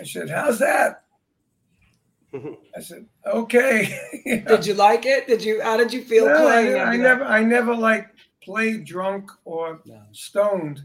I 0.00 0.04
said, 0.04 0.30
how's 0.30 0.58
that? 0.60 1.04
Mm-hmm. 2.32 2.54
I 2.76 2.80
said, 2.80 3.06
okay. 3.26 3.98
You 4.26 4.40
know? 4.42 4.56
Did 4.56 4.66
you 4.66 4.74
like 4.74 5.06
it? 5.06 5.26
Did 5.26 5.42
you 5.42 5.62
how 5.62 5.76
did 5.78 5.92
you 5.92 6.02
feel 6.02 6.26
No, 6.26 6.42
playing? 6.42 6.76
I, 6.78 6.92
I 6.92 6.96
never, 6.96 7.24
I 7.24 7.42
never 7.42 7.74
like 7.74 8.08
played 8.42 8.84
drunk 8.84 9.30
or 9.46 9.80
No. 9.86 10.02
stoned, 10.12 10.84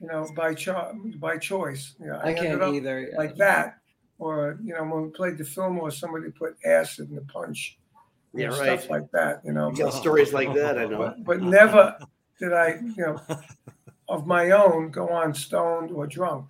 you 0.00 0.08
know, 0.08 0.26
by 0.36 0.52
cho- 0.54 0.92
by 1.16 1.38
choice. 1.38 1.94
You 2.00 2.08
know, 2.08 2.20
I 2.22 2.28
ended 2.30 2.44
can't 2.44 2.62
up 2.62 2.74
either. 2.74 3.08
yeah. 3.10 3.16
like 3.16 3.36
that, 3.36 3.78
or 4.18 4.58
you 4.62 4.74
know, 4.74 4.84
when 4.84 5.04
we 5.04 5.10
played 5.10 5.38
the 5.38 5.44
film, 5.44 5.78
or 5.78 5.90
somebody 5.90 6.30
put 6.30 6.56
acid 6.66 7.08
in 7.08 7.14
the 7.16 7.22
punch, 7.22 7.78
you 8.34 8.42
Yeah, 8.42 8.48
know, 8.50 8.58
right. 8.60 8.78
stuff 8.80 8.90
like 8.90 9.10
that. 9.12 9.40
You 9.44 9.52
know, 9.52 9.70
You 9.70 9.84
got 9.84 9.94
stories 9.94 10.32
like 10.34 10.52
that, 10.54 10.78
I 10.78 10.84
know. 10.84 10.98
but, 10.98 11.24
but 11.24 11.40
never 11.42 11.96
did 12.38 12.52
I, 12.52 12.78
you 12.82 12.94
know, 12.98 13.20
of 14.08 14.26
my 14.26 14.50
own 14.50 14.90
go 14.90 15.08
on 15.08 15.32
stoned 15.32 15.90
or 15.92 16.06
drunk. 16.06 16.44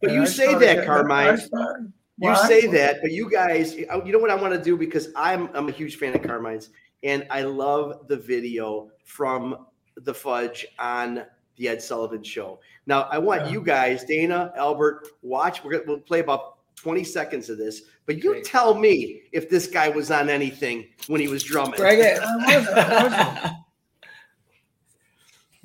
But 0.00 0.10
And 0.10 0.16
you 0.16 0.22
I 0.22 0.26
say 0.26 0.44
started 0.48 0.60
that, 0.68 0.74
getting- 0.76 0.88
Carmine. 0.88 1.92
I 2.22 2.34
started- 2.34 2.54
You 2.54 2.54
Why? 2.54 2.60
say 2.60 2.66
that, 2.68 3.00
but 3.02 3.10
you 3.12 3.30
guys, 3.30 3.74
uh, 3.92 4.02
you 4.04 4.12
know 4.12 4.18
what 4.18 4.30
I 4.30 4.34
want 4.36 4.54
to 4.54 4.60
do 4.62 4.76
because 4.76 5.08
I'm 5.16 5.48
I'm 5.54 5.68
a 5.68 5.72
huge 5.72 5.96
fan 5.96 6.14
of 6.14 6.22
Carmine's, 6.22 6.70
and 7.02 7.26
I 7.30 7.42
love 7.42 8.06
the 8.08 8.16
video 8.16 8.90
from 9.04 9.66
the 9.96 10.14
Fudge 10.14 10.66
on 10.78 11.24
the 11.56 11.68
Ed 11.68 11.82
Sullivan 11.82 12.22
Show. 12.22 12.60
Now 12.86 13.02
I 13.10 13.18
want 13.18 13.42
Yeah. 13.46 13.52
you 13.52 13.62
guys, 13.62 14.04
Dana, 14.04 14.52
Albert, 14.56 15.08
watch. 15.22 15.62
We're 15.64 15.72
gonna 15.72 15.84
we'll 15.86 16.00
play 16.00 16.20
about 16.20 16.58
20 16.76 17.02
seconds 17.04 17.48
of 17.50 17.58
this, 17.58 17.82
but 18.06 18.16
you 18.22 18.30
Great. 18.32 18.44
tell 18.44 18.74
me 18.74 19.22
if 19.32 19.48
this 19.48 19.66
guy 19.66 19.88
was 19.88 20.10
on 20.10 20.28
anything 20.28 20.86
when 21.08 21.20
he 21.20 21.28
was 21.28 21.42
drumming. 21.42 21.76
Bring 21.76 22.00
it. 22.00 22.18
I 22.20 22.36
wasn't, 22.56 22.78
I 22.78 23.02
wasn't. 23.02 23.54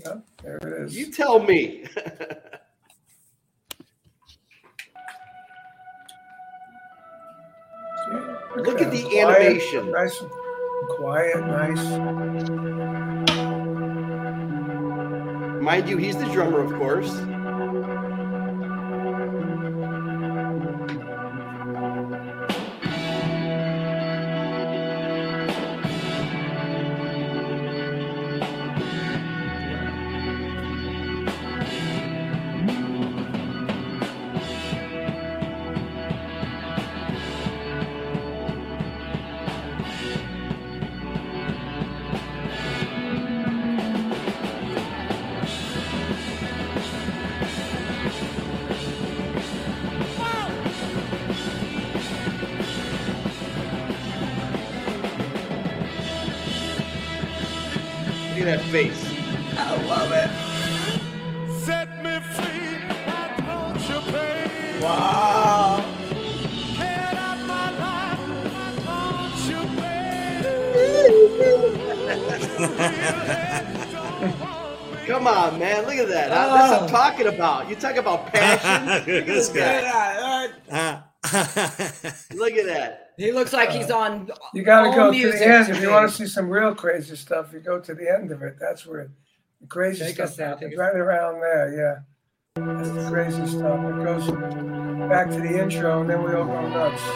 Yeah, 0.05 0.13
there 0.43 0.57
it 0.57 0.85
is. 0.85 0.97
You 0.97 1.11
tell 1.11 1.39
me. 1.39 1.83
Look 8.55 8.81
at 8.81 8.91
the 8.91 9.03
quiet, 9.03 9.41
animation. 9.41 9.91
Nice, 9.91 10.23
quiet, 10.89 11.45
nice. 11.45 11.83
Mind 15.61 15.87
you, 15.87 15.97
he's 15.97 16.17
the 16.17 16.25
drummer, 16.25 16.59
of 16.59 16.73
course. 16.73 17.11
Talk 77.79 77.95
about 77.97 78.27
passion. 78.27 78.85
Look 79.13 79.21
at 79.21 79.25
this 79.25 79.49
This 79.49 79.57
guy. 79.57 79.81
guy. 79.81 80.49
Ah. 80.71 81.05
Look 82.33 82.53
at 82.53 82.65
that. 82.67 83.11
He 83.17 83.31
looks 83.31 83.51
like 83.51 83.69
he's 83.71 83.91
on. 83.91 84.29
You 84.53 84.63
got 84.63 84.83
to 84.83 84.87
all 84.89 84.95
go 84.95 85.11
to 85.11 85.31
the 85.31 85.45
end 85.45 85.67
to 85.67 85.73
if 85.73 85.81
you 85.81 85.89
want 85.89 86.09
to 86.09 86.15
see 86.15 86.25
some 86.25 86.49
real 86.49 86.73
crazy 86.73 87.15
stuff. 87.15 87.51
You 87.51 87.59
go 87.59 87.79
to 87.79 87.93
the 87.93 88.09
end 88.09 88.31
of 88.31 88.41
it. 88.41 88.55
That's 88.59 88.85
where 88.85 89.11
the 89.59 89.67
crazy 89.67 90.05
Take 90.05 90.15
stuff 90.15 90.29
us 90.29 90.35
there, 90.37 90.47
happens. 90.47 90.77
Right 90.77 90.95
around 90.95 91.41
there, 91.41 91.75
yeah. 91.75 91.99
That's 92.65 92.89
the 92.91 93.09
crazy 93.09 93.45
stuff. 93.47 93.79
It 93.79 94.03
goes 94.03 94.31
back 95.09 95.29
to 95.31 95.39
the 95.41 95.59
intro, 95.61 96.01
and 96.01 96.09
then 96.09 96.23
we 96.23 96.33
all 96.33 96.45
go 96.45 96.69
nuts. 96.69 97.01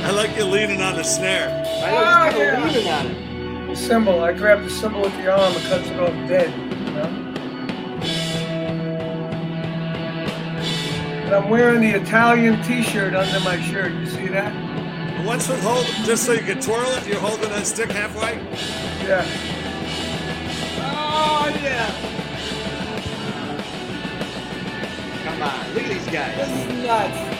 I 0.00 0.10
like 0.12 0.36
you 0.38 0.44
leaning 0.44 0.80
on 0.80 0.94
the 0.96 1.02
snare. 1.04 1.50
I 1.84 1.90
know 1.90 2.30
he's 2.30 2.34
kind 2.34 2.64
of 2.64 2.74
leaning 2.74 2.88
on 2.90 3.06
it. 3.06 3.27
The 3.68 3.76
cymbal. 3.76 4.20
I 4.24 4.32
grabbed 4.32 4.64
the 4.64 4.70
cymbal 4.70 5.02
with 5.02 5.14
the 5.16 5.30
arm 5.30 5.52
and 5.54 5.62
cuts 5.64 5.88
it 5.88 6.00
off 6.00 6.10
dead. 6.26 6.50
You 6.86 6.94
know? 6.94 7.24
And 11.26 11.34
I'm 11.34 11.50
wearing 11.50 11.82
the 11.82 11.90
Italian 11.90 12.62
T-shirt 12.62 13.14
under 13.14 13.40
my 13.40 13.60
shirt. 13.60 13.92
You 13.92 14.06
see 14.06 14.28
that? 14.28 14.68
What's 15.26 15.48
with 15.48 15.62
hold 15.62 15.84
just 16.06 16.24
so 16.24 16.32
you 16.32 16.40
can 16.40 16.60
twirl 16.60 16.90
it? 16.92 17.06
You're 17.06 17.20
holding 17.20 17.50
that 17.50 17.66
stick 17.66 17.90
halfway. 17.92 18.36
Yeah. 19.06 19.26
Oh 20.80 21.50
yeah, 21.62 21.90
Come 25.24 25.42
on. 25.42 25.74
Look 25.74 25.82
at 25.82 25.90
these 25.90 26.06
guys. 26.06 26.36
this 26.36 26.48
is 26.48 26.84
nuts. 26.84 27.37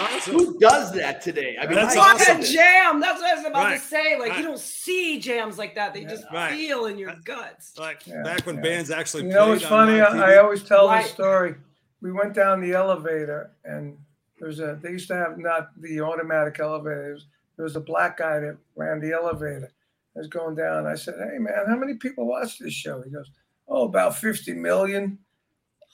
Awesome. 0.00 0.32
Who 0.34 0.58
does 0.58 0.92
that 0.92 1.22
today? 1.22 1.56
I 1.60 1.66
mean, 1.66 1.74
That's 1.74 1.94
my 1.96 2.00
What 2.12 2.20
awesome. 2.20 2.40
a 2.40 2.44
jam! 2.44 3.00
That's 3.00 3.20
what 3.20 3.30
I 3.30 3.34
was 3.36 3.44
about 3.46 3.64
Right, 3.64 3.80
to 3.80 3.86
say. 3.86 4.18
Like 4.18 4.30
right. 4.30 4.38
you 4.40 4.44
don't 4.44 4.58
see 4.58 5.18
jams 5.18 5.58
like 5.58 5.74
that; 5.76 5.94
they 5.94 6.04
just 6.04 6.24
Right. 6.32 6.52
feel 6.56 6.86
in 6.86 6.98
your 6.98 7.14
guts. 7.24 7.78
Like 7.78 8.06
Yeah, 8.06 8.22
back 8.22 8.46
when 8.46 8.56
yeah. 8.56 8.62
bands 8.62 8.90
actually 8.90 9.24
You 9.24 9.30
played 9.30 9.38
know 9.38 9.48
what's 9.50 9.64
on 9.64 9.70
funny? 9.70 10.00
I, 10.00 10.34
I 10.34 10.36
always 10.38 10.62
tell 10.62 10.86
Right. 10.88 11.02
this 11.04 11.12
story. 11.12 11.54
We 12.00 12.12
went 12.12 12.34
down 12.34 12.60
the 12.60 12.72
elevator, 12.72 13.50
and 13.64 13.96
there's 14.38 14.60
a. 14.60 14.78
They 14.82 14.90
used 14.90 15.08
to 15.08 15.14
have 15.16 15.38
not 15.38 15.70
the 15.80 16.00
automatic 16.02 16.60
elevators. 16.60 17.26
There 17.56 17.64
was 17.64 17.76
a 17.76 17.80
black 17.80 18.18
guy 18.18 18.38
that 18.40 18.56
ran 18.76 19.00
the 19.00 19.12
elevator. 19.12 19.72
I 20.14 20.18
was 20.18 20.28
going 20.28 20.54
down. 20.56 20.86
I 20.86 20.94
said, 20.94 21.14
"Hey 21.18 21.38
man, 21.38 21.64
how 21.66 21.76
many 21.76 21.94
people 21.94 22.26
watch 22.26 22.58
this 22.58 22.72
show?" 22.74 23.00
He 23.02 23.10
goes, 23.10 23.30
"Oh, 23.68 23.84
about 23.84 24.16
50 24.16 24.52
million. 24.54 25.18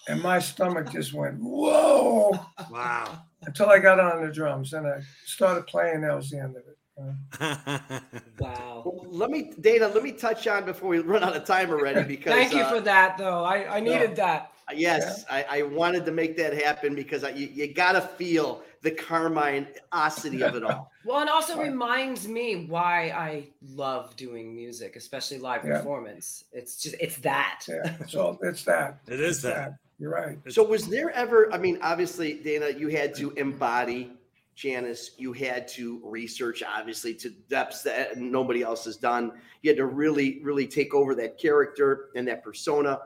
And 0.08 0.20
my 0.20 0.40
stomach 0.40 0.90
just 0.90 1.12
went, 1.12 1.38
"Whoa!" 1.40 2.32
Wow. 2.70 3.20
Until 3.44 3.68
I 3.70 3.78
got 3.78 3.98
on 3.98 4.24
the 4.24 4.32
drums 4.32 4.72
and 4.72 4.86
I 4.86 5.00
started 5.24 5.66
playing. 5.66 6.02
That 6.02 6.14
was 6.14 6.30
the 6.30 6.38
end 6.40 6.56
of 6.56 6.62
it. 6.62 6.76
Wow. 8.38 8.82
Well, 8.84 9.06
let 9.08 9.30
me, 9.30 9.52
Dana. 9.60 9.88
Let 9.88 10.02
me 10.02 10.12
touch 10.12 10.46
on 10.46 10.64
before 10.64 10.88
we 10.88 10.98
run 10.98 11.22
out 11.22 11.36
of 11.36 11.44
time 11.44 11.70
already. 11.70 12.02
Because 12.08 12.32
Thank 12.32 12.52
you 12.52 12.62
uh, 12.62 12.70
for 12.70 12.80
that, 12.80 13.16
though. 13.18 13.44
I, 13.44 13.76
I 13.76 13.80
needed 13.80 14.16
that. 14.16 14.52
Yes, 14.74 15.24
I, 15.30 15.44
I 15.48 15.62
wanted 15.62 16.04
to 16.06 16.12
make 16.12 16.36
that 16.38 16.54
happen 16.54 16.94
because 16.94 17.24
I, 17.24 17.30
you, 17.30 17.48
you 17.48 17.72
got 17.74 17.92
to 17.92 18.00
feel 18.00 18.62
the 18.82 18.90
Carmine-osity 18.90 20.42
of 20.42 20.56
it 20.56 20.64
all. 20.64 20.90
Well, 21.04 21.20
it 21.20 21.28
also 21.28 21.60
reminds 21.60 22.28
me 22.28 22.66
why 22.66 23.08
I 23.10 23.48
love 23.74 24.14
doing 24.14 24.54
music, 24.54 24.94
especially 24.94 25.38
live 25.38 25.64
Yeah. 25.64 25.78
performance. 25.78 26.44
It's 26.52 26.76
just 26.76 26.94
it's 27.00 27.16
that. 27.16 27.64
Yeah, 27.68 27.96
it's 27.98 28.14
all. 28.14 28.38
It's 28.40 28.62
that. 28.66 29.00
It 29.08 29.18
is 29.18 29.38
It's 29.38 29.42
that. 29.42 29.78
You're 30.02 30.10
right. 30.10 30.36
So 30.48 30.64
was 30.64 30.88
there 30.88 31.10
ever? 31.10 31.52
I 31.52 31.58
mean, 31.58 31.78
obviously, 31.80 32.34
Dana, 32.34 32.70
you 32.76 32.88
had 32.88 33.14
to 33.14 33.30
embody 33.34 34.10
Janis. 34.56 35.12
You 35.16 35.32
had 35.32 35.68
to 35.68 36.00
research, 36.02 36.60
obviously, 36.64 37.14
to 37.14 37.30
depths 37.48 37.82
that 37.82 38.18
nobody 38.18 38.62
else 38.62 38.84
has 38.86 38.96
done. 38.96 39.30
You 39.62 39.70
had 39.70 39.76
to 39.76 39.86
really, 39.86 40.40
really 40.42 40.66
take 40.66 40.92
over 40.92 41.14
that 41.14 41.38
character 41.38 42.08
and 42.16 42.26
that 42.26 42.42
persona. 42.42 42.98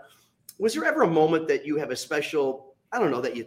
Was 0.59 0.72
there 0.72 0.86
ever 0.86 1.03
a 1.03 1.07
moment 1.07 1.49
that 1.49 1.66
you 1.66 1.76
have 1.76 1.90
a 1.90 1.97
special? 1.97 2.74
I 2.90 2.99
don't 2.99 3.11
know 3.11 3.20
that 3.20 3.36
you 3.36 3.47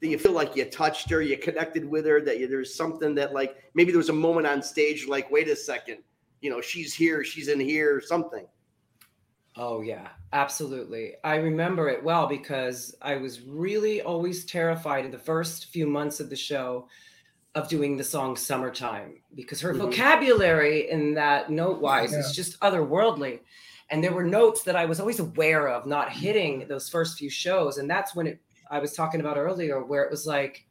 that 0.00 0.08
you 0.08 0.18
feel 0.18 0.32
like 0.32 0.54
you 0.54 0.66
touched 0.66 1.08
her, 1.08 1.22
you 1.22 1.38
connected 1.38 1.88
with 1.88 2.04
her, 2.04 2.20
that 2.20 2.38
you, 2.38 2.48
there's 2.48 2.74
something 2.74 3.14
that 3.14 3.32
like 3.32 3.56
maybe 3.72 3.92
there 3.92 3.98
was 3.98 4.10
a 4.10 4.12
moment 4.12 4.46
on 4.46 4.62
stage, 4.62 5.08
like, 5.08 5.30
wait 5.30 5.48
a 5.48 5.56
second, 5.56 6.00
you 6.42 6.50
know, 6.50 6.60
she's 6.60 6.92
here, 6.92 7.24
she's 7.24 7.48
in 7.48 7.60
here, 7.60 7.98
something. 7.98 8.46
Oh 9.56 9.82
yeah, 9.82 10.08
absolutely. 10.32 11.14
I 11.24 11.36
remember 11.36 11.88
it 11.88 12.02
well 12.04 12.26
because 12.26 12.94
I 13.02 13.16
was 13.16 13.40
really 13.42 14.00
always 14.00 14.44
terrified 14.44 15.04
in 15.04 15.10
the 15.10 15.18
first 15.18 15.66
few 15.66 15.86
months 15.86 16.20
of 16.20 16.30
the 16.30 16.36
show 16.36 16.88
of 17.56 17.68
doing 17.68 17.96
the 17.96 18.04
song 18.04 18.36
Summertime 18.36 19.20
because 19.34 19.60
her 19.60 19.74
Mhm. 19.74 19.78
vocabulary 19.78 20.88
in 20.88 21.14
that 21.14 21.50
note 21.50 21.80
wise 21.80 22.12
is 22.12 22.32
just 22.34 22.58
otherworldly. 22.60 23.40
And 23.90 24.04
there 24.04 24.12
were 24.12 24.22
notes 24.24 24.62
that 24.62 24.76
I 24.76 24.84
was 24.86 25.00
always 25.00 25.18
aware 25.18 25.68
of 25.68 25.84
not 25.84 26.12
hitting 26.12 26.68
those 26.68 26.88
first 26.88 27.18
few 27.18 27.28
shows. 27.28 27.78
And 27.78 27.90
that's 27.90 28.14
when 28.14 28.28
it 28.28 28.40
I 28.70 28.78
was 28.78 28.92
talking 28.92 29.18
about 29.18 29.36
earlier, 29.36 29.82
where 29.82 30.04
it 30.04 30.12
was 30.12 30.28
like, 30.28 30.64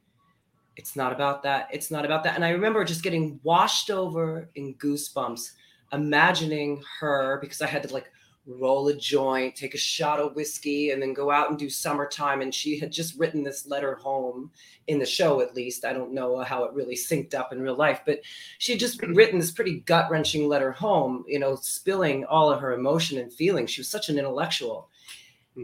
it's 0.76 0.96
not 0.96 1.12
about 1.12 1.42
that. 1.42 1.68
It's 1.70 1.90
not 1.90 2.06
about 2.06 2.24
that. 2.24 2.34
And 2.34 2.42
I 2.46 2.48
remember 2.50 2.82
just 2.82 3.02
getting 3.02 3.38
washed 3.42 3.90
over 3.90 4.48
in 4.54 4.74
goosebumps, 4.76 5.52
imagining 5.92 6.82
her 7.00 7.38
because 7.42 7.60
I 7.60 7.66
had 7.66 7.82
to 7.82 7.92
like 7.92 8.10
roll 8.46 8.88
a 8.88 8.94
joint, 8.94 9.54
take 9.54 9.74
a 9.74 9.78
shot 9.78 10.18
of 10.18 10.34
whiskey, 10.34 10.90
and 10.90 11.00
then 11.00 11.12
go 11.12 11.30
out 11.30 11.50
and 11.50 11.58
do 11.58 11.68
summertime. 11.68 12.40
And 12.40 12.54
she 12.54 12.78
had 12.78 12.90
just 12.90 13.18
written 13.18 13.42
this 13.42 13.66
letter 13.66 13.94
home 13.94 14.50
in 14.86 14.98
the 14.98 15.06
show, 15.06 15.40
at 15.40 15.54
least. 15.54 15.84
I 15.84 15.92
don't 15.92 16.12
know 16.12 16.38
how 16.40 16.64
it 16.64 16.72
really 16.72 16.96
synced 16.96 17.34
up 17.34 17.52
in 17.52 17.60
real 17.60 17.76
life, 17.76 18.00
but 18.06 18.20
she 18.58 18.72
had 18.72 18.80
just 18.80 19.00
mm-hmm. 19.00 19.14
written 19.14 19.38
this 19.38 19.50
pretty 19.50 19.80
gut 19.80 20.10
wrenching 20.10 20.48
letter 20.48 20.72
home, 20.72 21.24
you 21.28 21.38
know, 21.38 21.54
spilling 21.56 22.24
all 22.24 22.50
of 22.50 22.60
her 22.60 22.72
emotion 22.72 23.18
and 23.18 23.32
feelings. 23.32 23.70
She 23.70 23.80
was 23.80 23.88
such 23.88 24.08
an 24.08 24.18
intellectual. 24.18 24.88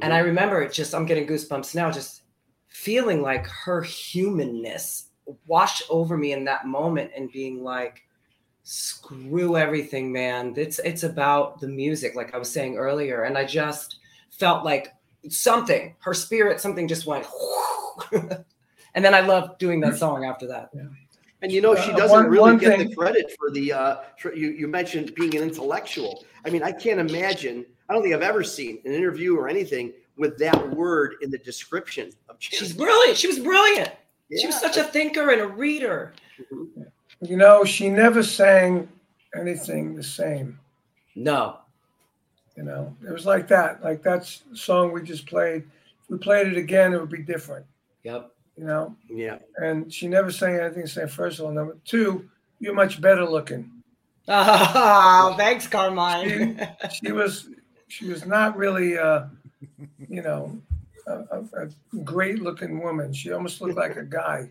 And 0.02 0.12
I 0.12 0.18
mm-hmm. 0.18 0.26
remember 0.26 0.62
it 0.62 0.72
just, 0.72 0.94
I'm 0.94 1.06
getting 1.06 1.26
goosebumps 1.26 1.74
now, 1.74 1.90
just 1.90 2.22
feeling 2.68 3.22
like 3.22 3.46
her 3.46 3.82
humanness 3.82 5.10
wash 5.46 5.82
over 5.88 6.16
me 6.16 6.32
in 6.32 6.44
that 6.44 6.66
moment 6.66 7.10
and 7.16 7.32
being 7.32 7.62
like, 7.62 8.02
screw 8.68 9.56
everything, 9.56 10.10
man. 10.12 10.52
It's 10.56 10.80
it's 10.80 11.04
about 11.04 11.60
the 11.60 11.68
music, 11.68 12.16
like 12.16 12.34
I 12.34 12.38
was 12.38 12.50
saying 12.50 12.76
earlier. 12.76 13.22
And 13.22 13.38
I 13.38 13.44
just 13.44 13.98
felt 14.30 14.64
like 14.64 14.92
something, 15.28 15.94
her 16.00 16.12
spirit, 16.12 16.60
something 16.60 16.88
just 16.88 17.06
went. 17.06 17.26
and 18.12 19.04
then 19.04 19.14
I 19.14 19.20
loved 19.20 19.58
doing 19.58 19.80
that 19.80 19.96
song 19.96 20.24
after 20.24 20.46
that. 20.48 20.70
And 21.42 21.52
you 21.52 21.60
know, 21.60 21.76
she 21.76 21.92
Uh, 21.92 21.96
doesn't 21.96 22.16
one- 22.16 22.26
really 22.28 22.40
one 22.40 22.58
get 22.58 22.76
thing- 22.78 22.88
the 22.90 22.96
credit 22.96 23.32
for 23.38 23.50
the. 23.52 23.72
Uh, 23.72 23.96
for, 24.18 24.34
you 24.34 24.48
you 24.50 24.66
mentioned 24.66 25.14
being 25.14 25.36
an 25.36 25.42
intellectual. 25.44 26.24
I 26.44 26.50
mean, 26.50 26.62
I 26.64 26.72
can't 26.72 26.98
imagine. 26.98 27.64
I 27.88 27.92
don't 27.94 28.02
think 28.02 28.14
I've 28.16 28.22
ever 28.22 28.42
seen 28.42 28.80
an 28.84 28.92
interview 28.92 29.36
or 29.36 29.48
anything 29.48 29.92
with 30.16 30.38
that 30.38 30.70
word 30.70 31.14
in 31.22 31.30
the 31.30 31.38
description 31.38 32.10
of. 32.28 32.36
She's 32.40 32.72
brilliant. 32.72 33.16
She 33.16 33.28
was 33.28 33.38
brilliant. 33.38 33.92
She 34.36 34.46
was 34.48 34.58
such 34.58 34.76
a 34.76 34.82
thinker 34.82 35.30
and 35.30 35.40
a 35.40 35.46
reader. 35.46 36.12
You 37.20 37.36
know, 37.36 37.64
she 37.64 37.88
never 37.88 38.22
sang 38.22 38.88
anything 39.34 39.94
the 39.94 40.02
same. 40.02 40.58
No. 41.14 41.58
You 42.56 42.62
know, 42.62 42.94
it 43.06 43.12
was 43.12 43.26
like 43.26 43.48
that. 43.48 43.82
Like 43.82 44.02
that 44.02 44.26
song 44.54 44.92
we 44.92 45.02
just 45.02 45.26
played. 45.26 45.62
If 46.04 46.10
we 46.10 46.18
played 46.18 46.46
it 46.46 46.56
again, 46.56 46.92
it 46.92 47.00
would 47.00 47.10
be 47.10 47.22
different. 47.22 47.66
Yep. 48.04 48.30
You 48.56 48.64
know, 48.64 48.96
Yeah. 49.10 49.38
and 49.56 49.92
she 49.92 50.08
never 50.08 50.30
sang 50.30 50.58
anything 50.58 50.82
the 50.82 50.88
same. 50.88 51.08
First 51.08 51.38
of 51.38 51.44
all, 51.46 51.52
number 51.52 51.76
two, 51.84 52.28
you're 52.58 52.74
much 52.74 53.00
better 53.00 53.24
looking. 53.24 53.70
Oh, 54.28 55.34
thanks, 55.36 55.66
Carmine. 55.68 56.66
She 56.92 57.12
was, 57.12 57.48
she 57.88 58.06
was 58.08 58.26
not 58.26 58.56
really, 58.56 58.98
uh, 58.98 59.26
you 60.08 60.20
know, 60.22 60.58
a, 61.06 61.12
a, 61.30 61.44
a 61.62 61.96
great 62.02 62.40
looking 62.42 62.80
woman. 62.82 63.12
She 63.12 63.30
almost 63.32 63.60
looked 63.60 63.76
like 63.76 63.96
a 63.96 64.04
guy. 64.04 64.50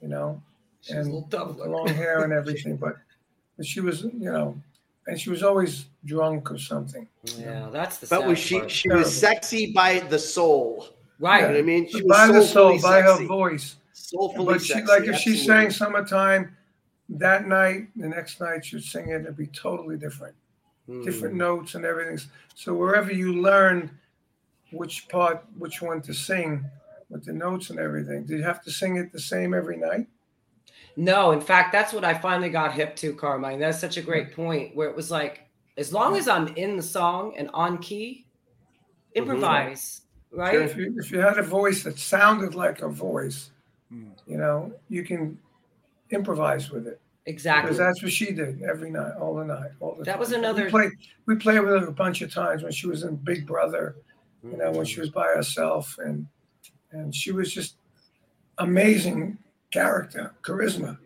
You 0.00 0.08
know, 0.08 0.42
She 0.86 0.94
was 0.94 1.06
a 1.06 1.10
and 1.10 1.14
little 1.14 1.28
tough 1.28 1.56
long 1.58 1.88
hair 1.88 2.22
and 2.24 2.32
everything, 2.40 2.76
but, 2.76 2.96
but 3.56 3.66
she 3.66 3.80
was, 3.80 4.02
you 4.04 4.30
know, 4.32 4.60
and 5.06 5.20
she 5.20 5.30
was 5.30 5.42
always 5.42 5.86
drunk 6.04 6.50
or 6.50 6.58
something. 6.58 7.08
yeah, 7.38 7.68
that's 7.72 7.98
the. 7.98 8.06
But 8.06 8.26
was 8.26 8.38
she? 8.38 8.58
part. 8.58 8.70
She 8.70 8.88
was 8.88 9.14
sexy 9.16 9.72
by 9.72 10.00
the 10.00 10.18
soul. 10.18 10.88
right? 11.20 11.36
You 11.42 11.42
know 11.48 11.52
what 11.54 11.58
I 11.58 11.62
mean? 11.62 11.88
She 11.88 12.02
was 12.02 12.16
by 12.16 12.26
the 12.28 12.42
soul, 12.42 12.78
soulfully 12.78 12.82
by 12.82 13.02
sexy. 13.02 13.22
her 13.22 13.28
voice. 13.28 13.76
Soulfully 13.92 14.54
But 14.54 14.62
she, 14.62 14.72
sexy, 14.74 14.86
like 14.86 15.04
if 15.04 15.16
she 15.16 15.36
sang 15.36 15.70
"Summertime" 15.70 16.56
that 17.08 17.46
night, 17.48 17.88
the 17.96 18.08
next 18.08 18.40
night 18.40 18.64
she'd 18.64 18.82
sing 18.82 19.10
it. 19.10 19.22
It'd 19.22 19.36
be 19.36 19.46
totally 19.48 19.96
different, 19.96 20.34
different 21.04 21.34
Mm. 21.34 21.38
notes 21.38 21.74
and 21.74 21.84
everything. 21.84 22.18
So 22.54 22.74
wherever 22.74 23.12
you 23.12 23.32
learn 23.42 23.90
which 24.72 25.08
part, 25.08 25.44
which 25.58 25.80
one 25.82 26.02
to 26.02 26.12
sing, 26.12 26.64
with 27.08 27.24
the 27.24 27.32
notes 27.32 27.70
and 27.70 27.78
everything, 27.78 28.24
did 28.26 28.38
you 28.38 28.42
have 28.44 28.62
to 28.64 28.70
sing 28.70 28.96
it 28.96 29.12
the 29.12 29.20
same 29.20 29.54
every 29.54 29.76
night? 29.76 30.06
No, 30.96 31.32
in 31.32 31.40
fact, 31.40 31.72
that's 31.72 31.92
what 31.92 32.04
I 32.04 32.14
finally 32.14 32.48
got 32.48 32.72
hip 32.72 32.96
to, 32.96 33.12
Carmine. 33.14 33.60
That's 33.60 33.78
such 33.78 33.98
a 33.98 34.02
great 34.02 34.30
mm. 34.30 34.34
point 34.34 34.74
where 34.74 34.88
it 34.88 34.96
was 34.96 35.10
like, 35.10 35.46
as 35.76 35.92
long 35.92 36.16
as 36.16 36.26
I'm 36.26 36.48
in 36.56 36.76
the 36.76 36.82
song 36.82 37.34
and 37.36 37.50
on 37.52 37.78
key, 37.78 38.26
improvise, 39.14 40.02
mm-hmm. 40.32 40.40
right? 40.40 40.54
If 40.54 40.76
you, 40.76 40.94
if 40.98 41.10
you 41.10 41.18
had 41.18 41.38
a 41.38 41.42
voice 41.42 41.82
that 41.82 41.98
sounded 41.98 42.54
like 42.54 42.80
a 42.80 42.88
voice, 42.88 43.50
mm. 43.92 44.10
you 44.26 44.38
know, 44.38 44.72
you 44.88 45.04
can 45.04 45.38
improvise 46.10 46.70
with 46.70 46.86
it. 46.86 46.98
Exactly. 47.26 47.62
Because 47.62 47.78
that's 47.78 48.02
what 48.02 48.12
she 48.12 48.32
did 48.32 48.62
every 48.62 48.90
night, 48.90 49.12
all 49.20 49.34
the 49.34 49.44
night, 49.44 49.72
all 49.80 49.96
the 49.96 50.04
That 50.04 50.12
time. 50.12 50.20
was 50.20 50.32
another- 50.32 50.64
We 50.64 50.70
played, 50.70 50.92
we 51.26 51.36
played 51.36 51.60
with 51.60 51.70
her 51.80 51.86
a 51.88 51.92
bunch 51.92 52.22
of 52.22 52.32
times 52.32 52.62
when 52.62 52.72
she 52.72 52.86
was 52.86 53.02
in 53.02 53.16
Big 53.16 53.46
Brother, 53.46 53.96
you 54.42 54.56
know, 54.56 54.70
when 54.70 54.86
she 54.86 54.96
mm. 54.96 55.00
was 55.00 55.10
by 55.10 55.26
herself, 55.34 55.98
and 55.98 56.26
and 56.92 57.14
she 57.14 57.32
was 57.32 57.52
just 57.52 57.76
amazing 58.58 59.36
character, 59.70 60.32
charisma. 60.42 60.98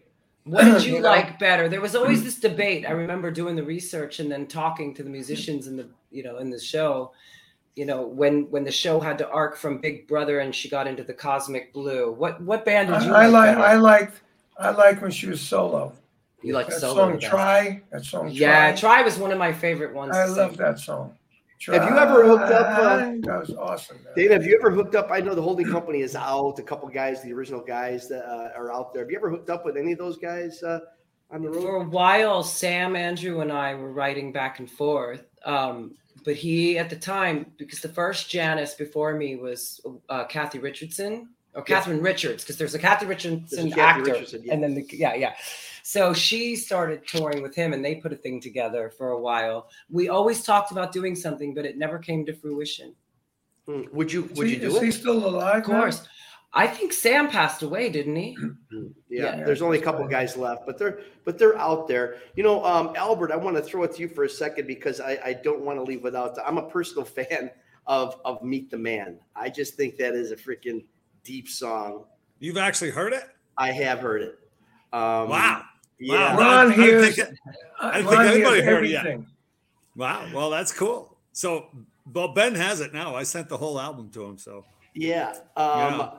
What 0.45 0.65
did 0.65 0.85
you 0.85 0.97
You 0.97 1.01
know? 1.01 1.09
like 1.09 1.39
better? 1.39 1.69
There 1.69 1.81
was 1.81 1.95
always 1.95 2.25
this 2.25 2.37
debate. 2.39 2.87
I 2.87 2.93
remember 2.93 3.31
doing 3.31 3.57
the 3.57 3.63
research 3.63 4.21
and 4.21 4.31
then 4.31 4.47
talking 4.47 4.95
to 4.95 5.03
the 5.03 5.11
musicians 5.11 5.67
in 5.67 5.77
the 5.77 5.89
you 6.11 6.23
know 6.23 6.39
in 6.39 6.51
the 6.51 6.59
show. 6.59 7.13
You 7.77 7.87
know 7.87 8.03
when 8.03 8.51
when 8.51 8.65
the 8.65 8.73
show 8.73 9.01
had 9.01 9.17
to 9.19 9.29
arc 9.31 9.57
from 9.57 9.79
Big 9.79 10.09
Brother 10.09 10.41
and 10.41 10.55
she 10.55 10.69
got 10.69 10.87
into 10.87 11.05
the 11.05 11.15
Kozmic 11.15 11.73
Blue. 11.73 12.13
What 12.13 12.41
what 12.43 12.65
band 12.65 12.89
did 12.89 13.03
you 13.03 13.13
I, 13.13 13.25
I 13.25 13.27
like? 13.27 13.57
I 13.57 13.75
liked, 13.77 14.21
I 14.59 14.71
liked 14.71 15.01
when 15.03 15.11
she 15.11 15.27
was 15.27 15.41
solo. 15.41 15.93
You 16.43 16.55
like 16.55 16.69
that 16.69 16.81
solo 16.81 17.11
song 17.13 17.21
"Try." 17.21 17.83
That 17.93 18.05
song 18.05 18.31
Yeah. 18.31 18.75
Try 18.75 19.03
was 19.03 19.19
one 19.19 19.31
of 19.31 19.39
my 19.39 19.53
favorite 19.53 19.95
ones. 19.95 20.17
I 20.17 20.25
love 20.25 20.57
that 20.57 20.79
song. 20.79 21.17
Have 21.67 21.91
you 21.91 21.99
ever 21.99 22.25
hooked 22.27 22.51
up, 22.51 22.79
uh, 22.79 22.97
that 23.21 23.41
was 23.41 23.55
awesome. 23.55 23.99
man. 24.03 24.15
Dave, 24.17 24.31
have 24.31 24.45
you 24.47 24.57
ever 24.59 24.71
hooked 24.71 24.95
up? 24.95 25.11
I 25.11 25.21
know 25.21 25.35
the 25.35 25.43
holding 25.43 25.67
company 25.71 26.01
is 26.01 26.17
out. 26.17 26.59
A 26.59 26.63
couple 26.63 26.89
guys, 26.89 27.23
the 27.23 27.33
original 27.35 27.61
guys 27.61 28.09
that 28.09 28.25
uh, 28.25 28.57
are 28.57 28.73
out 28.73 28.95
there. 28.95 29.03
Have 29.03 29.11
you 29.11 29.19
ever 29.19 29.29
hooked 29.29 29.51
up 29.51 29.67
with 29.67 29.77
any 29.77 29.93
of 29.93 29.99
those 29.99 30.17
guys 30.17 30.63
uh, 30.63 30.81
on 31.31 31.43
the 31.43 31.51
road? 31.51 31.63
For 31.63 31.77
a 31.77 31.85
while, 31.85 32.43
Sam, 32.43 32.97
Andrew, 32.97 33.41
and 33.43 33.53
I 33.53 33.75
were 33.75 33.93
writing 33.93 34.33
back 34.33 34.59
and 34.59 34.71
forth. 34.71 35.27
Um, 35.45 35.97
but 36.25 36.35
he, 36.35 36.79
at 36.79 36.89
the 36.89 36.97
time, 36.97 37.53
because 37.59 37.81
the 37.81 37.89
first 37.91 38.31
Janis 38.31 38.75
before 38.75 39.15
me 39.15 39.37
was 39.37 39.81
uh, 40.09 40.25
Cathy 40.25 40.59
Richardson 40.61 41.29
or 41.55 41.65
Yeah. 41.69 41.85
Richards, 41.89 42.43
because 42.43 42.57
there's 42.57 42.75
a 42.75 42.79
Kathy 42.79 43.07
Richardson 43.07 43.69
a 43.69 43.75
Kathy 43.75 44.01
actor, 44.01 44.13
Richardson, 44.13 44.43
yeah. 44.45 44.55
and 44.55 44.63
then 44.63 44.75
the, 44.75 44.87
yeah, 44.93 45.15
yeah. 45.15 45.35
So 45.91 46.13
she 46.13 46.55
started 46.55 47.05
touring 47.05 47.43
with 47.43 47.53
him, 47.53 47.73
and 47.73 47.85
they 47.85 47.97
put 47.97 48.13
a 48.13 48.17
thing 48.17 48.41
together 48.41 48.93
for 48.97 49.11
a 49.11 49.21
while. 49.21 49.69
We 49.91 50.09
always 50.09 50.45
talked 50.45 50.71
about 50.71 50.93
doing 50.93 51.17
something, 51.17 51.53
but 51.53 51.65
it 51.65 51.79
never 51.79 51.99
came 51.99 52.25
to 52.27 52.33
fruition. 52.33 52.95
Hmm. 53.67 53.83
Would 53.93 54.13
you? 54.13 54.31
Would 54.37 54.47
he, 54.47 54.55
you 54.55 54.61
do 54.61 54.67
is 54.69 54.77
it? 54.77 54.85
he 54.85 54.91
still 54.93 55.27
alive? 55.27 55.57
Of 55.57 55.65
course, 55.65 56.07
I 56.53 56.69
think 56.69 56.93
Sam 56.93 57.27
passed 57.29 57.63
away, 57.63 57.89
didn't 57.91 58.15
he? 58.15 58.37
Yeah, 59.09 59.39
Yeah. 59.39 59.45
there's 59.45 59.63
only 59.63 59.81
a 59.81 59.83
couple 59.83 60.07
guys 60.07 60.37
left, 60.37 60.65
but 60.65 60.79
they're 60.79 61.01
but 61.25 61.37
they're 61.41 61.59
out 61.59 61.89
there. 61.89 62.19
You 62.37 62.45
know, 62.45 62.65
um, 62.65 62.95
Albert, 62.95 63.33
I 63.33 63.37
want 63.37 63.57
to 63.57 63.63
throw 63.63 63.83
it 63.83 63.93
to 63.97 64.01
you 64.01 64.07
for 64.07 64.23
a 64.23 64.29
second 64.29 64.69
because 64.69 65.01
I, 65.01 65.19
I 65.25 65.33
don't 65.33 65.63
want 65.63 65.81
to 65.81 65.83
leave 65.83 66.05
without. 66.05 66.39
I'm 66.47 66.59
a 66.59 66.71
personal 66.71 67.05
fan 67.17 67.51
of 67.89 68.21
of 68.25 68.45
Meet 68.45 68.71
the 68.71 68.79
Man. 68.79 69.19
I 69.35 69.49
just 69.49 69.75
think 69.75 69.97
that 69.97 70.15
is 70.15 70.31
a 70.31 70.37
freaking 70.37 70.85
deep 71.25 71.49
song. 71.49 72.05
You've 72.39 72.59
actually 72.59 72.91
heard 72.91 73.13
it? 73.13 73.25
I 73.59 73.73
have 73.73 73.99
heard 73.99 74.23
it. 74.23 74.39
Um, 74.93 75.29
Wow. 75.31 75.65
Yeah. 76.01 76.35
Wow. 76.37 76.39
Ron 76.39 76.73
I- 76.73 76.75
I 76.75 76.77
think 77.03 77.19
it- 77.19 77.39
I 77.81 77.89
Uh, 77.89 77.93
think 77.99 78.11
Ron 78.11 78.27
anybody 78.27 78.63
heard 78.63 78.85
it 78.85 78.91
yet. 78.91 79.21
Wow. 79.97 80.27
Well, 80.35 80.51
that's 80.51 80.73
cool. 80.73 81.17
So, 81.33 81.67
well, 82.13 82.29
Ben 82.29 82.55
has 82.55 82.81
it 82.81 82.93
now. 82.93 83.15
I 83.15 83.23
sent 83.23 83.49
the 83.49 83.57
whole 83.59 83.79
album 83.79 84.11
to 84.11 84.25
him. 84.25 84.39
So, 84.39 84.65
Yeah. 84.95 85.37
Um, 85.57 86.11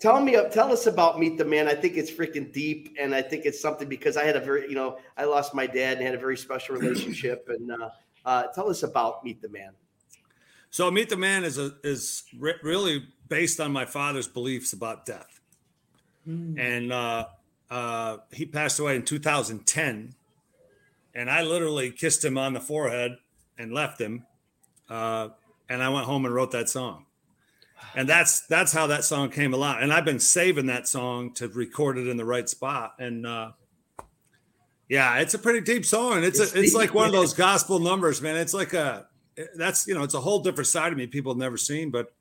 Tell 0.00 0.18
me, 0.18 0.32
tell 0.50 0.72
us 0.72 0.86
about 0.86 1.20
Meet 1.20 1.36
the 1.36 1.44
Man. 1.44 1.68
I 1.68 1.74
think 1.74 1.98
it's 1.98 2.10
freaking 2.10 2.50
deep, 2.50 2.96
and 2.98 3.14
I 3.14 3.20
think 3.20 3.44
it's 3.44 3.60
something 3.60 3.86
because 3.86 4.16
I 4.16 4.24
had 4.24 4.34
a 4.34 4.40
very, 4.40 4.66
you 4.66 4.74
know, 4.74 4.96
I 5.18 5.24
lost 5.24 5.52
my 5.54 5.66
dad 5.66 5.98
and 5.98 6.06
had 6.06 6.14
a 6.14 6.18
very 6.18 6.38
special 6.38 6.74
relationship. 6.78 7.46
And 7.50 7.70
uh, 7.70 7.90
uh, 8.24 8.44
tell 8.54 8.70
us 8.70 8.82
about 8.82 9.22
Meet 9.24 9.42
the 9.42 9.50
Man. 9.50 9.72
so 10.70 10.90
Meet 10.90 11.10
the 11.10 11.18
Man 11.18 11.44
is 11.44 11.58
a 11.58 11.74
is 11.82 12.22
re- 12.38 12.54
really 12.62 13.06
based 13.28 13.60
on 13.60 13.72
my 13.72 13.84
father's 13.84 14.26
beliefs 14.26 14.72
about 14.72 15.04
death, 15.04 15.38
and 16.26 16.90
uh, 16.90 17.26
uh, 17.70 18.18
he 18.32 18.46
passed 18.46 18.78
away 18.78 18.96
in 18.96 19.04
2010, 19.04 20.14
and 21.14 21.30
I 21.30 21.42
literally 21.42 21.90
kissed 21.90 22.24
him 22.24 22.38
on 22.38 22.52
the 22.52 22.60
forehead 22.60 23.16
and 23.58 23.72
left 23.72 24.00
him, 24.00 24.26
uh, 24.88 25.28
and 25.68 25.82
I 25.82 25.88
went 25.88 26.06
home 26.06 26.24
and 26.24 26.34
wrote 26.34 26.50
that 26.52 26.68
song. 26.68 27.06
And 27.96 28.08
that's 28.08 28.46
that's 28.46 28.72
how 28.72 28.88
that 28.88 29.04
song 29.04 29.30
came 29.30 29.54
along. 29.54 29.78
And 29.80 29.92
I've 29.92 30.04
been 30.04 30.18
saving 30.18 30.66
that 30.66 30.88
song 30.88 31.32
to 31.34 31.48
record 31.48 31.98
it 31.98 32.08
in 32.08 32.16
the 32.16 32.24
right 32.24 32.48
spot. 32.48 32.94
And 32.98 33.26
uh, 33.26 33.52
yeah, 34.88 35.18
it's 35.18 35.34
a 35.34 35.38
pretty 35.38 35.60
deep 35.60 35.84
song. 35.84 36.24
It's 36.24 36.40
It's 36.40 36.54
a, 36.54 36.60
it's 36.60 36.74
like 36.74 36.94
one 36.94 37.06
of 37.06 37.12
those 37.12 37.34
gospel 37.34 37.78
numbers, 37.78 38.20
man. 38.20 38.36
It's 38.36 38.54
like 38.54 38.72
a 38.72 39.06
that's 39.56 39.86
you 39.86 39.94
know 39.94 40.02
it's 40.02 40.14
a 40.14 40.20
whole 40.20 40.40
different 40.40 40.68
side 40.68 40.92
of 40.92 40.98
me 40.98 41.06
people 41.06 41.32
have 41.32 41.38
never 41.38 41.56
seen, 41.56 41.90
but 41.90 42.12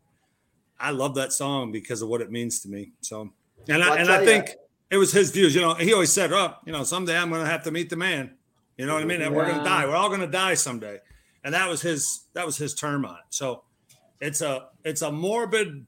I 0.79 0.91
love 0.91 1.15
that 1.15 1.33
song 1.33 1.71
because 1.71 2.01
of 2.01 2.09
what 2.09 2.21
it 2.21 2.31
means 2.31 2.59
to 2.61 2.69
me. 2.69 2.91
So 3.01 3.31
and 3.67 3.79
Well, 3.79 3.93
I 3.93 3.97
and 3.97 4.09
I 4.09 4.25
think 4.25 4.55
it 4.93 4.97
was 4.97 5.11
his 5.11 5.31
views. 5.31 5.55
You 5.55 5.61
know, 5.61 5.73
he 5.73 5.91
always 5.91 6.13
said, 6.13 6.31
"Oh, 6.31 6.53
you 6.65 6.71
know, 6.71 6.83
someday 6.83 7.17
I'm 7.17 7.29
going 7.29 7.43
to 7.43 7.49
have 7.49 7.63
to 7.63 7.71
meet 7.71 7.89
the 7.89 7.95
man." 7.95 8.35
You 8.77 8.85
know 8.85 8.93
what 8.93 9.01
I 9.01 9.05
mean? 9.05 9.23
And 9.23 9.35
we're 9.35 9.45
going 9.45 9.57
to 9.57 9.63
die. 9.63 9.87
We're 9.87 9.95
all 9.95 10.09
going 10.09 10.21
to 10.21 10.27
die 10.27 10.53
someday. 10.53 10.99
And 11.43 11.53
that 11.55 11.67
was 11.67 11.81
his 11.81 12.25
that 12.33 12.45
was 12.45 12.57
his 12.57 12.75
term 12.75 13.03
on 13.03 13.15
it. 13.15 13.25
So 13.29 13.63
it's 14.21 14.41
a 14.41 14.67
it's 14.83 15.01
a 15.01 15.11
morbid 15.11 15.87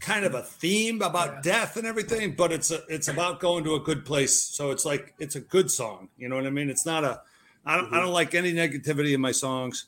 kind 0.00 0.24
of 0.24 0.34
a 0.34 0.42
theme 0.42 1.02
about 1.02 1.42
death 1.42 1.76
and 1.76 1.86
everything, 1.86 2.34
but 2.34 2.52
it's 2.52 2.70
a 2.70 2.80
it's 2.88 3.08
about 3.08 3.38
going 3.38 3.64
to 3.64 3.74
a 3.74 3.80
good 3.80 4.06
place. 4.06 4.40
So 4.40 4.70
it's 4.70 4.86
like 4.86 5.14
it's 5.18 5.36
a 5.36 5.40
good 5.40 5.70
song. 5.70 6.08
You 6.16 6.30
know 6.30 6.36
what 6.36 6.46
I 6.46 6.50
mean? 6.50 6.70
It's 6.70 6.86
not 6.86 7.04
a 7.04 7.20
I 7.66 7.76
don't 7.76 7.92
I 7.92 8.00
don't 8.00 8.14
like 8.14 8.34
any 8.34 8.54
negativity 8.54 9.14
in 9.14 9.20
my 9.20 9.32
songs. 9.32 9.86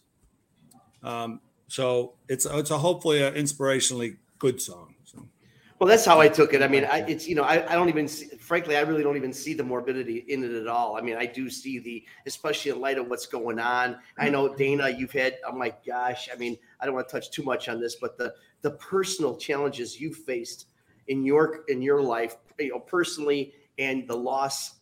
Um, 1.03 1.41
so 1.69 2.13
it's 2.29 2.45
it's 2.45 2.71
a 2.71 2.77
hopefully 2.77 3.23
an 3.23 3.35
inspirationally 3.35 4.19
good 4.39 4.61
song. 4.61 4.94
Well, 5.81 5.89
that's 5.89 6.05
how 6.05 6.21
I 6.21 6.29
took 6.29 6.55
it. 6.55 6.63
I 6.63 6.69
mean, 6.69 6.85
I, 6.85 7.01
it's 7.01 7.27
you 7.27 7.35
know, 7.35 7.43
I, 7.43 7.71
I 7.71 7.75
don't 7.75 7.89
even 7.89 8.07
see, 8.07 8.27
frankly, 8.37 8.77
I 8.77 8.83
really 8.83 9.03
don't 9.03 9.17
even 9.17 9.33
see 9.33 9.55
the 9.55 9.65
morbidity 9.65 10.25
in 10.29 10.45
it 10.45 10.53
at 10.53 10.69
all. 10.69 10.97
I 10.97 11.01
mean, 11.01 11.17
I 11.17 11.27
do 11.27 11.51
see 11.51 11.81
the, 11.81 12.05
especially 12.27 12.71
in 12.71 12.81
light 12.81 12.97
of 12.97 13.09
what's 13.09 13.27
going 13.27 13.59
on. 13.59 13.99
I 14.17 14.31
know 14.31 14.49
mm-hmm. 14.49 14.57
Dana, 14.57 14.89
you've 14.91 15.13
had, 15.13 15.37
oh 15.47 15.53
my 15.53 15.75
gosh, 15.85 16.29
I 16.33 16.37
mean, 16.37 16.57
I 16.81 16.87
don't 16.87 16.95
want 16.95 17.09
to 17.09 17.13
touch 17.13 17.31
too 17.31 17.43
much 17.43 17.69
on 17.69 17.81
this, 17.81 17.97
but 17.97 18.17
the 18.17 18.35
the 18.63 18.71
personal 18.73 19.37
challenges 19.37 20.01
you 20.01 20.15
faced 20.15 20.67
in 21.09 21.25
your 21.25 21.65
in 21.69 21.83
your 21.83 22.01
life, 22.01 22.37
you 22.59 22.71
know, 22.71 22.79
personally, 22.79 23.53
and 23.79 24.07
the 24.09 24.17
loss 24.17 24.74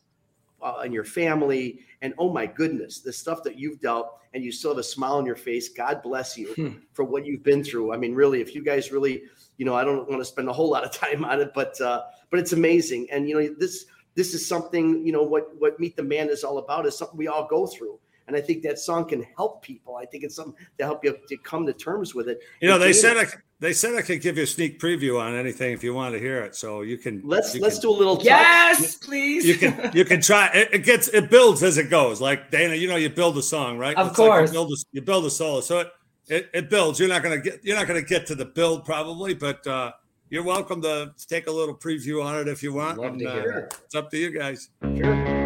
uh, 0.62 0.82
in 0.84 0.92
your 0.92 1.04
family, 1.04 1.80
and 2.02 2.14
oh 2.18 2.32
my 2.32 2.46
goodness, 2.46 3.00
the 3.00 3.12
stuff 3.12 3.42
that 3.44 3.58
you've 3.58 3.80
dealt, 3.80 4.18
and 4.34 4.42
you 4.44 4.50
still 4.52 4.70
have 4.70 4.78
a 4.78 4.82
smile 4.82 5.14
on 5.14 5.26
your 5.26 5.36
face. 5.36 5.68
God 5.68 6.02
bless 6.02 6.38
you 6.38 6.52
Hmm. 6.54 6.68
for 6.92 7.04
what 7.04 7.26
you've 7.26 7.42
been 7.42 7.62
through. 7.64 7.92
I 7.92 7.96
mean, 7.96 8.14
really, 8.14 8.40
if 8.40 8.54
you 8.54 8.62
guys 8.62 8.92
really 8.92 9.22
you 9.58 9.66
know, 9.66 9.74
I 9.76 9.84
don't 9.84 10.08
want 10.08 10.20
to 10.20 10.24
spend 10.24 10.48
a 10.48 10.52
whole 10.52 10.70
lot 10.70 10.82
of 10.82 10.90
time 11.04 11.24
on 11.24 11.40
it, 11.40 11.52
but 11.54 11.78
uh, 11.80 12.02
but 12.30 12.40
it's 12.40 12.52
amazing. 12.52 13.06
And 13.12 13.28
you 13.28 13.34
know, 13.40 13.54
this 13.58 13.84
this 14.14 14.34
is 14.34 14.46
something, 14.46 15.04
you 15.06 15.12
know, 15.12 15.22
what 15.22 15.48
what 15.58 15.78
Meet 15.78 15.94
the 15.96 16.02
Man 16.02 16.30
is 16.30 16.42
all 16.42 16.58
about 16.58 16.86
is 16.86 16.96
something 16.96 17.16
we 17.18 17.28
all 17.28 17.46
go 17.46 17.66
through. 17.66 17.98
And 18.28 18.36
I 18.36 18.40
think 18.40 18.62
that 18.62 18.78
song 18.78 19.06
can 19.08 19.22
help 19.36 19.62
people. 19.62 19.96
I 19.96 20.06
think 20.06 20.24
it's 20.24 20.36
something 20.36 20.54
to 20.78 20.84
help 20.84 21.04
you 21.04 21.18
to 21.28 21.36
come 21.38 21.66
to 21.66 21.72
terms 21.72 22.14
with 22.14 22.28
it. 22.28 22.40
you 22.60 22.68
know, 22.68 22.74
And 22.74 22.82
they 22.82 22.92
said 22.94 23.28
c- 23.28 23.36
they 23.62 23.72
said 23.72 23.94
I 23.94 24.02
could 24.02 24.20
give 24.20 24.36
you 24.36 24.42
a 24.42 24.46
sneak 24.46 24.78
preview 24.80 25.18
on 25.20 25.34
anything 25.34 25.72
if 25.72 25.82
you 25.82 25.94
want 25.94 26.14
to 26.14 26.18
hear 26.20 26.42
it. 26.42 26.54
So 26.54 26.82
you 26.82 26.98
can 26.98 27.22
let's 27.24 27.54
you 27.54 27.62
let's 27.62 27.76
can- 27.76 27.82
do 27.82 27.90
a 27.90 27.98
little 27.98 28.16
touch. 28.16 28.26
Yes, 28.26 28.96
please. 28.96 29.46
you 29.46 29.54
can 29.54 29.90
you 29.94 30.04
can 30.04 30.20
try 30.20 30.48
it, 30.52 30.68
it 30.72 30.78
gets 30.84 31.08
it 31.08 31.30
builds 31.30 31.62
as 31.62 31.78
it 31.78 31.88
goes 31.88 32.20
like 32.20 32.50
dana 32.50 32.74
you 32.74 32.88
know 32.88 32.96
you 32.96 33.08
build 33.08 33.38
a 33.38 33.42
song 33.42 33.78
right 33.78 33.96
Of 33.96 34.08
It's 34.08 34.18
like 34.18 34.28
course. 34.28 34.50
you 34.50 34.54
build 34.54 34.72
a, 34.72 34.76
you 34.92 35.00
build 35.02 35.24
a 35.26 35.30
solo 35.30 35.60
so 35.60 35.78
it, 35.80 35.88
it 36.28 36.50
it 36.52 36.70
builds 36.70 36.98
you're 37.00 37.08
not 37.08 37.22
gonna 37.22 37.40
get 37.40 37.64
you're 37.64 37.76
not 37.76 37.86
gonna 37.86 38.02
get 38.02 38.26
to 38.26 38.34
the 38.34 38.44
build 38.44 38.84
probably 38.84 39.34
but 39.34 39.66
uh 39.66 39.92
you're 40.30 40.42
welcome 40.44 40.80
to 40.82 41.12
take 41.28 41.46
a 41.46 41.50
little 41.52 41.74
preview 41.76 42.24
on 42.24 42.38
it 42.40 42.48
if 42.48 42.62
you 42.62 42.72
want 42.72 42.98
Love 42.98 43.12
and, 43.12 43.20
to 43.20 43.26
uh, 43.28 43.34
hear 43.34 43.58
it. 43.70 43.78
it's 43.84 43.94
up 43.94 44.10
to 44.10 44.18
you 44.18 44.30
guys 44.30 44.70
darkness 44.82 45.41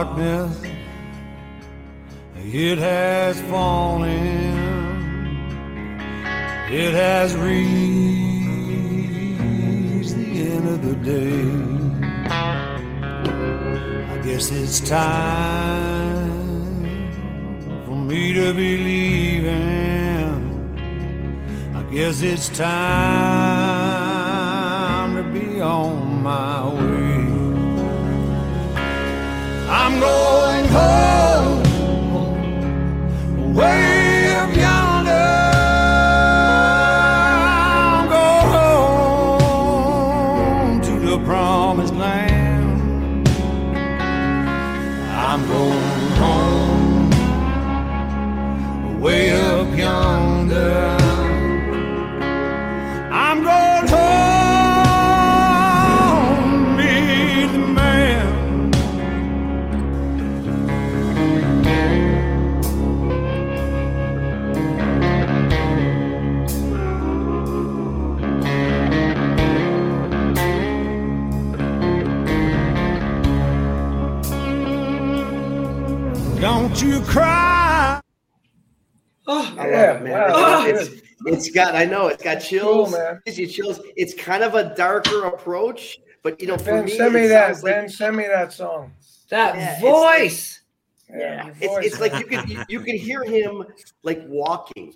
it 0.00 0.14
It's, 81.38 81.46
that's 81.46 81.48
it's, 81.48 81.48
it's 81.48 81.54
got, 81.72 81.74
I 81.74 81.84
know, 81.84 82.08
it's 82.08 82.22
got 82.22 82.36
chills. 82.36 82.90
Cool, 82.90 82.98
man. 82.98 83.20
Gives 83.26 83.38
you 83.38 83.46
chills. 83.46 83.80
It's 83.96 84.14
kind 84.14 84.42
of 84.42 84.54
a 84.54 84.74
darker 84.74 85.24
approach, 85.26 85.98
but 86.22 86.40
you 86.40 86.46
know, 86.46 86.56
for 86.58 86.64
Ben, 86.64 86.84
me, 86.84 86.90
send 86.96 87.14
me 87.14 87.26
that. 87.28 87.46
sounds 87.54 87.64
like- 87.64 87.74
Ben, 87.74 87.88
send 87.88 88.16
me 88.16 88.24
that 88.26 88.52
song. 88.52 88.92
that 89.30 89.54
Yeah, 89.56 89.72
it's 89.72 89.80
voice. 89.80 90.60
Yeah, 91.10 91.44
your 91.46 91.54
it's, 91.60 91.66
voice, 91.66 91.86
it's 91.86 92.00
like 92.00 92.12
you 92.18 92.26
can 92.26 92.48
you, 92.48 92.62
you 92.68 92.80
can 92.80 92.96
hear 92.96 93.24
him 93.24 93.64
like 94.02 94.22
walking. 94.26 94.92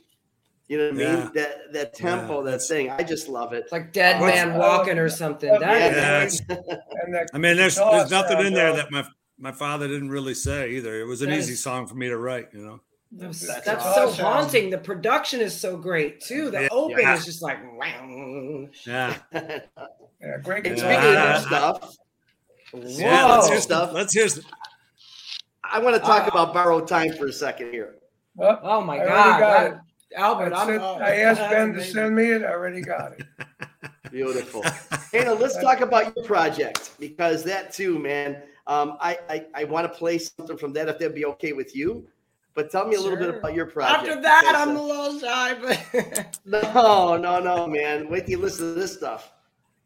You 0.68 0.78
know 0.78 0.84
what 0.84 0.94
I 0.94 0.96
mean? 0.96 1.18
Yeah. 1.18 1.30
That 1.34 1.72
that 1.72 1.94
tempo, 1.94 2.42
that 2.44 2.62
thing. 2.62 2.90
I 2.90 3.02
just 3.02 3.28
love 3.28 3.52
it. 3.52 3.64
It's 3.64 3.72
like 3.72 3.92
dead 3.92 4.20
What's- 4.20 4.36
man 4.36 4.58
walking 4.58 4.98
or 4.98 5.08
something. 5.08 5.50
Yeah. 5.50 5.58
That 5.58 6.26
is 6.26 6.40
that 6.48 7.28
I 7.34 7.38
mean, 7.38 7.56
there's 7.56 7.76
there's 7.76 8.10
nothing 8.10 8.46
in 8.46 8.52
there 8.54 8.70
uh, 8.72 8.76
that 8.76 8.90
my 8.90 9.06
my 9.38 9.52
father 9.52 9.88
didn't 9.88 10.10
really 10.10 10.34
say 10.34 10.70
either. 10.72 11.00
It 11.00 11.06
was 11.06 11.22
an 11.22 11.30
easy 11.32 11.54
song 11.54 11.86
for 11.86 11.94
me 11.94 12.08
to 12.08 12.16
write, 12.16 12.48
you 12.52 12.64
know. 12.64 12.80
That's, 13.14 13.46
That's 13.46 13.66
that's 13.66 13.84
awesome. 13.84 14.14
so 14.16 14.22
haunting. 14.24 14.70
The 14.70 14.78
production 14.78 15.40
is 15.40 15.58
so 15.58 15.76
great 15.76 16.20
too. 16.22 16.50
The 16.50 16.62
Yeah. 16.62 16.68
open 16.70 16.98
Yeah. 17.00 17.14
is 17.14 17.24
just 17.26 17.42
like 17.42 17.58
wow. 17.78 18.66
Yeah. 18.86 19.16
Yeah, 20.20 20.38
great 20.42 20.64
And 20.68 20.78
speaking 20.78 20.94
Yeah. 21.02 21.36
of 21.36 21.42
stuff, 21.42 21.96
Yeah, 22.72 23.26
let's 23.26 23.48
hear 23.48 23.60
stuff. 23.60 23.92
let's 23.92 24.12
hear 24.14 24.28
some, 24.28 24.44
I 25.64 25.80
want 25.80 25.96
to 25.96 26.00
talk 26.00 26.22
Ah. 26.24 26.28
about 26.28 26.54
borrowed 26.54 26.86
time 26.86 27.12
for 27.14 27.26
a 27.26 27.32
second 27.32 27.72
here. 27.72 27.96
Well, 28.36 28.60
Oh 28.62 28.80
my 28.82 28.98
I 28.98 29.00
already 29.00 29.12
god. 29.14 29.40
got 29.40 29.70
that- 29.72 29.80
Albert, 30.16 30.52
I, 30.52 30.60
I'm, 30.62 30.66
said- 30.68 30.80
oh, 30.80 30.94
I 31.00 31.10
asked 31.16 31.40
that's 31.40 31.52
Ben 31.52 31.72
to 31.74 31.84
send 31.92 32.14
me 32.14 32.30
it. 32.30 32.42
I 32.44 32.52
already 32.52 32.82
got 32.82 33.12
it. 33.18 33.26
Beautiful. 34.12 34.62
hey, 35.10 35.28
let's 35.28 35.56
talk 35.60 35.80
about 35.80 36.14
your 36.14 36.24
project 36.24 36.92
because 37.00 37.42
that 37.44 37.72
too, 37.72 37.98
man. 37.98 38.42
Um, 38.68 38.96
I 39.00 39.18
I, 39.28 39.46
I 39.54 39.64
want 39.64 39.90
to 39.92 39.98
play 39.98 40.18
something 40.18 40.56
from 40.56 40.72
that 40.74 40.88
if 40.88 40.98
that'd 40.98 41.14
be 41.16 41.24
okay 41.26 41.52
with 41.52 41.74
you. 41.74 42.06
But 42.54 42.70
tell 42.70 42.86
me 42.86 42.96
a 42.96 43.00
little 43.00 43.16
bit 43.18 43.30
about 43.30 43.54
your 43.54 43.66
project. 43.66 44.08
After 44.08 44.20
that, 44.22 44.42
because, 44.42 44.68
I'm 44.68 44.76
a 44.76 44.82
little 44.82 45.18
shy, 45.18 45.54
but 45.54 46.38
No, 46.44 47.16
no, 47.16 47.40
no, 47.40 47.66
man. 47.66 48.08
Wait 48.10 48.20
till 48.26 48.30
you 48.32 48.38
listen 48.38 48.74
to 48.74 48.80
this 48.80 48.92
stuff. 48.92 49.32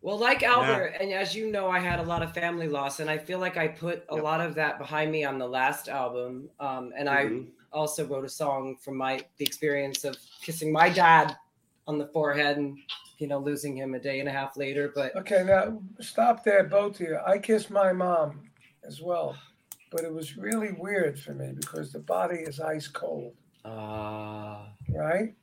Well, 0.03 0.19
like 0.19 0.43
Albert, 0.43 0.95
and 1.01 1.13
as 1.13 1.35
you 1.35 1.51
know, 1.51 1.69
I 1.69 1.79
had 1.81 1.99
a 1.99 2.03
lot 2.03 2.23
of 2.23 2.33
family 2.33 2.69
loss, 2.69 3.01
and 3.01 3.09
I 3.11 3.19
feel 3.19 3.39
like 3.39 3.57
I 3.57 3.67
put 3.69 4.05
a 4.09 4.15
Yep. 4.15 4.25
lot 4.25 4.41
of 4.41 4.55
that 4.57 4.79
behind 4.79 5.11
me 5.11 5.25
on 5.25 5.39
the 5.39 5.49
last 5.49 5.89
album. 5.89 6.49
Um, 6.61 6.93
and 6.97 7.09
Mhm. 7.09 7.49
I 7.73 7.77
also 7.77 8.05
wrote 8.07 8.25
a 8.25 8.29
song 8.29 8.77
from 8.77 8.97
my 8.97 9.25
the 9.39 9.45
experience 9.45 10.05
of 10.05 10.17
kissing 10.43 10.71
my 10.73 10.89
dad 10.89 11.37
on 11.89 11.99
the 11.99 12.07
forehead 12.09 12.57
and 12.57 12.79
you 13.19 13.27
know 13.27 13.39
losing 13.39 13.77
him 13.77 13.95
a 13.95 13.99
day 13.99 14.21
and 14.21 14.29
a 14.29 14.33
half 14.33 14.57
later. 14.57 14.93
But 14.95 15.15
Okay, 15.17 15.43
now 15.45 15.81
stop 16.01 16.45
there, 16.45 16.65
both 16.65 17.01
of 17.01 17.09
you. 17.09 17.19
I 17.27 17.39
kissed 17.39 17.71
my 17.71 17.93
mom 17.93 18.51
as 18.85 19.01
well, 19.01 19.37
but 19.91 20.03
it 20.05 20.13
was 20.13 20.37
really 20.37 20.73
weird 20.73 21.19
for 21.19 21.33
me 21.33 21.53
because 21.55 21.93
the 21.93 21.99
body 21.99 22.37
is 22.39 22.61
ice 22.61 22.89
cold, 22.89 23.35
uh, 23.65 24.59
right? 24.95 25.35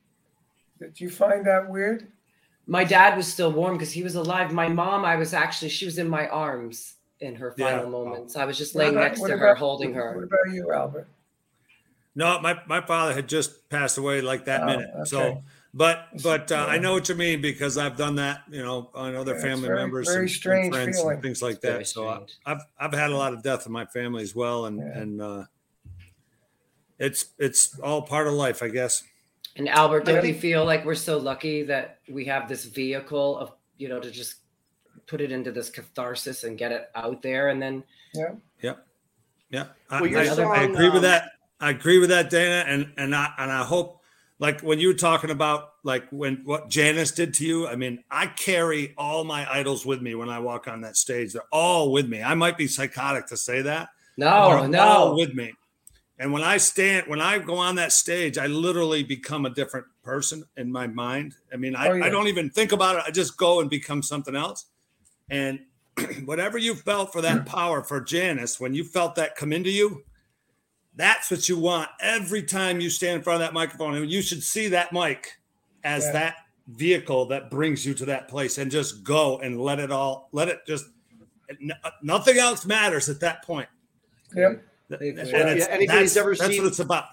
Did 0.78 1.00
you 1.00 1.10
find 1.10 1.46
that 1.46 1.68
weird? 1.68 2.08
my 2.66 2.82
dad 2.82 3.14
was 3.14 3.30
still 3.30 3.52
warm 3.52 3.74
because 3.74 3.92
he 3.92 4.02
was 4.02 4.14
alive. 4.14 4.50
My 4.50 4.68
mom, 4.68 5.04
I 5.04 5.16
was 5.16 5.34
actually 5.34 5.68
she 5.68 5.84
was 5.84 5.98
in 5.98 6.08
my 6.08 6.26
arms 6.28 6.94
in 7.20 7.34
her 7.34 7.54
Yeah. 7.58 7.72
final 7.76 7.90
moments. 7.90 8.36
I 8.36 8.46
was 8.46 8.56
just 8.56 8.74
laying 8.74 8.92
about- 8.94 9.02
next 9.04 9.20
what 9.20 9.28
to 9.28 9.36
her, 9.36 9.48
about- 9.48 9.58
holding 9.58 9.90
What 9.94 10.02
her. 10.02 10.22
about 10.22 10.50
you, 10.50 10.72
Albert? 10.72 11.06
No, 12.14 12.40
my, 12.40 12.58
my 12.66 12.80
father 12.80 13.12
had 13.12 13.28
just 13.28 13.68
passed 13.68 13.98
away 13.98 14.22
like 14.22 14.46
that 14.46 14.62
Oh, 14.62 14.66
minute. 14.66 14.88
So, 15.08 15.20
okay. 15.20 15.42
But 15.76 16.06
but 16.22 16.50
uh, 16.52 16.66
I 16.68 16.78
know 16.78 16.92
what 16.94 17.08
you 17.08 17.16
mean 17.16 17.40
because 17.42 17.76
I've 17.76 17.96
done 17.96 18.14
that, 18.16 18.42
you 18.50 18.62
know, 18.62 18.90
on 18.94 19.14
other 19.16 19.34
Yeah, 19.34 19.42
family 19.42 19.66
very- 19.66 19.80
members, 19.80 20.06
very 20.06 20.20
and, 20.26 20.30
and 20.30 20.72
friends, 20.72 20.96
feeling. 20.98 21.14
and 21.14 21.22
things 21.22 21.42
like 21.42 21.60
Very 21.60 21.78
that. 21.78 21.88
So 21.88 22.08
I, 22.08 22.14
strange. 22.14 22.38
I've 22.46 22.60
I've 22.78 22.92
had 22.94 23.10
a 23.10 23.16
lot 23.16 23.34
of 23.34 23.42
death 23.42 23.66
in 23.66 23.72
my 23.72 23.84
family 23.86 24.22
as 24.22 24.34
well, 24.34 24.66
and 24.66 24.78
Yeah. 24.78 24.98
and 25.00 25.20
uh, 25.20 25.44
it's 26.98 27.26
it's 27.38 27.78
all 27.80 28.02
part 28.02 28.26
of 28.28 28.34
life, 28.34 28.62
I 28.62 28.68
guess. 28.68 29.02
And 29.56 29.68
Albert, 29.68 30.04
don't 30.04 30.16
Yeah. 30.24 30.32
you 30.32 30.34
feel 30.34 30.64
like 30.64 30.84
we're 30.84 30.94
so 30.94 31.18
lucky 31.18 31.64
that 31.64 31.98
we 32.08 32.24
have 32.26 32.48
this 32.48 32.64
vehicle 32.64 33.38
of, 33.38 33.52
you 33.76 33.88
know, 33.88 34.00
to 34.00 34.10
just 34.10 34.36
put 35.06 35.20
it 35.20 35.30
into 35.30 35.52
this 35.52 35.70
catharsis 35.70 36.42
and 36.44 36.56
get 36.58 36.72
it 36.72 36.88
out 36.94 37.22
there? 37.22 37.48
And 37.50 37.60
then, 37.62 37.84
Yeah. 38.14 38.74
Yeah, 39.50 39.66
I, 39.90 40.00
Well, 40.00 40.10
your 40.10 40.20
I, 40.20 40.22
I 40.24 40.26
song, 40.34 40.56
agree 40.72 40.86
with 40.88 40.96
um, 40.96 41.02
that. 41.02 41.30
I 41.60 41.70
agree 41.70 41.98
with 41.98 42.08
that, 42.10 42.28
Dana, 42.30 42.64
and 42.66 42.92
and 42.96 43.14
I 43.14 43.32
and 43.38 43.52
I 43.52 43.62
hope, 43.62 44.00
like 44.44 44.60
when 44.60 44.78
you 44.78 44.88
were 44.88 44.94
talking 44.94 45.30
about 45.30 45.70
like 45.84 46.06
when 46.10 46.42
what 46.44 46.68
Janis 46.68 47.12
did 47.12 47.32
to 47.34 47.46
you. 47.46 47.66
I 47.66 47.76
mean, 47.76 48.04
I 48.10 48.26
carry 48.26 48.92
all 48.98 49.24
my 49.24 49.50
idols 49.50 49.86
with 49.86 50.02
me 50.02 50.14
when 50.14 50.28
I 50.28 50.38
walk 50.38 50.68
on 50.68 50.82
that 50.82 50.98
stage. 50.98 51.32
They're 51.32 51.48
all 51.50 51.92
with 51.92 52.06
me. 52.06 52.22
I 52.22 52.34
might 52.34 52.58
be 52.58 52.66
psychotic 52.66 53.26
to 53.28 53.38
say 53.38 53.62
that. 53.62 53.88
no, 54.58 54.66
no. 54.66 54.82
all 54.82 55.16
with 55.16 55.32
me. 55.32 55.54
And 56.18 56.30
when 56.30 56.42
I 56.42 56.58
stand, 56.58 57.06
when 57.06 57.22
I 57.22 57.38
go 57.38 57.56
on 57.56 57.76
that 57.76 57.90
stage, 57.90 58.36
I 58.36 58.46
literally 58.46 59.02
become 59.02 59.46
a 59.46 59.50
different 59.50 59.86
person 60.02 60.44
in 60.58 60.70
my 60.70 60.88
mind. 60.88 61.36
I 61.50 61.56
mean, 61.56 61.74
I, 61.74 61.88
Oh, 61.88 61.94
yeah. 61.94 62.04
I 62.04 62.10
don't 62.10 62.28
even 62.28 62.50
think 62.50 62.72
about 62.72 62.96
it. 62.96 63.04
I 63.06 63.10
just 63.12 63.38
go 63.38 63.60
and 63.60 63.70
become 63.70 64.02
something 64.02 64.36
else. 64.36 64.66
And 65.30 65.60
whatever 66.26 66.58
you 66.58 66.74
felt 66.74 67.14
for 67.14 67.22
that 67.22 67.38
hmm. 67.38 67.44
power 67.44 67.82
for 67.82 67.98
Janis, 67.98 68.60
when 68.60 68.74
you 68.74 68.84
felt 68.84 69.14
that 69.14 69.36
come 69.36 69.54
into 69.54 69.70
you, 69.70 70.04
that's 70.96 71.30
what 71.30 71.48
you 71.48 71.58
want 71.58 71.88
every 72.00 72.42
time 72.42 72.80
you 72.80 72.90
stand 72.90 73.16
in 73.16 73.22
front 73.22 73.42
of 73.42 73.46
that 73.46 73.52
microphone. 73.54 73.94
And 73.96 74.10
you 74.10 74.22
should 74.22 74.42
see 74.42 74.68
that 74.68 74.92
mic 74.92 75.38
as 75.82 76.04
Yeah. 76.04 76.12
that 76.12 76.36
vehicle 76.68 77.26
that 77.26 77.50
brings 77.50 77.84
you 77.84 77.94
to 77.94 78.04
that 78.06 78.28
place 78.28 78.58
and 78.58 78.70
just 78.70 79.02
go 79.04 79.38
and 79.38 79.60
let 79.60 79.78
it 79.80 79.90
all, 79.90 80.28
let 80.32 80.48
it 80.48 80.60
just, 80.66 80.86
nothing 82.02 82.38
else 82.38 82.64
matters 82.64 83.08
at 83.08 83.20
that 83.20 83.44
point. 83.44 83.68
Yep. 84.34 84.62
And 84.90 85.16
Yeah, 85.18 85.66
anybody's 85.70 86.14
that's, 86.14 86.16
ever 86.16 86.34
that's 86.34 86.50
seen- 86.50 86.62
what 86.62 86.68
it's 86.68 86.78
about. 86.78 87.04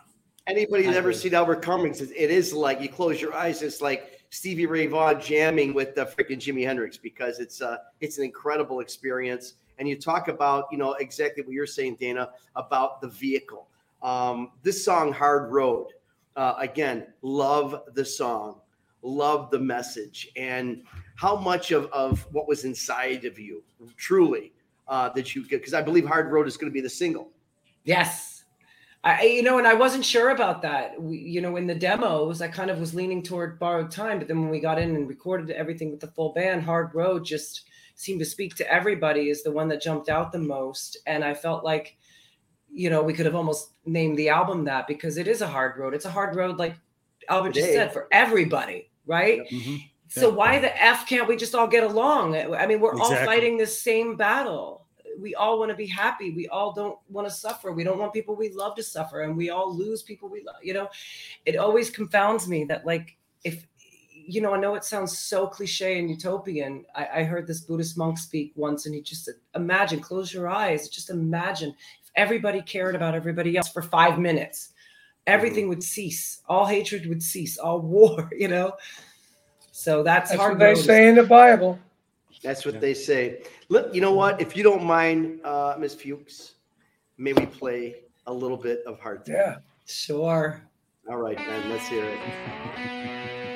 Anybody 0.47 0.83
who's 0.83 0.95
I 0.95 0.97
ever 0.97 1.13
seen 1.13 1.35
Albert 1.35 1.61
Cummings, 1.61 2.01
it 2.01 2.09
it 2.15 2.31
is 2.31 2.51
like 2.51 2.81
you 2.81 2.89
close 2.89 3.21
your 3.21 3.33
eyes, 3.33 3.61
it's 3.61 3.79
like 3.79 4.19
Stevie 4.31 4.65
Ray 4.65 4.87
Vaughan 4.87 5.21
jamming 5.21 5.71
with 5.73 5.93
the 5.93 6.05
freaking 6.05 6.37
Jimi 6.37 6.65
Hendrix 6.65 6.97
because 6.97 7.39
it's 7.39 7.61
uh 7.61 7.77
it's 7.99 8.17
an 8.17 8.23
incredible 8.23 8.79
experience. 8.79 9.53
And 9.77 9.87
you 9.87 9.99
talk 9.99 10.29
about, 10.29 10.65
you 10.71 10.77
know, 10.79 10.93
exactly 10.93 11.43
what 11.43 11.53
you're 11.53 11.67
saying, 11.67 11.97
Dana, 11.99 12.31
about 12.55 13.01
the 13.01 13.07
vehicle. 13.09 13.67
Um, 14.03 14.51
this 14.63 14.83
song, 14.83 15.13
Hard 15.13 15.51
Road, 15.51 15.87
uh, 16.35 16.55
again, 16.57 17.07
love 17.21 17.83
the 17.93 18.05
song, 18.05 18.61
love 19.03 19.51
the 19.51 19.59
message, 19.59 20.29
and 20.35 20.83
how 21.15 21.35
much 21.35 21.71
of, 21.71 21.85
of 21.91 22.25
what 22.31 22.47
was 22.47 22.65
inside 22.65 23.25
of 23.25 23.37
you 23.37 23.63
truly 23.97 24.53
uh, 24.87 25.09
that 25.09 25.35
you 25.35 25.47
get, 25.47 25.59
because 25.61 25.73
I 25.73 25.81
believe 25.81 26.05
Hard 26.05 26.31
Road 26.31 26.47
is 26.47 26.57
going 26.57 26.71
to 26.71 26.73
be 26.73 26.81
the 26.81 26.89
single. 26.89 27.29
Yes. 27.83 28.43
I, 29.03 29.23
you 29.23 29.43
know, 29.43 29.57
and 29.57 29.67
I 29.67 29.73
wasn't 29.73 30.05
sure 30.05 30.29
about 30.29 30.61
that. 30.61 31.01
We, 31.01 31.17
you 31.17 31.41
know, 31.41 31.55
in 31.57 31.65
the 31.65 31.73
demos, 31.73 32.41
I 32.41 32.47
kind 32.47 32.69
of 32.69 32.79
was 32.79 32.93
leaning 32.93 33.23
toward 33.23 33.59
borrowed 33.59 33.89
time, 33.89 34.19
but 34.19 34.27
then 34.27 34.41
when 34.41 34.49
we 34.49 34.59
got 34.59 34.79
in 34.79 34.95
and 34.95 35.09
recorded 35.09 35.49
everything 35.51 35.89
with 35.89 35.99
the 35.99 36.07
full 36.07 36.33
band, 36.33 36.63
Hard 36.63 36.93
Road 36.93 37.25
just 37.25 37.67
seemed 37.95 38.19
to 38.19 38.25
speak 38.25 38.55
to 38.55 38.71
everybody 38.71 39.29
is 39.29 39.43
the 39.43 39.51
one 39.51 39.67
that 39.69 39.81
jumped 39.81 40.09
out 40.09 40.31
the 40.31 40.39
most. 40.39 40.97
And 41.07 41.23
I 41.23 41.33
felt 41.33 41.63
like, 41.63 41.97
you 42.73 42.89
know, 42.89 43.03
we 43.03 43.13
could 43.13 43.25
have 43.25 43.35
almost 43.35 43.71
named 43.85 44.17
the 44.17 44.29
album 44.29 44.63
that 44.65 44.87
because 44.87 45.17
it 45.17 45.27
is 45.27 45.41
a 45.41 45.47
hard 45.47 45.77
road. 45.77 45.93
It's 45.93 46.05
a 46.05 46.11
hard 46.11 46.35
road, 46.35 46.57
like 46.57 46.75
Albert 47.29 47.53
just 47.53 47.73
said, 47.73 47.93
for 47.93 48.07
everybody, 48.11 48.89
right? 49.05 49.41
Mm-hmm. 49.49 49.75
So 50.07 50.29
why 50.29 50.59
the 50.59 50.81
f 50.81 51.07
can't 51.07 51.27
we 51.27 51.37
just 51.37 51.55
all 51.55 51.67
get 51.67 51.83
along? 51.83 52.35
I 52.35 52.67
mean, 52.67 52.79
we're 52.79 52.99
all 52.99 53.15
fighting 53.15 53.57
the 53.57 53.67
same 53.67 54.17
battle. 54.17 54.87
We 55.19 55.35
all 55.35 55.59
want 55.59 55.71
to 55.71 55.75
be 55.75 55.87
happy. 55.87 56.31
We 56.31 56.47
all 56.47 56.73
don't 56.73 56.97
want 57.09 57.27
to 57.27 57.33
suffer. 57.33 57.71
We 57.71 57.83
don't 57.83 57.97
want 57.97 58.13
people 58.13 58.35
we 58.35 58.49
love 58.49 58.75
to 58.75 58.83
suffer, 58.83 59.21
and 59.21 59.37
we 59.37 59.49
all 59.49 59.73
lose 59.73 60.03
people 60.03 60.29
we 60.29 60.43
love. 60.43 60.57
You 60.61 60.73
know, 60.73 60.89
it 61.45 61.55
always 61.55 61.89
confounds 61.89 62.47
me 62.47 62.65
that 62.65 62.85
like 62.85 63.17
if 63.43 63.65
you 64.27 64.41
know, 64.41 64.53
I 64.53 64.59
know 64.59 64.75
it 64.75 64.85
sounds 64.85 65.17
so 65.17 65.47
cliche 65.47 65.99
and 65.99 66.09
utopian. 66.09 66.85
I, 66.95 67.07
I 67.15 67.23
heard 67.23 67.47
this 67.47 67.61
Buddhist 67.61 67.97
monk 67.97 68.17
speak 68.17 68.53
once, 68.55 68.85
and 68.85 68.95
he 68.95 69.01
just 69.01 69.25
said, 69.25 69.35
imagine, 69.55 69.99
close 69.99 70.33
your 70.33 70.47
eyes, 70.47 70.89
just 70.89 71.09
imagine 71.09 71.73
everybody 72.15 72.61
cared 72.61 72.95
about 72.95 73.15
everybody 73.15 73.57
else 73.57 73.69
for 73.69 73.81
five 73.81 74.19
minutes, 74.19 74.73
everything 75.27 75.67
would 75.69 75.83
cease. 75.83 76.41
All 76.47 76.65
hatred 76.65 77.05
would 77.07 77.23
cease. 77.23 77.57
All 77.57 77.79
war. 77.95 78.29
You 78.31 78.47
know. 78.47 78.73
So 79.71 80.03
that's, 80.03 80.29
That's 80.29 80.39
hard. 80.39 80.53
what 80.53 80.59
they 80.59 80.75
say 80.75 81.07
in 81.07 81.15
the 81.15 81.23
Bible. 81.23 81.79
That's 82.43 82.65
what 82.65 82.81
they 82.81 82.93
say. 82.93 83.43
Look, 83.69 83.93
you 83.95 84.01
know 84.01 84.13
what? 84.13 84.41
If 84.41 84.55
you 84.55 84.63
don't 84.63 84.83
mind, 84.83 85.39
uh, 85.43 85.75
Miss 85.79 85.95
Fuchs, 85.95 86.55
may 87.17 87.33
we 87.33 87.45
play 87.45 87.95
a 88.27 88.33
little 88.33 88.57
bit 88.57 88.83
of 88.85 88.99
Hard 88.99 89.25
Time? 89.25 89.35
Yeah. 89.35 89.55
Sure. 89.85 90.61
All 91.09 91.17
right, 91.17 91.37
Ben, 91.37 91.69
let's 91.69 91.87
hear 91.87 92.05
it. 92.05 93.47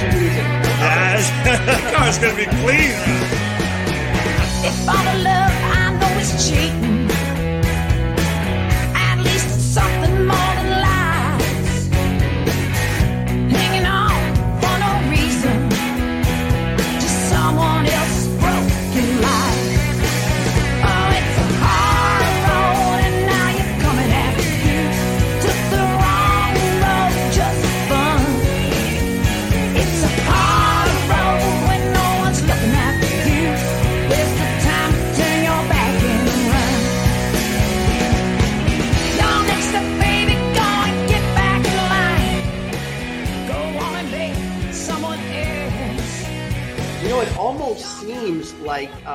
the 1.44 1.90
car's 1.92 2.18
gonna 2.18 2.36
be 2.36 2.46
clean. 2.46 2.94
Love 4.86 5.52
I 5.62 5.92
know 6.00 6.10
cheating, 6.38 6.89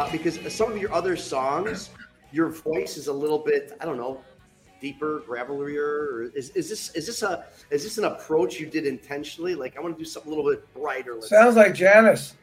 like 0.05 0.09
uh, 0.09 0.17
because 0.23 0.53
some 0.53 0.71
of 0.71 0.77
your 0.77 0.93
other 0.93 1.15
songs, 1.15 1.89
your 2.31 2.49
voice 2.49 2.97
is 2.97 3.07
a 3.07 3.13
little 3.13 3.39
bit, 3.39 3.73
I 3.79 3.85
don't 3.85 3.97
know, 3.97 4.21
deeper, 4.81 5.23
gravelier. 5.27 6.33
Is, 6.35 6.49
is 6.51 6.69
this 6.69 6.93
is 6.95 7.07
this 7.07 7.23
a 7.23 7.45
is 7.71 7.83
this 7.83 7.97
an 7.97 8.05
approach 8.05 8.59
you 8.59 8.67
did 8.67 8.85
intentionally? 8.85 9.55
Like 9.55 9.77
I 9.77 9.81
want 9.81 9.97
to 9.97 10.03
do 10.03 10.07
something 10.07 10.31
a 10.31 10.35
little 10.35 10.49
bit 10.49 10.73
brighter. 10.73 11.15
Let's 11.15 11.29
Sounds 11.29 11.55
like 11.55 11.73
Janis. 11.73 12.35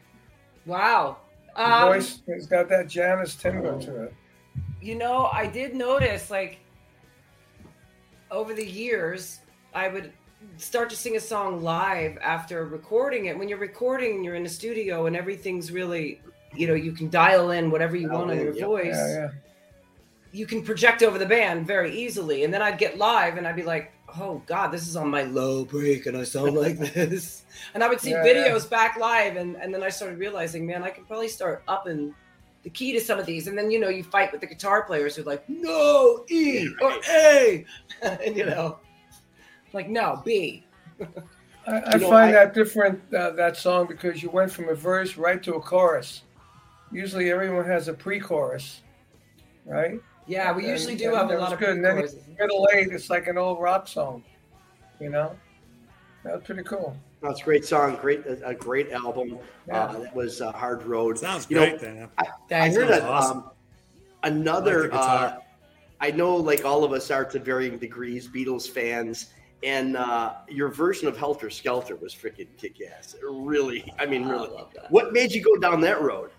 Wow. 0.65 1.17
The 1.55 1.71
Um, 1.71 1.93
voice 1.93 2.21
has 2.27 2.47
got 2.47 2.67
that 2.69 2.87
Janis 2.87 3.35
timbre 3.35 3.79
to 3.81 4.03
it. 4.03 4.13
You 4.81 4.95
know, 4.95 5.29
I 5.31 5.45
did 5.47 5.75
notice 5.75 6.31
like 6.31 6.59
over 8.31 8.53
the 8.53 8.65
years, 8.65 9.39
I 9.73 9.87
would 9.87 10.11
start 10.57 10.89
to 10.89 10.95
sing 10.95 11.15
a 11.15 11.19
song 11.19 11.61
live 11.61 12.17
after 12.17 12.65
recording 12.65 13.27
it. 13.27 13.37
When 13.37 13.47
you're 13.47 13.59
recording, 13.59 14.23
you're 14.23 14.35
in 14.35 14.45
a 14.45 14.49
studio 14.49 15.05
and 15.05 15.15
everything's 15.15 15.71
really, 15.71 16.21
you 16.55 16.67
know, 16.67 16.73
you 16.73 16.91
can 16.91 17.09
dial 17.09 17.51
in 17.51 17.71
whatever 17.71 17.95
you 17.95 18.09
want 18.09 18.31
on 18.31 18.39
your 18.39 18.53
voice. 18.53 18.93
Yeah, 18.95 19.07
yeah. 19.07 19.29
You 20.31 20.45
can 20.47 20.63
project 20.63 21.03
over 21.03 21.17
the 21.19 21.25
band 21.25 21.67
very 21.67 21.95
easily. 21.95 22.43
And 22.43 22.53
then 22.53 22.61
I'd 22.61 22.77
get 22.79 22.97
live 22.97 23.37
and 23.37 23.47
I'd 23.47 23.55
be 23.55 23.63
like, 23.63 23.91
oh 24.19 24.41
God, 24.47 24.69
this 24.69 24.87
is 24.87 24.95
on 24.95 25.07
my 25.09 25.23
low 25.23 25.63
break 25.65 26.05
and 26.07 26.17
I 26.17 26.23
sound 26.23 26.55
like 26.55 26.77
this. 26.93 27.43
And 27.73 27.83
I 27.83 27.87
would 27.87 27.99
see 28.01 28.13
videos 28.13 28.67
back 28.69 28.97
live 28.97 29.35
and, 29.35 29.55
and 29.57 29.73
then 29.73 29.83
I 29.83 29.89
started 29.89 30.17
realizing, 30.17 30.65
man, 30.65 30.83
I 30.83 30.89
can 30.89 31.05
probably 31.05 31.27
start 31.27 31.63
upping 31.67 32.15
the 32.63 32.69
key 32.69 32.93
to 32.93 32.99
some 32.99 33.19
of 33.19 33.25
these. 33.25 33.47
And 33.47 33.55
then, 33.57 33.69
you 33.69 33.79
know, 33.79 33.89
you 33.89 34.03
fight 34.03 34.31
with 34.31 34.41
the 34.41 34.47
guitar 34.47 34.83
players 34.83 35.15
who 35.15 35.21
are 35.21 35.25
like, 35.25 35.47
no, 35.47 36.25
E 36.29 36.67
or 36.81 36.93
A. 37.11 37.65
and, 38.01 38.35
you 38.35 38.45
know, 38.45 38.79
like, 39.73 39.87
no, 39.89 40.21
B. 40.25 40.63
I, 41.67 41.77
I 41.79 41.93
You 41.95 41.99
know, 42.01 42.09
find 42.09 42.29
I- 42.29 42.45
that 42.45 42.53
different 42.53 43.01
uh, 43.13 43.31
that 43.31 43.55
song 43.57 43.85
because 43.87 44.23
you 44.23 44.29
went 44.29 44.51
from 44.51 44.69
a 44.69 44.73
verse 44.75 45.15
right 45.17 45.41
to 45.43 45.55
a 45.55 45.59
chorus. 45.61 46.23
Usually, 46.93 47.31
everyone 47.31 47.65
has 47.65 47.87
a 47.87 47.93
pre-chorus, 47.93 48.81
right? 49.65 49.99
Yeah, 50.27 50.53
we 50.53 50.63
And- 50.63 50.71
usually 50.71 50.95
do 50.95 51.13
have 51.15 51.29
a 51.29 51.33
lot 51.33 51.41
was 51.41 51.51
of 51.53 51.59
good. 51.59 51.69
And 51.69 51.83
then 51.83 52.07
middle 52.39 52.67
eight, 52.73 52.89
it's 52.91 53.09
like 53.09 53.27
an 53.27 53.37
old 53.37 53.59
rock 53.59 53.87
song, 53.87 54.23
you 54.99 55.09
know. 55.09 55.35
That 56.23 56.35
was 56.35 56.43
pretty 56.43 56.63
cool. 56.63 56.95
No, 57.21 57.29
it's 57.31 57.41
a 57.41 57.43
great 57.43 57.65
song, 57.65 57.97
great 58.01 58.25
a, 58.25 58.47
a 58.49 58.53
great 58.53 58.91
album. 58.91 59.39
Yeah. 59.67 59.83
Uh, 59.85 59.99
that 59.99 60.15
was 60.15 60.41
uh, 60.41 60.51
Hard 60.53 60.83
Road. 60.83 61.17
Sounds 61.17 61.47
You 61.49 61.57
know, 61.57 61.65
great, 61.69 61.79
then. 61.81 62.09
I, 62.17 62.25
I 62.51 62.69
heard 62.69 62.87
that 62.89 63.01
Awesome. 63.03 63.39
um, 63.39 63.51
another. 64.23 64.83
Like 64.83 64.93
uh, 64.93 65.37
I 65.99 66.11
know, 66.11 66.35
like 66.35 66.63
all 66.65 66.83
of 66.83 66.91
us 66.93 67.11
are 67.11 67.25
to 67.25 67.39
varying 67.39 67.77
degrees, 67.77 68.27
Beatles 68.27 68.69
fans, 68.69 69.31
and 69.63 69.95
uh, 69.97 70.33
your 70.49 70.67
version 70.69 71.07
of 71.07 71.17
Helter 71.17 71.49
Skelter 71.49 71.95
was 71.95 72.13
freaking 72.13 72.47
kick 72.57 72.77
ass. 72.81 73.15
Really, 73.23 73.91
I 73.99 74.05
mean, 74.05 74.25
I 74.25 74.31
really. 74.31 74.49
love 74.49 74.71
that. 74.75 74.91
What 74.91 75.11
made 75.13 75.31
you 75.31 75.41
go 75.41 75.55
down 75.57 75.79
that 75.81 76.01
road? 76.01 76.29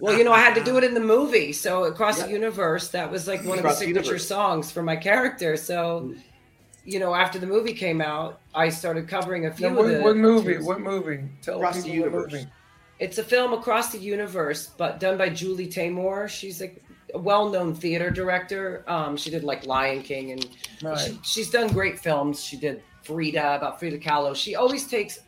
Well, 0.00 0.16
you 0.16 0.24
know, 0.24 0.32
I 0.32 0.38
had 0.40 0.54
to 0.54 0.64
do 0.64 0.76
it 0.78 0.84
in 0.84 0.94
the 0.94 1.00
movie. 1.00 1.52
So 1.52 1.84
across 1.84 2.18
Yeah. 2.18 2.26
the 2.26 2.32
universe, 2.32 2.88
that 2.88 3.10
was 3.10 3.26
like 3.28 3.44
one 3.44 3.58
Across 3.58 3.74
of 3.74 3.78
the 3.80 3.84
the 3.84 3.88
signature 3.88 4.06
Universe. 4.10 4.26
songs 4.28 4.70
for 4.70 4.82
my 4.82 4.96
character. 4.96 5.56
So, 5.56 6.14
you 6.84 6.98
know, 6.98 7.14
after 7.14 7.38
the 7.38 7.46
movie 7.46 7.72
came 7.74 8.00
out, 8.00 8.40
I 8.54 8.68
started 8.68 9.08
covering 9.08 9.46
a 9.46 9.52
few 9.52 9.66
Now, 9.68 9.72
of 9.72 9.78
what, 9.78 9.88
the. 9.88 10.00
what 10.02 10.16
movie? 10.16 10.54
tunes. 10.54 10.66
What 10.66 10.80
movie? 10.80 11.20
Tell 11.42 11.56
Across 11.56 11.82
the 11.84 11.90
Universe. 11.90 12.32
movie. 12.32 12.46
It's 12.98 13.18
a 13.18 13.24
film 13.24 13.52
across 13.52 13.90
the 13.92 13.98
universe, 13.98 14.70
but 14.76 15.00
done 15.00 15.18
by 15.18 15.28
Julie 15.28 15.66
Taymor. 15.66 16.28
She's 16.28 16.62
a, 16.62 16.70
a 17.14 17.18
well-known 17.18 17.74
theater 17.74 18.10
director. 18.10 18.84
Um, 18.86 19.16
she 19.16 19.28
did 19.30 19.42
like 19.42 19.66
Lion 19.66 20.02
King, 20.02 20.30
and 20.32 20.46
Right. 20.82 20.98
she, 20.98 21.18
she's 21.24 21.50
done 21.50 21.66
great 21.68 21.98
films. 21.98 22.42
She 22.44 22.56
did 22.56 22.82
Frida 23.02 23.56
about 23.56 23.80
Frida 23.80 23.98
Kahlo. 23.98 24.36
She 24.36 24.54
always 24.54 24.86
takes 24.86 25.18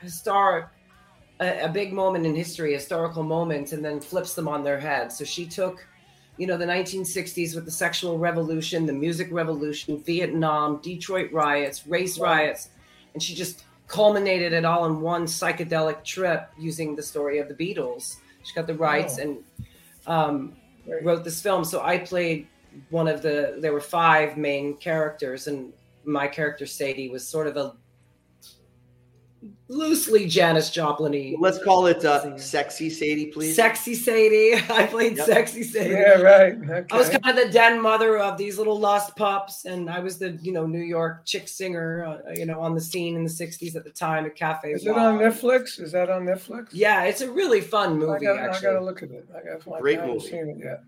historic, 0.00 0.66
a, 1.40 1.64
a 1.64 1.68
big 1.68 1.92
moment 1.92 2.26
in 2.26 2.34
history, 2.34 2.72
historical 2.72 3.22
moments, 3.22 3.72
and 3.72 3.84
then 3.84 4.00
flips 4.00 4.34
them 4.34 4.48
on 4.48 4.64
their 4.64 4.78
head. 4.78 5.12
So 5.12 5.24
she 5.24 5.46
took 5.46 5.86
you 6.36 6.48
know, 6.48 6.56
the 6.56 6.66
1960s 6.66 7.54
with 7.54 7.64
the 7.64 7.70
sexual 7.70 8.18
revolution, 8.18 8.86
the 8.86 8.92
music 8.92 9.28
revolution, 9.30 10.02
Vietnam, 10.02 10.80
Detroit 10.82 11.30
riots, 11.32 11.86
race 11.86 12.18
riots. 12.18 12.70
And 13.12 13.22
she 13.22 13.34
just 13.36 13.64
culminated 13.86 14.52
it 14.52 14.64
all 14.64 14.86
in 14.86 15.00
one 15.00 15.26
psychedelic 15.26 16.02
trip 16.02 16.50
using 16.58 16.96
the 16.96 17.02
story 17.02 17.38
of 17.38 17.46
the 17.48 17.54
Beatles. 17.54 18.16
She 18.42 18.52
got 18.54 18.66
the 18.66 18.74
rights 18.74 19.18
Oh. 19.20 19.22
and 19.22 19.44
um, 20.08 20.56
wrote 21.02 21.22
this 21.22 21.40
film. 21.40 21.64
So 21.64 21.82
I 21.82 21.98
played 21.98 22.48
one 22.90 23.06
of 23.06 23.22
the, 23.22 23.56
there 23.60 23.72
were 23.72 23.80
five 23.80 24.36
main 24.36 24.76
characters, 24.78 25.46
and 25.46 25.72
my 26.04 26.26
character, 26.26 26.66
Sadie, 26.66 27.10
was 27.10 27.26
sort 27.26 27.46
of 27.46 27.56
a 27.56 27.74
loosely 29.74 30.26
Janis 30.26 30.70
Joplin 30.70 31.36
Let's 31.38 31.62
call 31.62 31.86
it 31.86 32.04
uh, 32.04 32.38
sexy 32.38 32.88
Sadie, 32.88 33.26
please. 33.26 33.56
Sexy 33.56 33.94
Sadie. 33.94 34.54
I 34.70 34.86
played 34.86 35.16
Yep. 35.16 35.26
Sexy 35.26 35.62
Sadie. 35.62 35.90
Yeah, 35.90 36.20
right. 36.20 36.86
I 36.90 36.96
was 36.96 37.08
kind 37.10 37.26
of 37.26 37.36
the 37.36 37.50
den 37.52 37.80
mother 37.80 38.18
of 38.18 38.38
these 38.38 38.56
little 38.58 38.78
lost 38.78 39.16
pups, 39.16 39.64
and 39.64 39.90
I 39.90 39.98
was 40.00 40.18
the 40.18 40.30
you 40.42 40.52
know 40.52 40.66
New 40.66 40.82
York 40.82 41.24
chick 41.26 41.48
singer, 41.48 42.04
uh, 42.04 42.32
you 42.34 42.46
know, 42.46 42.60
on 42.60 42.74
the 42.74 42.80
scene 42.80 43.16
in 43.16 43.24
the 43.24 43.30
'60s 43.30 43.76
at 43.76 43.84
the 43.84 43.90
time 43.90 44.24
at 44.24 44.34
Cafe. 44.36 44.70
Is 44.72 44.86
it 44.86 44.96
on 44.96 45.18
Netflix? 45.18 45.80
Is 45.80 45.92
that 45.92 46.10
on 46.10 46.24
Netflix? 46.24 46.68
Yeah, 46.72 47.04
it's 47.04 47.20
a 47.20 47.30
really 47.30 47.60
fun 47.60 47.90
I 47.90 47.94
movie. 47.94 48.24
got, 48.26 48.38
I 48.38 48.46
actually, 48.46 48.62
got 48.62 48.72
to 48.78 48.84
look 48.84 49.02
at 49.02 49.10
it. 49.10 49.26
I 49.34 49.42
got. 49.58 49.80
Great 49.80 49.98
I 49.98 50.02
haven't 50.02 50.16
movie. 50.16 50.28
seen 50.28 50.48
it 50.48 50.58
yet. 50.64 50.82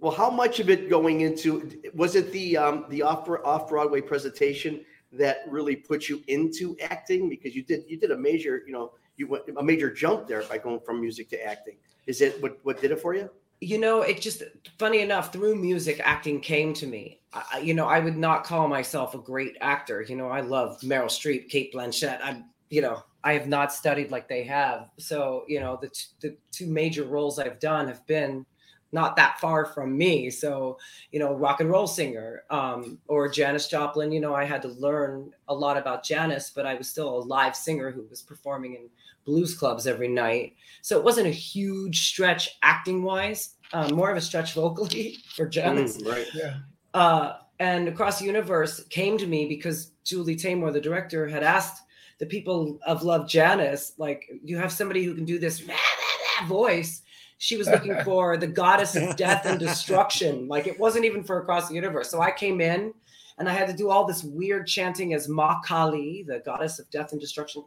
Well, 0.00 0.12
how 0.12 0.30
much 0.30 0.60
of 0.60 0.70
it 0.70 0.88
going 0.88 1.22
into 1.22 1.80
was 1.94 2.14
it 2.14 2.30
the 2.32 2.56
um, 2.56 2.84
the 2.88 3.02
off 3.02 3.28
off 3.44 3.68
Broadway 3.68 4.00
presentation 4.00 4.84
that 5.12 5.38
really 5.48 5.76
put 5.76 6.08
you 6.08 6.22
into 6.28 6.76
acting 6.80 7.28
because 7.28 7.54
you 7.56 7.62
did 7.62 7.84
you 7.88 7.98
did 7.98 8.10
a 8.10 8.16
major 8.16 8.62
you 8.66 8.72
know 8.72 8.92
you 9.16 9.26
went 9.26 9.44
a 9.56 9.62
major 9.62 9.90
jump 9.92 10.26
there 10.28 10.42
by 10.44 10.58
going 10.58 10.80
from 10.80 11.00
music 11.00 11.28
to 11.30 11.42
acting. 11.44 11.76
Is 12.06 12.20
it 12.20 12.40
what 12.42 12.58
what 12.62 12.80
did 12.80 12.90
it 12.90 13.00
for 13.00 13.14
you? 13.14 13.30
you 13.60 13.76
know, 13.76 14.02
it 14.02 14.20
just 14.20 14.44
funny 14.78 15.00
enough 15.00 15.32
through 15.32 15.56
music, 15.56 16.00
acting 16.04 16.40
came 16.40 16.72
to 16.74 16.86
me. 16.86 17.18
I, 17.32 17.42
I- 17.54 17.58
you 17.58 17.74
know, 17.74 17.86
I 17.88 17.98
would 17.98 18.16
not 18.16 18.44
call 18.44 18.68
myself 18.68 19.16
a 19.16 19.18
great 19.18 19.56
actor. 19.60 20.00
You 20.02 20.14
know, 20.14 20.28
I 20.28 20.42
love 20.42 20.78
Meryl 20.82 21.06
Streep, 21.06 21.48
Cate 21.48 21.74
Blanchett. 21.74 22.20
I'm, 22.22 22.44
you 22.70 22.82
know, 22.82 23.02
I 23.24 23.32
have 23.32 23.48
not 23.48 23.72
studied 23.72 24.12
like 24.12 24.28
they 24.28 24.44
have. 24.44 24.90
So, 25.00 25.42
you 25.48 25.58
know, 25.58 25.76
the 25.82 25.88
t- 25.88 26.06
the 26.20 26.36
two 26.52 26.68
major 26.68 27.02
roles 27.02 27.40
I've 27.40 27.58
done 27.58 27.88
have 27.88 28.06
been 28.06 28.46
not 28.92 29.16
that 29.16 29.38
far 29.40 29.66
from 29.66 29.96
me. 29.96 30.30
So, 30.30 30.78
you 31.12 31.18
know, 31.18 31.34
rock 31.34 31.60
and 31.60 31.70
roll 31.70 31.86
singer, 31.86 32.44
um, 32.50 32.98
or 33.06 33.28
Janis 33.28 33.68
Joplin. 33.68 34.12
You 34.12 34.20
know, 34.20 34.34
I 34.34 34.44
had 34.44 34.62
to 34.62 34.68
learn 34.68 35.32
a 35.48 35.54
lot 35.54 35.76
about 35.76 36.04
Janis, 36.04 36.50
but 36.50 36.66
I 36.66 36.74
was 36.74 36.88
still 36.88 37.18
a 37.18 37.20
live 37.20 37.54
singer 37.54 37.90
who 37.90 38.06
was 38.08 38.22
performing 38.22 38.74
in 38.74 38.88
blues 39.24 39.54
clubs 39.54 39.86
every 39.86 40.08
night. 40.08 40.54
So 40.80 40.96
it 40.96 41.04
wasn't 41.04 41.26
a 41.26 41.30
huge 41.30 42.08
stretch 42.08 42.58
acting 42.62 43.02
wise, 43.02 43.56
um, 43.74 43.94
more 43.94 44.10
of 44.10 44.16
a 44.16 44.22
stretch 44.22 44.54
vocally 44.54 45.18
for 45.36 45.46
Janis. 45.46 45.98
Mm, 45.98 46.10
right. 46.10 46.26
Yeah. 46.34 46.54
Uh, 46.94 47.34
and 47.60 47.88
Across 47.88 48.20
the 48.20 48.24
Universe 48.24 48.84
came 48.84 49.18
to 49.18 49.26
me 49.26 49.46
because 49.46 49.92
Julie 50.04 50.36
Taymor, 50.36 50.72
the 50.72 50.80
director, 50.80 51.28
had 51.28 51.42
asked 51.42 51.82
the 52.18 52.26
people 52.26 52.78
of 52.86 53.02
Love 53.02 53.28
Janis, 53.28 53.92
like, 53.98 54.24
you 54.42 54.56
have 54.56 54.72
somebody 54.72 55.04
who 55.04 55.14
can 55.14 55.24
do 55.24 55.38
this 55.38 55.62
voice. 56.46 57.02
She 57.38 57.56
was 57.56 57.68
looking 57.68 57.96
for 58.04 58.36
the 58.36 58.46
goddess 58.46 58.96
of 58.96 59.16
death 59.16 59.46
and 59.46 59.58
destruction. 59.58 60.48
Like, 60.48 60.66
it 60.66 60.78
wasn't 60.78 61.04
even 61.04 61.24
for 61.24 61.40
Across 61.40 61.68
the 61.68 61.74
Universe. 61.74 62.10
So 62.10 62.20
I 62.20 62.30
came 62.30 62.60
in 62.60 62.92
and 63.38 63.48
I 63.48 63.52
had 63.52 63.68
to 63.68 63.74
do 63.74 63.90
all 63.90 64.04
this 64.04 64.24
weird 64.24 64.66
chanting 64.66 65.14
as 65.14 65.28
Ma 65.28 65.60
Kali, 65.60 66.24
the 66.26 66.40
goddess 66.40 66.78
of 66.78 66.90
death 66.90 67.12
and 67.12 67.20
destruction. 67.20 67.64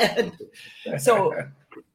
And 0.00 0.32
so 0.98 1.34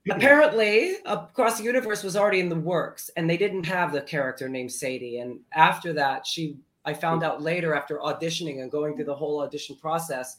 apparently 0.09 0.95
across 1.05 1.57
the 1.57 1.63
universe 1.63 2.03
was 2.03 2.15
already 2.15 2.39
in 2.39 2.49
the 2.49 2.55
works 2.55 3.09
and 3.15 3.29
they 3.29 3.37
didn't 3.37 3.65
have 3.65 3.91
the 3.91 4.01
character 4.01 4.49
named 4.49 4.71
sadie 4.71 5.19
and 5.19 5.39
after 5.53 5.93
that 5.93 6.25
she 6.25 6.57
i 6.85 6.93
found 6.93 7.23
out 7.23 7.41
later 7.41 7.73
after 7.73 7.99
auditioning 7.99 8.61
and 8.61 8.71
going 8.71 8.95
through 8.95 9.05
the 9.05 9.15
whole 9.15 9.41
audition 9.41 9.75
process 9.75 10.37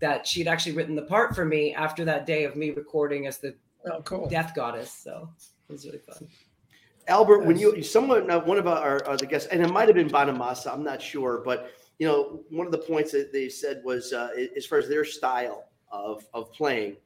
that 0.00 0.26
she'd 0.26 0.48
actually 0.48 0.72
written 0.72 0.96
the 0.96 1.02
part 1.02 1.34
for 1.36 1.44
me 1.44 1.72
after 1.74 2.04
that 2.04 2.26
day 2.26 2.44
of 2.44 2.56
me 2.56 2.70
recording 2.70 3.26
as 3.26 3.38
the 3.38 3.54
Oh, 3.86 4.02
cool. 4.02 4.28
death 4.28 4.52
goddess 4.54 4.92
so 4.92 5.30
it 5.68 5.72
was 5.72 5.84
really 5.86 5.98
fun 5.98 6.28
Albert, 7.08 7.44
when 7.44 7.58
you 7.58 7.82
someone 7.82 8.30
uh, 8.30 8.40
one 8.40 8.56
of 8.58 8.68
our, 8.68 9.04
our 9.06 9.16
the 9.16 9.26
guests, 9.26 9.48
and 9.48 9.62
it 9.62 9.72
might 9.72 9.88
have 9.88 9.96
been 9.96 10.08
Bonamassa, 10.08 10.72
I'm 10.72 10.84
not 10.84 11.02
sure, 11.02 11.42
but 11.44 11.72
you 11.98 12.06
know, 12.06 12.44
one 12.50 12.66
of 12.66 12.72
the 12.72 12.78
points 12.78 13.12
that 13.12 13.32
they 13.32 13.48
said 13.48 13.82
was 13.84 14.12
uh, 14.12 14.30
as 14.56 14.64
far 14.64 14.78
as 14.78 14.88
their 14.88 15.04
style 15.04 15.64
of 15.90 16.24
of 16.32 16.52
playing 16.52 16.96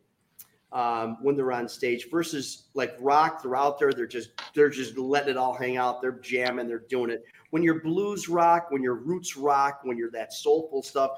um, 0.73 1.19
when 1.23 1.37
they're 1.37 1.53
on 1.53 1.69
stage 1.69 2.11
versus 2.11 2.65
like 2.75 2.97
rock, 3.01 3.43
they're 3.43 3.57
out 3.57 3.79
there, 3.79 3.93
they're 3.93 4.07
just 4.07 4.31
they're 4.55 4.69
just 4.69 4.99
letting 4.99 5.31
it 5.31 5.37
all 5.37 5.55
hang 5.55 5.77
out, 5.77 6.03
they're 6.03 6.21
jamming, 6.21 6.69
they're 6.69 6.85
doing 6.89 7.11
it. 7.11 7.25
When 7.51 7.63
you're 7.63 7.81
blues 7.81 8.29
rock, 8.29 8.71
when 8.71 8.83
you're 8.83 8.97
roots 8.97 9.37
rock, 9.37 9.81
when 9.85 9.97
you're 9.97 10.11
that 10.11 10.33
soulful 10.33 10.83
stuff, 10.83 11.13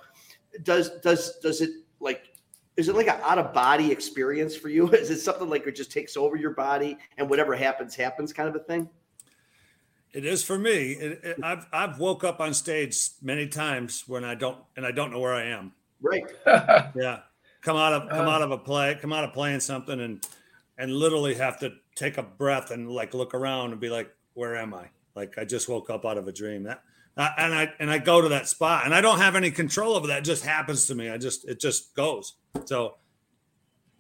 does 0.62 1.00
does 1.00 1.38
does 1.40 1.60
it 1.60 1.70
like 2.00 2.35
is 2.76 2.88
it 2.88 2.94
like 2.94 3.08
an 3.08 3.18
out 3.22 3.38
of 3.38 3.52
body 3.54 3.90
experience 3.90 4.54
for 4.56 4.68
you? 4.68 4.88
Is 4.92 5.10
it 5.10 5.20
something 5.20 5.48
like 5.48 5.66
it 5.66 5.74
just 5.76 5.90
takes 5.90 6.16
over 6.16 6.36
your 6.36 6.50
body 6.50 6.98
and 7.16 7.28
whatever 7.30 7.54
happens 7.56 7.94
happens 7.94 8.32
kind 8.32 8.48
of 8.48 8.54
a 8.56 8.58
thing? 8.60 8.88
It 10.12 10.24
is 10.24 10.42
for 10.42 10.58
me. 10.58 10.92
It, 10.92 11.20
it- 11.24 11.36
I've 11.42 11.66
I've 11.72 11.98
woke 11.98 12.24
up 12.24 12.40
on 12.40 12.54
stage 12.54 12.96
many 13.22 13.48
times 13.48 14.04
when 14.06 14.24
I 14.24 14.34
don't 14.34 14.58
and 14.76 14.86
I 14.86 14.92
don't 14.92 15.10
know 15.10 15.20
where 15.20 15.34
I 15.34 15.44
am. 15.46 15.72
Right. 16.00 16.24
Yeah, 16.46 17.20
come 17.62 17.76
out 17.76 17.92
of 17.92 18.08
come 18.10 18.28
Uh. 18.28 18.30
out 18.30 18.42
of 18.42 18.50
a 18.50 18.58
play, 18.58 18.96
come 19.00 19.12
out 19.12 19.24
of 19.24 19.32
playing 19.32 19.60
something, 19.60 20.00
and 20.00 20.26
and 20.78 20.92
literally 20.92 21.34
have 21.34 21.58
to 21.60 21.72
take 21.94 22.18
a 22.18 22.22
breath 22.22 22.70
and 22.70 22.90
like 22.90 23.14
look 23.14 23.34
around 23.34 23.72
and 23.72 23.80
be 23.80 23.88
like, 23.88 24.10
where 24.34 24.56
am 24.56 24.74
I? 24.74 24.88
Like 25.14 25.38
I 25.38 25.44
just 25.44 25.68
woke 25.68 25.88
up 25.90 26.04
out 26.04 26.18
of 26.18 26.28
a 26.28 26.32
dream. 26.32 26.64
That 26.64 26.82
uh, 27.16 27.30
and 27.38 27.54
I 27.54 27.72
and 27.80 27.90
I 27.90 27.98
go 27.98 28.20
to 28.20 28.28
that 28.30 28.46
spot 28.48 28.84
and 28.84 28.94
I 28.94 29.00
don't 29.00 29.18
have 29.18 29.36
any 29.36 29.50
control 29.50 29.94
over 29.96 30.06
that. 30.08 30.18
It 30.18 30.24
just 30.24 30.44
happens 30.44 30.86
to 30.86 30.94
me. 30.94 31.10
I 31.10 31.18
just 31.18 31.46
it 31.48 31.58
just 31.60 31.94
goes. 31.94 32.34
So 32.64 32.96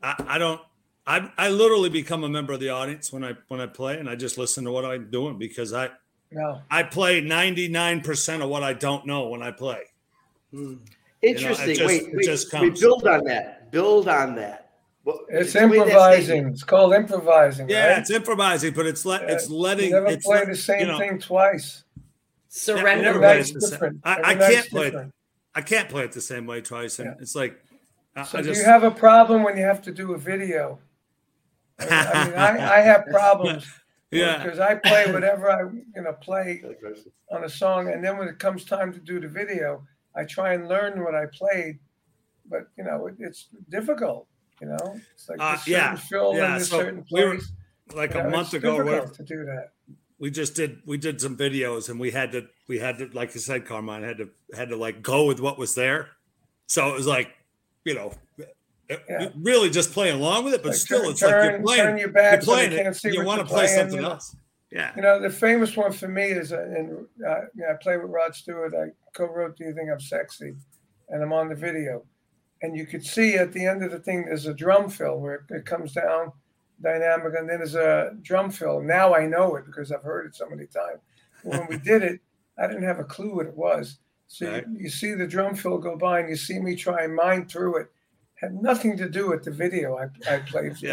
I, 0.02 0.14
I 0.26 0.38
don't. 0.38 0.60
I, 1.08 1.30
I 1.38 1.48
literally 1.50 1.88
become 1.88 2.24
a 2.24 2.28
member 2.28 2.52
of 2.52 2.58
the 2.60 2.70
audience 2.70 3.12
when 3.12 3.22
I 3.24 3.34
when 3.48 3.60
I 3.60 3.66
play 3.66 3.98
and 3.98 4.08
I 4.10 4.16
just 4.16 4.38
listen 4.38 4.64
to 4.64 4.72
what 4.72 4.84
I'm 4.84 5.08
doing 5.10 5.38
because 5.38 5.72
I 5.72 5.90
No. 6.32 6.60
I 6.70 6.82
play 6.82 7.22
99% 7.22 8.42
of 8.42 8.48
what 8.50 8.64
I 8.64 8.72
don't 8.72 9.06
know 9.06 9.28
when 9.28 9.40
I 9.42 9.52
play. 9.52 9.82
Hmm. 10.52 10.74
Interesting. 11.22 11.76
just- 11.76 11.86
wait, 11.86 12.02
it 12.08 12.16
wait, 12.16 12.24
just 12.24 12.52
wait, 12.52 12.60
comes. 12.60 12.80
build 12.80 13.06
on 13.06 13.24
that. 13.24 13.70
Build 13.70 14.08
on 14.08 14.34
that. 14.36 14.62
Well, 15.04 15.20
It's 15.28 15.52
the 15.52 15.68
way 15.68 15.78
that 15.78 15.86
improvising. 15.86 16.48
It's 16.48 16.64
called 16.64 16.92
improvising. 16.92 17.68
Yeah, 17.70 17.90
right? 17.90 17.98
it's 17.98 18.10
improvising, 18.10 18.74
but 18.74 18.86
it's 18.86 19.06
let 19.06 19.22
it's 19.30 19.48
You 19.48 19.56
letting 19.56 19.90
never 19.92 20.06
it's 20.08 20.26
play 20.26 20.38
let- 20.38 20.48
the 20.48 20.56
same 20.56 20.80
you 20.80 20.86
know, 20.86 20.98
thing 20.98 21.20
twice. 21.20 21.84
surrender 22.48 22.88
Every 22.90 23.08
Every 23.08 23.20
night 23.20 23.34
night's 23.36 23.48
is 23.50 23.54
the 23.54 23.60
same. 23.60 23.70
different. 23.70 24.00
I, 24.02 24.20
I 24.24 24.34
can't 24.34 24.68
play 24.70 24.86
it. 24.88 24.94
I 25.54 25.60
can't 25.62 25.88
play 25.88 26.02
it 26.04 26.12
the 26.12 26.20
same 26.20 26.46
way 26.46 26.60
twice, 26.60 26.98
and 26.98 27.14
it's 27.20 27.36
like 27.36 27.52
I, 27.52 27.56
So 28.24 28.38
I 28.38 28.42
do 28.42 28.48
just 28.48 28.60
you 28.60 28.66
have 28.66 28.82
a 28.84 28.90
problem 28.90 29.42
when 29.42 29.56
you 29.56 29.64
have 29.64 29.82
to 29.82 29.92
do 29.92 30.14
a 30.14 30.18
video? 30.18 30.78
I 31.78 31.84
mean, 32.28 32.34
I, 32.38 32.56
I, 32.56 32.76
I 32.78 32.80
have 32.80 33.06
problems. 33.10 33.66
Yeah. 34.10 34.42
Because 34.42 34.58
I 34.60 34.76
play 34.76 35.12
whatever 35.12 35.50
I 35.50 35.62
you 35.94 36.02
know 36.02 36.12
play 36.14 36.62
on 37.30 37.44
a 37.44 37.48
song, 37.48 37.88
and 37.92 38.02
then 38.04 38.16
when 38.18 38.28
it 38.28 38.38
comes 38.38 38.64
time 38.64 38.92
to 38.92 39.00
do 39.00 39.20
the 39.20 39.28
video, 39.28 39.84
I 40.14 40.24
try 40.24 40.54
and 40.54 40.68
learn 40.68 41.02
what 41.02 41.14
I 41.14 41.26
played. 41.26 41.78
But 42.48 42.68
you 42.78 42.84
know, 42.84 43.06
it, 43.08 43.16
it's 43.18 43.48
difficult. 43.68 44.26
You 44.60 44.68
know, 44.68 45.00
it's 45.12 45.28
like 45.28 45.38
Uh, 45.40 45.56
certain 45.58 45.72
yeah, 45.72 45.94
film 45.96 46.36
yeah. 46.36 46.58
So 46.58 46.78
certain 46.80 47.04
we 47.10 47.24
were 47.24 47.30
place. 47.32 47.52
like 47.94 48.14
You 48.14 48.20
a 48.20 48.24
know, 48.24 48.30
month 48.30 48.54
ago, 48.54 48.76
whatever, 48.82 49.08
to 49.08 49.22
do 49.24 49.44
that. 49.44 49.72
we 50.18 50.30
just 50.30 50.54
did 50.54 50.80
we 50.86 50.96
did 50.96 51.20
some 51.20 51.36
videos, 51.36 51.90
and 51.90 52.00
we 52.00 52.12
had 52.12 52.32
to 52.32 52.46
we 52.68 52.78
had 52.78 52.98
to 52.98 53.10
like 53.12 53.34
you 53.34 53.40
said, 53.40 53.66
Carmine 53.66 54.02
had 54.04 54.18
to 54.18 54.30
had 54.54 54.70
to 54.70 54.76
like 54.76 55.02
go 55.02 55.26
with 55.26 55.40
what 55.40 55.58
was 55.58 55.74
there. 55.74 56.10
So 56.68 56.88
it 56.90 56.94
was 56.94 57.06
like, 57.06 57.28
you 57.86 57.94
know, 57.94 58.12
it- 58.88 59.02
Yeah. 59.08 59.30
really 59.40 59.70
just 59.70 59.92
playing 59.92 60.16
along 60.20 60.44
with 60.44 60.54
it, 60.54 60.62
but 60.62 60.70
Like, 60.70 60.76
still, 60.78 61.02
turn- 61.02 61.10
it's 61.12 61.22
like 61.22 61.50
you're 61.50 61.60
playing. 61.62 61.82
turn 61.82 61.98
your 61.98 62.08
back 62.08 62.32
you're 62.34 62.42
so 62.42 62.54
they 62.56 62.66
playing 62.68 62.82
can't 62.84 62.96
see 62.96 63.08
it. 63.08 63.14
You 63.14 63.24
want 63.24 63.40
to 63.40 63.46
play 63.46 63.64
playing, 63.66 63.78
something 63.78 63.96
you 63.96 64.02
know. 64.02 64.10
else. 64.12 64.36
Yeah. 64.70 64.92
You 64.96 65.02
know, 65.02 65.20
the 65.20 65.30
famous 65.30 65.76
one 65.76 65.92
for 65.92 66.08
me 66.08 66.24
is, 66.26 66.52
uh, 66.52 66.60
and 66.60 67.06
uh, 67.26 67.40
you 67.54 67.62
know, 67.62 67.70
I 67.70 67.74
play 67.80 67.96
with 67.96 68.10
Rod 68.10 68.34
Stewart. 68.34 68.74
I 68.74 68.90
co-wrote 69.14 69.56
"Do 69.56 69.64
You 69.64 69.72
Think 69.74 69.90
I'm 69.90 70.00
Sexy," 70.00 70.54
and 71.08 71.22
I'm 71.22 71.32
on 71.32 71.48
the 71.48 71.54
video, 71.54 72.04
and 72.62 72.76
you 72.76 72.84
could 72.86 73.04
see 73.04 73.36
at 73.36 73.52
the 73.52 73.64
end 73.64 73.82
of 73.84 73.90
the 73.92 73.98
thing 74.00 74.24
there's 74.26 74.46
a 74.46 74.54
drum 74.54 74.90
fill 74.90 75.18
where 75.20 75.44
it 75.50 75.64
comes 75.64 75.92
down 75.92 76.32
dynamic, 76.82 77.32
and 77.38 77.48
then 77.48 77.58
there's 77.58 77.74
a 77.76 78.16
drum 78.22 78.50
fill. 78.50 78.80
Now 78.82 79.14
I 79.14 79.26
know 79.26 79.56
it 79.56 79.64
because 79.66 79.90
I've 79.92 80.02
heard 80.02 80.26
it 80.26 80.34
so 80.36 80.48
many 80.48 80.66
times. 80.66 81.00
But 81.44 81.60
when 81.60 81.66
we 81.68 81.78
did 81.78 82.02
it, 82.02 82.20
I 82.58 82.66
didn't 82.66 82.82
have 82.84 82.98
a 82.98 83.04
clue 83.04 83.34
what 83.36 83.46
it 83.46 83.56
was. 83.56 83.98
So 84.28 84.50
Right. 84.50 84.64
you, 84.68 84.76
you 84.84 84.88
see 84.90 85.14
the 85.14 85.26
drum 85.26 85.54
fill 85.54 85.78
go 85.78 85.96
by, 85.96 86.20
and 86.20 86.28
you 86.28 86.36
see 86.36 86.58
me 86.58 86.74
try 86.76 87.04
and 87.04 87.14
mine 87.14 87.46
through 87.46 87.76
it. 87.78 87.86
Had 88.34 88.54
nothing 88.62 88.98
to 88.98 89.08
do 89.08 89.30
with 89.30 89.44
the 89.44 89.50
video 89.50 89.96
I, 89.96 90.08
I 90.34 90.38
played. 90.40 90.74
Yeah, 90.82 90.92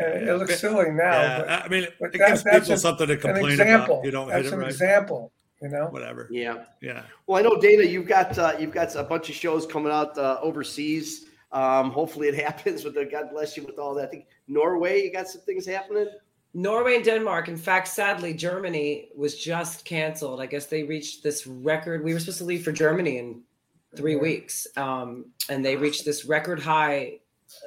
And 0.00 0.26
yeah. 0.26 0.32
it 0.34 0.38
looks 0.38 0.58
silly 0.58 0.90
now. 0.90 1.12
Yeah, 1.12 1.38
but, 1.38 1.48
I 1.48 1.68
mean, 1.68 1.84
it 1.84 1.94
but 2.00 2.12
gives 2.12 2.42
people 2.42 2.72
a- 2.72 2.76
something 2.78 3.06
to 3.06 3.12
an 3.12 3.20
complain 3.20 3.52
example. 3.52 3.94
about. 3.96 4.04
You 4.04 4.10
don't 4.10 4.28
That's 4.28 4.44
hit 4.44 4.46
it 4.46 4.52
an 4.54 4.60
right. 4.60 4.70
example. 4.70 5.32
You 5.62 5.68
know. 5.70 5.86
Whatever. 5.86 6.28
Yeah. 6.30 6.64
Yeah. 6.82 7.02
Well, 7.26 7.38
I 7.38 7.42
know 7.48 7.58
Dana, 7.60 7.82
you've 7.84 8.06
got 8.06 8.36
uh, 8.38 8.54
you've 8.58 8.72
got 8.72 8.94
a 8.96 9.04
bunch 9.04 9.28
of 9.30 9.34
shows 9.36 9.64
coming 9.66 9.90
out 9.92 10.18
uh, 10.18 10.38
overseas. 10.42 11.26
Um, 11.52 11.90
hopefully, 11.92 12.28
it 12.28 12.34
happens. 12.44 12.84
With 12.84 12.94
the 12.94 13.04
God 13.06 13.30
bless 13.32 13.56
you 13.56 13.62
with 13.64 13.78
all 13.78 13.94
that. 13.94 14.08
I 14.08 14.10
think 14.10 14.26
Norway, 14.48 15.02
you 15.02 15.12
got 15.12 15.28
some 15.28 15.40
things 15.42 15.64
happening. 15.66 16.08
Norway 16.56 16.96
and 16.96 17.04
Denmark. 17.04 17.48
In 17.48 17.56
fact, 17.58 17.86
sadly, 17.86 18.32
Germany 18.32 19.10
was 19.14 19.36
just 19.36 19.84
canceled. 19.84 20.40
I 20.40 20.46
guess 20.46 20.64
they 20.64 20.84
reached 20.84 21.22
this 21.22 21.46
record. 21.46 22.02
We 22.02 22.14
were 22.14 22.18
supposed 22.18 22.38
to 22.38 22.44
leave 22.44 22.64
for 22.64 22.72
Germany 22.72 23.18
in 23.18 23.42
three 23.94 24.16
weeks, 24.16 24.66
um, 24.74 25.26
and 25.50 25.62
they 25.62 25.76
reached 25.76 26.06
this 26.06 26.24
record 26.24 26.58
high 26.58 27.20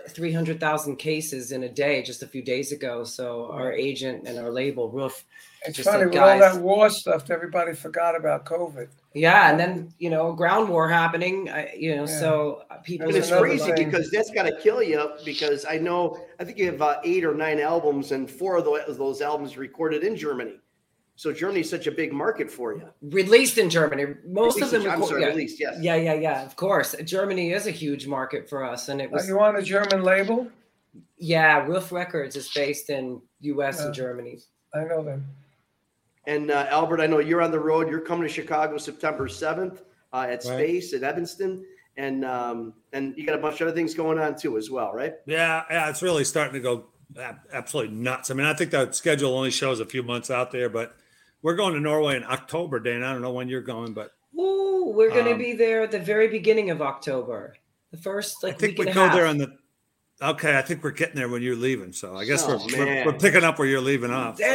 300,000 0.10 0.96
cases 0.96 1.52
in 1.52 1.64
a 1.64 1.70
day 1.70 2.02
just 2.02 2.24
a 2.24 2.28
few 2.28 2.42
days 2.42 2.72
ago. 2.72 3.04
So 3.04 3.52
our 3.52 3.72
agent 3.72 4.28
and 4.28 4.40
our 4.40 4.50
label, 4.50 4.90
Ruf, 4.90 5.24
It's 5.68 5.78
just 5.78 5.88
funny 5.88 6.06
said, 6.06 6.10
with 6.10 6.18
all 6.18 6.40
that 6.40 6.60
war 6.60 6.90
stuff. 6.90 7.30
Everybody 7.30 7.76
forgot 7.76 8.18
about 8.18 8.44
COVID. 8.46 8.88
Yeah, 9.16 9.50
and 9.50 9.60
then 9.60 9.92
you 9.98 10.10
know, 10.12 10.34
ground 10.34 10.70
war 10.70 10.88
happening. 10.88 11.50
I, 11.50 11.74
you 11.76 11.96
know, 11.96 12.06
so 12.06 12.64
uh, 12.70 12.76
people. 12.78 13.08
And 13.08 13.18
it's 13.18 13.32
crazy 13.32 13.64
like- 13.72 13.76
because 13.78 14.12
that's 14.12 14.30
got 14.30 14.44
to 14.44 14.56
kill 14.62 14.84
you. 14.84 15.12
Because 15.26 15.66
I 15.66 15.78
know, 15.78 16.20
I 16.40 16.44
think 16.44 16.58
you 16.60 16.68
have 16.68 16.82
uh, 16.82 17.00
eight 17.04 17.26
or 17.26 17.34
nine 17.34 17.60
albums, 17.60 18.12
and 18.12 18.30
four 18.30 18.58
of 18.58 18.66
those, 18.66 18.98
those 18.98 19.22
albums 19.22 19.58
recorded 19.58 20.04
in 20.04 20.16
Germany. 20.16 20.60
So 21.16 21.34
Germany's 21.34 21.70
such 21.70 21.86
a 21.88 21.92
big 21.92 22.14
market 22.14 22.50
for 22.50 22.74
you. 22.76 22.84
released 23.02 23.58
in 23.58 23.70
Germany. 23.70 24.06
Most 24.26 24.56
Released 24.56 24.62
of 24.62 24.72
them. 24.72 24.82
in- 24.84 24.88
I'm 24.88 25.00
record- 25.02 25.10
sorry, 25.10 25.22
yeah. 25.24 25.28
released, 25.28 25.60
yes. 25.60 25.78
Yeah, 25.82 25.96
yeah, 25.96 26.14
yeah. 26.14 26.46
Of 26.46 26.56
course, 26.56 26.96
Germany 27.04 27.52
is 27.52 27.66
a 27.68 27.72
huge 27.72 28.08
market 28.08 28.48
for 28.48 28.64
us, 28.64 28.88
and 28.90 29.02
it 29.02 29.08
Are 29.08 29.16
was. 29.16 29.28
you 29.28 29.38
on 29.42 29.56
a 29.58 29.62
German 29.62 30.04
label? 30.04 30.48
Yeah, 31.18 31.66
Ruf 31.66 31.92
Records 31.92 32.36
is 32.38 32.50
based 32.54 32.90
in 32.90 33.22
U.S. 33.42 33.80
Yeah. 33.80 33.86
and 33.88 33.94
Germany. 33.94 34.40
I 34.74 34.84
know 34.86 35.04
them. 35.04 35.26
And 36.30 36.52
uh, 36.52 36.68
Albert, 36.70 37.02
I 37.02 37.08
know 37.08 37.18
you're 37.20 37.42
on 37.42 37.50
the 37.50 37.60
road. 37.60 37.90
You're 37.90 38.02
coming 38.02 38.28
to 38.28 38.30
Chicago 38.34 38.78
September 38.78 39.28
7th 39.28 39.80
uh, 40.14 40.18
at 40.30 40.30
Right. 40.30 40.42
Space 40.44 40.94
at 40.94 41.02
Evanston, 41.04 41.66
and 41.98 42.24
um, 42.24 42.74
and 42.94 43.16
you 43.18 43.26
got 43.26 43.34
a 43.36 43.42
bunch 43.42 43.62
of 43.62 43.68
other 43.68 43.76
things 43.76 43.96
going 43.96 44.20
on 44.20 44.36
too 44.38 44.56
as 44.58 44.70
well, 44.70 44.94
right? 44.94 45.14
Yeah, 45.26 45.64
yeah, 45.72 45.90
it's 45.90 46.02
really 46.04 46.24
starting 46.24 46.54
to 46.54 46.60
go 46.60 46.86
absolutely 47.52 47.96
nuts. 47.96 48.30
I 48.30 48.36
mean, 48.36 48.46
I 48.46 48.54
think 48.54 48.70
that 48.72 48.94
schedule 48.96 49.36
only 49.36 49.50
shows 49.50 49.80
a 49.80 49.86
few 49.86 50.04
months 50.04 50.30
out 50.30 50.52
there, 50.52 50.70
but 50.70 50.96
we're 51.42 51.56
going 51.56 51.74
to 51.74 51.80
Norway 51.80 52.16
in 52.18 52.24
October, 52.24 52.80
Dan. 52.80 53.02
I 53.04 53.12
don't 53.12 53.24
know 53.24 53.34
when 53.34 53.50
you're 53.50 53.62
going, 53.62 53.94
but 53.94 54.12
Ooh, 54.40 54.94
we're 54.96 55.10
going 55.10 55.26
to 55.26 55.32
Um, 55.32 55.38
be 55.40 55.54
there 55.54 55.82
at 55.82 55.90
the 55.92 56.00
very 56.00 56.28
beginning 56.28 56.70
of 56.70 56.80
October. 56.82 57.56
The 57.92 57.98
first 57.98 58.44
like 58.44 58.54
I 58.54 58.58
think 58.58 58.72
week 58.74 58.80
we 58.80 58.86
and 58.88 58.94
go 58.96 59.04
a 59.06 59.08
half. 59.08 59.16
there 59.16 59.26
on 59.26 59.38
the. 59.40 59.52
Okay, 60.22 60.56
I 60.58 60.62
think 60.62 60.84
we're 60.84 60.92
getting 60.92 61.16
there 61.16 61.28
when 61.30 61.42
you're 61.42 61.56
leaving. 61.56 61.92
So 61.94 62.16
I 62.16 62.26
guess 62.26 62.44
Oh, 62.48 62.60
we're, 62.72 62.86
we're 62.86 63.06
we're 63.08 63.14
picking 63.18 63.44
up 63.44 63.58
where 63.58 63.68
you're 63.68 63.82
leaving 63.82 64.12
off. 64.12 64.38
so. 64.38 64.46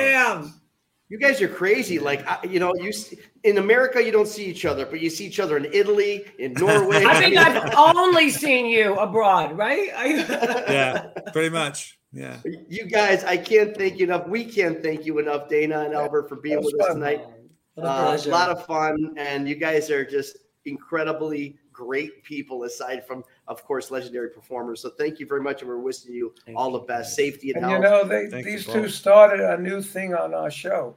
Damn. 1.10 1.10
You 1.10 1.18
guys 1.18 1.40
are 1.42 1.48
crazy. 1.48 1.98
Like 1.98 2.26
I, 2.26 2.38
you 2.48 2.58
know, 2.60 2.74
you 2.74 2.88
s- 2.88 3.14
in 3.42 3.58
America 3.58 4.02
you 4.02 4.10
don't 4.10 4.26
see 4.28 4.46
each 4.46 4.64
other, 4.64 4.86
but 4.86 5.00
you 5.00 5.10
see 5.10 5.26
each 5.26 5.38
other 5.40 5.56
in 5.56 5.66
Italy, 5.72 6.24
in 6.38 6.52
Norway. 6.58 7.04
I 7.04 7.18
think 7.20 7.36
I've 7.36 7.74
only 7.76 8.30
seen 8.30 8.66
you 8.66 8.94
abroad, 8.96 9.56
right? 9.56 9.90
I, 9.96 10.06
Yeah, 10.72 11.06
pretty 11.32 11.50
much. 11.50 11.98
Yeah. 12.12 12.36
You 12.68 12.86
guys, 12.86 13.24
I 13.24 13.36
can't 13.36 13.76
thank 13.76 13.98
you 13.98 14.04
enough. 14.06 14.28
We 14.28 14.44
can't 14.44 14.82
thank 14.82 15.04
you 15.04 15.18
enough, 15.18 15.48
Dana 15.48 15.80
and 15.80 15.94
Albert, 15.94 16.28
for 16.28 16.36
being 16.36 16.56
That 16.56 16.62
was 16.64 16.72
with 16.72 16.82
us 16.86 16.94
tonight. 16.94 17.24
A 17.76 17.80
Uh, 17.82 18.18
a 18.24 18.28
lot 18.28 18.50
of 18.50 18.64
fun, 18.66 19.14
and 19.16 19.48
you 19.48 19.56
guys 19.56 19.90
are 19.90 20.04
just 20.04 20.38
incredibly 20.64 21.56
great 21.74 22.22
people. 22.24 22.62
Aside 22.62 23.06
from, 23.06 23.22
of 23.48 23.62
course, 23.64 23.90
legendary 23.90 24.30
performers. 24.30 24.80
So 24.80 24.88
thank 24.90 25.18
you 25.20 25.26
very 25.26 25.42
much, 25.42 25.60
and 25.60 25.68
we're 25.68 25.76
wishing 25.78 26.14
you 26.14 26.32
all 26.56 26.70
the 26.72 26.78
best, 26.78 27.14
safety 27.14 27.52
and, 27.52 27.62
And 27.64 27.72
you 27.72 27.78
know, 27.80 28.04
they 28.04 28.28
Thank 28.28 28.46
you 28.46 28.52
these 28.52 28.64
both. 28.64 28.74
two 28.76 28.88
started 28.88 29.40
a 29.40 29.58
new 29.60 29.82
thing 29.82 30.14
on 30.14 30.32
our 30.32 30.50
show. 30.50 30.96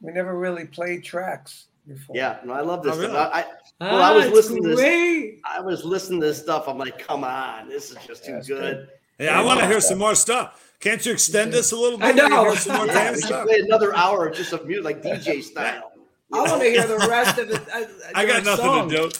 We 0.00 0.12
never 0.12 0.38
really 0.38 0.66
played 0.66 1.02
tracks 1.02 1.66
before. 1.88 2.14
yeah, 2.14 2.38
no, 2.44 2.52
I 2.52 2.60
love 2.60 2.84
this 2.84 2.94
Oh, 2.94 3.00
stuff. 3.00 3.10
really? 3.10 3.18
I, 3.18 3.40
I, 3.40 3.92
well, 3.92 4.02
I 4.02 4.12
was 4.14 4.26
Ah, 4.26 4.30
listening 4.30 4.62
to 4.62 4.68
this. 4.68 4.78
great. 4.78 5.40
I 5.44 5.60
was 5.60 5.84
listening 5.84 6.20
to 6.20 6.26
this 6.28 6.38
stuff. 6.38 6.68
I'm 6.68 6.78
like, 6.78 6.98
come 7.00 7.24
on, 7.24 7.68
this 7.68 7.90
is 7.90 7.96
just 8.06 8.24
too 8.24 8.32
That's 8.34 8.46
good. 8.46 8.60
good. 8.60 8.88
Yeah, 9.26 9.40
I 9.40 9.44
want 9.44 9.58
to 9.58 9.66
hear 9.66 9.80
some 9.80 9.98
more 9.98 10.14
stuff. 10.14 10.64
Can't 10.78 11.04
you 11.04 11.10
extend 11.10 11.52
this 11.52 11.72
a 11.72 11.76
little 11.76 11.98
bit? 11.98 12.06
I 12.06 12.12
know. 12.12 12.44
hear 12.44 12.54
some 12.56 12.76
more 12.76 12.86
Yeah, 12.94 13.10
we 13.10 13.16
should 13.16 13.24
stuff. 13.24 13.46
play 13.48 13.58
another 13.58 13.96
hour 13.96 14.28
of 14.28 14.36
just 14.36 14.52
of 14.52 14.64
music, 14.66 14.84
like 14.84 15.02
DJ 15.02 15.42
style. 15.50 15.90
I 16.32 16.42
want 16.42 16.62
to 16.62 16.68
hear 16.70 16.86
the 16.86 16.98
rest 17.08 17.38
of 17.38 17.50
it. 17.50 17.60
uh, 17.74 17.84
I 18.14 18.24
got 18.26 18.44
nothing 18.44 18.64
song. 18.64 18.88
to 18.90 18.96
do. 18.96 19.10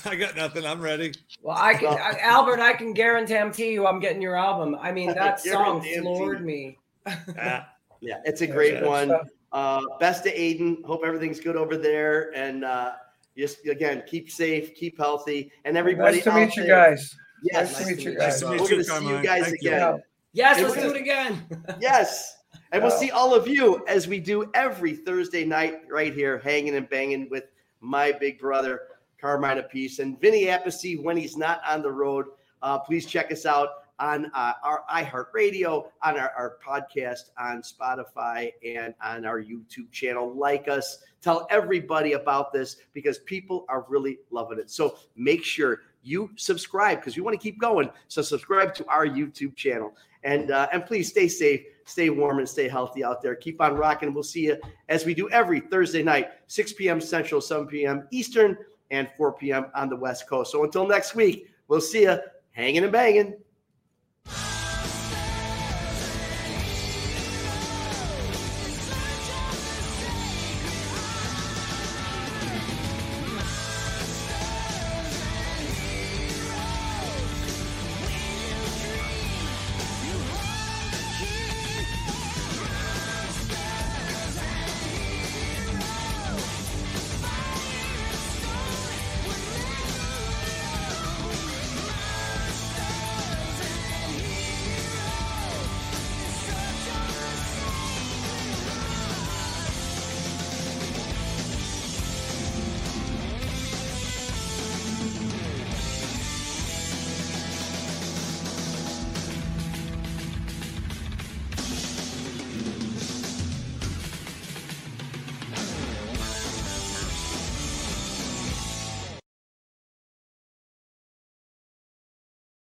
I 0.04 0.14
got 0.16 0.36
nothing. 0.36 0.64
I'm 0.64 0.80
ready. 0.80 1.12
Well, 1.42 1.56
I 1.58 1.74
can, 1.74 1.88
I, 1.88 2.18
Albert. 2.22 2.60
I 2.60 2.72
can 2.72 2.92
guarantee 2.92 3.72
you, 3.72 3.86
I'm 3.86 4.00
getting 4.00 4.22
your 4.22 4.36
album. 4.36 4.76
I 4.80 4.92
mean, 4.92 5.08
that 5.14 5.40
song 5.40 5.82
floored 5.82 6.44
me. 6.44 6.78
Yeah. 7.06 7.64
Yeah, 8.00 8.20
it's 8.24 8.42
a 8.42 8.46
great 8.46 8.74
Yeah, 8.74 8.86
one. 8.86 9.08
stuff. 9.08 9.28
Uh, 9.52 9.80
best 10.00 10.24
to 10.24 10.34
Aiden. 10.36 10.84
Hope 10.84 11.02
everything's 11.06 11.40
good 11.40 11.56
over 11.56 11.76
there. 11.76 12.34
And 12.36 12.64
uh, 12.64 12.92
just 13.36 13.66
again, 13.66 14.02
keep 14.06 14.30
safe, 14.30 14.74
keep 14.74 14.98
healthy, 14.98 15.50
and 15.64 15.76
everybody. 15.76 16.16
Nice 16.16 16.24
to 16.24 16.30
out 16.32 16.40
meet 16.40 16.56
you 16.56 16.62
there- 16.64 16.90
guys. 16.90 17.16
Yes, 17.44 17.72
Nice 17.72 17.78
to 17.88 17.94
meet 17.94 18.04
you 18.04 18.14
Nice 18.14 18.18
guys. 18.18 18.40
to 18.40 18.46
We're 18.46 18.52
meet 18.52 18.58
going 18.58 18.70
you, 18.70 18.76
to 18.78 18.84
see 18.84 19.06
you 19.08 19.22
guys 19.22 19.44
Thank 19.44 19.62
you. 19.62 19.70
again. 19.70 20.02
Yes, 20.32 20.56
And 20.58 20.64
let's 20.66 20.76
we're 20.76 20.82
do 20.88 20.94
it 20.94 21.00
again. 21.00 21.46
Yes. 21.80 22.36
And 22.72 22.82
we'll 22.82 22.90
see 22.90 23.10
all 23.10 23.34
of 23.34 23.46
you 23.46 23.84
as 23.86 24.08
we 24.08 24.18
do 24.18 24.50
every 24.54 24.94
Thursday 24.96 25.44
night 25.44 25.80
right 25.90 26.12
here, 26.12 26.38
hanging 26.38 26.74
and 26.74 26.88
banging 26.88 27.28
with 27.30 27.44
my 27.80 28.10
big 28.12 28.38
brother, 28.40 28.80
Carmine 29.24 29.56
Appice, 29.56 30.00
and 30.00 30.20
Vinny 30.20 30.44
Appice 30.48 31.02
when 31.02 31.16
he's 31.16 31.34
not 31.34 31.62
on 31.66 31.80
the 31.80 31.90
road. 31.90 32.26
Uh, 32.60 32.78
please 32.78 33.06
check 33.06 33.32
us 33.32 33.46
out 33.46 33.68
on 33.98 34.30
uh, 34.34 34.52
our 34.62 34.84
iHeartRadio, 34.92 35.86
on 36.02 36.18
our, 36.18 36.30
our 36.36 36.58
podcast, 36.62 37.30
on 37.38 37.62
Spotify, 37.62 38.52
and 38.62 38.92
on 39.02 39.24
our 39.24 39.40
YouTube 39.40 39.90
channel. 39.90 40.34
Like 40.34 40.68
us, 40.68 40.98
tell 41.22 41.46
everybody 41.50 42.12
about 42.12 42.52
this 42.52 42.76
because 42.92 43.20
people 43.20 43.64
are 43.70 43.86
really 43.88 44.18
loving 44.30 44.58
it. 44.58 44.70
So 44.70 44.98
make 45.16 45.42
sure 45.42 45.80
you 46.02 46.28
subscribe 46.36 46.98
because 46.98 47.16
we 47.16 47.22
want 47.22 47.32
to 47.32 47.42
keep 47.42 47.58
going. 47.58 47.88
So 48.08 48.20
subscribe 48.20 48.74
to 48.74 48.86
our 48.88 49.06
YouTube 49.06 49.56
channel. 49.56 49.96
And 50.24 50.50
uh, 50.50 50.68
and 50.70 50.84
please 50.84 51.08
stay 51.08 51.28
safe, 51.28 51.62
stay 51.86 52.10
warm, 52.10 52.40
and 52.40 52.48
stay 52.48 52.68
healthy 52.68 53.02
out 53.02 53.22
there. 53.22 53.34
Keep 53.34 53.62
on 53.62 53.74
rocking. 53.74 54.12
We'll 54.12 54.22
see 54.22 54.44
you 54.44 54.58
as 54.90 55.06
we 55.06 55.14
do 55.14 55.30
every 55.30 55.60
Thursday 55.60 56.02
night, 56.02 56.32
6 56.48 56.74
p.m. 56.74 57.00
Central, 57.00 57.40
7 57.40 57.66
p.m. 57.66 58.06
Eastern, 58.10 58.56
and 58.90 59.08
4 59.16 59.32
p.m. 59.32 59.66
on 59.74 59.88
the 59.88 59.96
West 59.96 60.28
Coast. 60.28 60.52
So 60.52 60.64
until 60.64 60.86
next 60.86 61.14
week, 61.14 61.50
we'll 61.68 61.80
see 61.80 62.02
you 62.02 62.18
hanging 62.52 62.84
and 62.84 62.92
banging. 62.92 63.34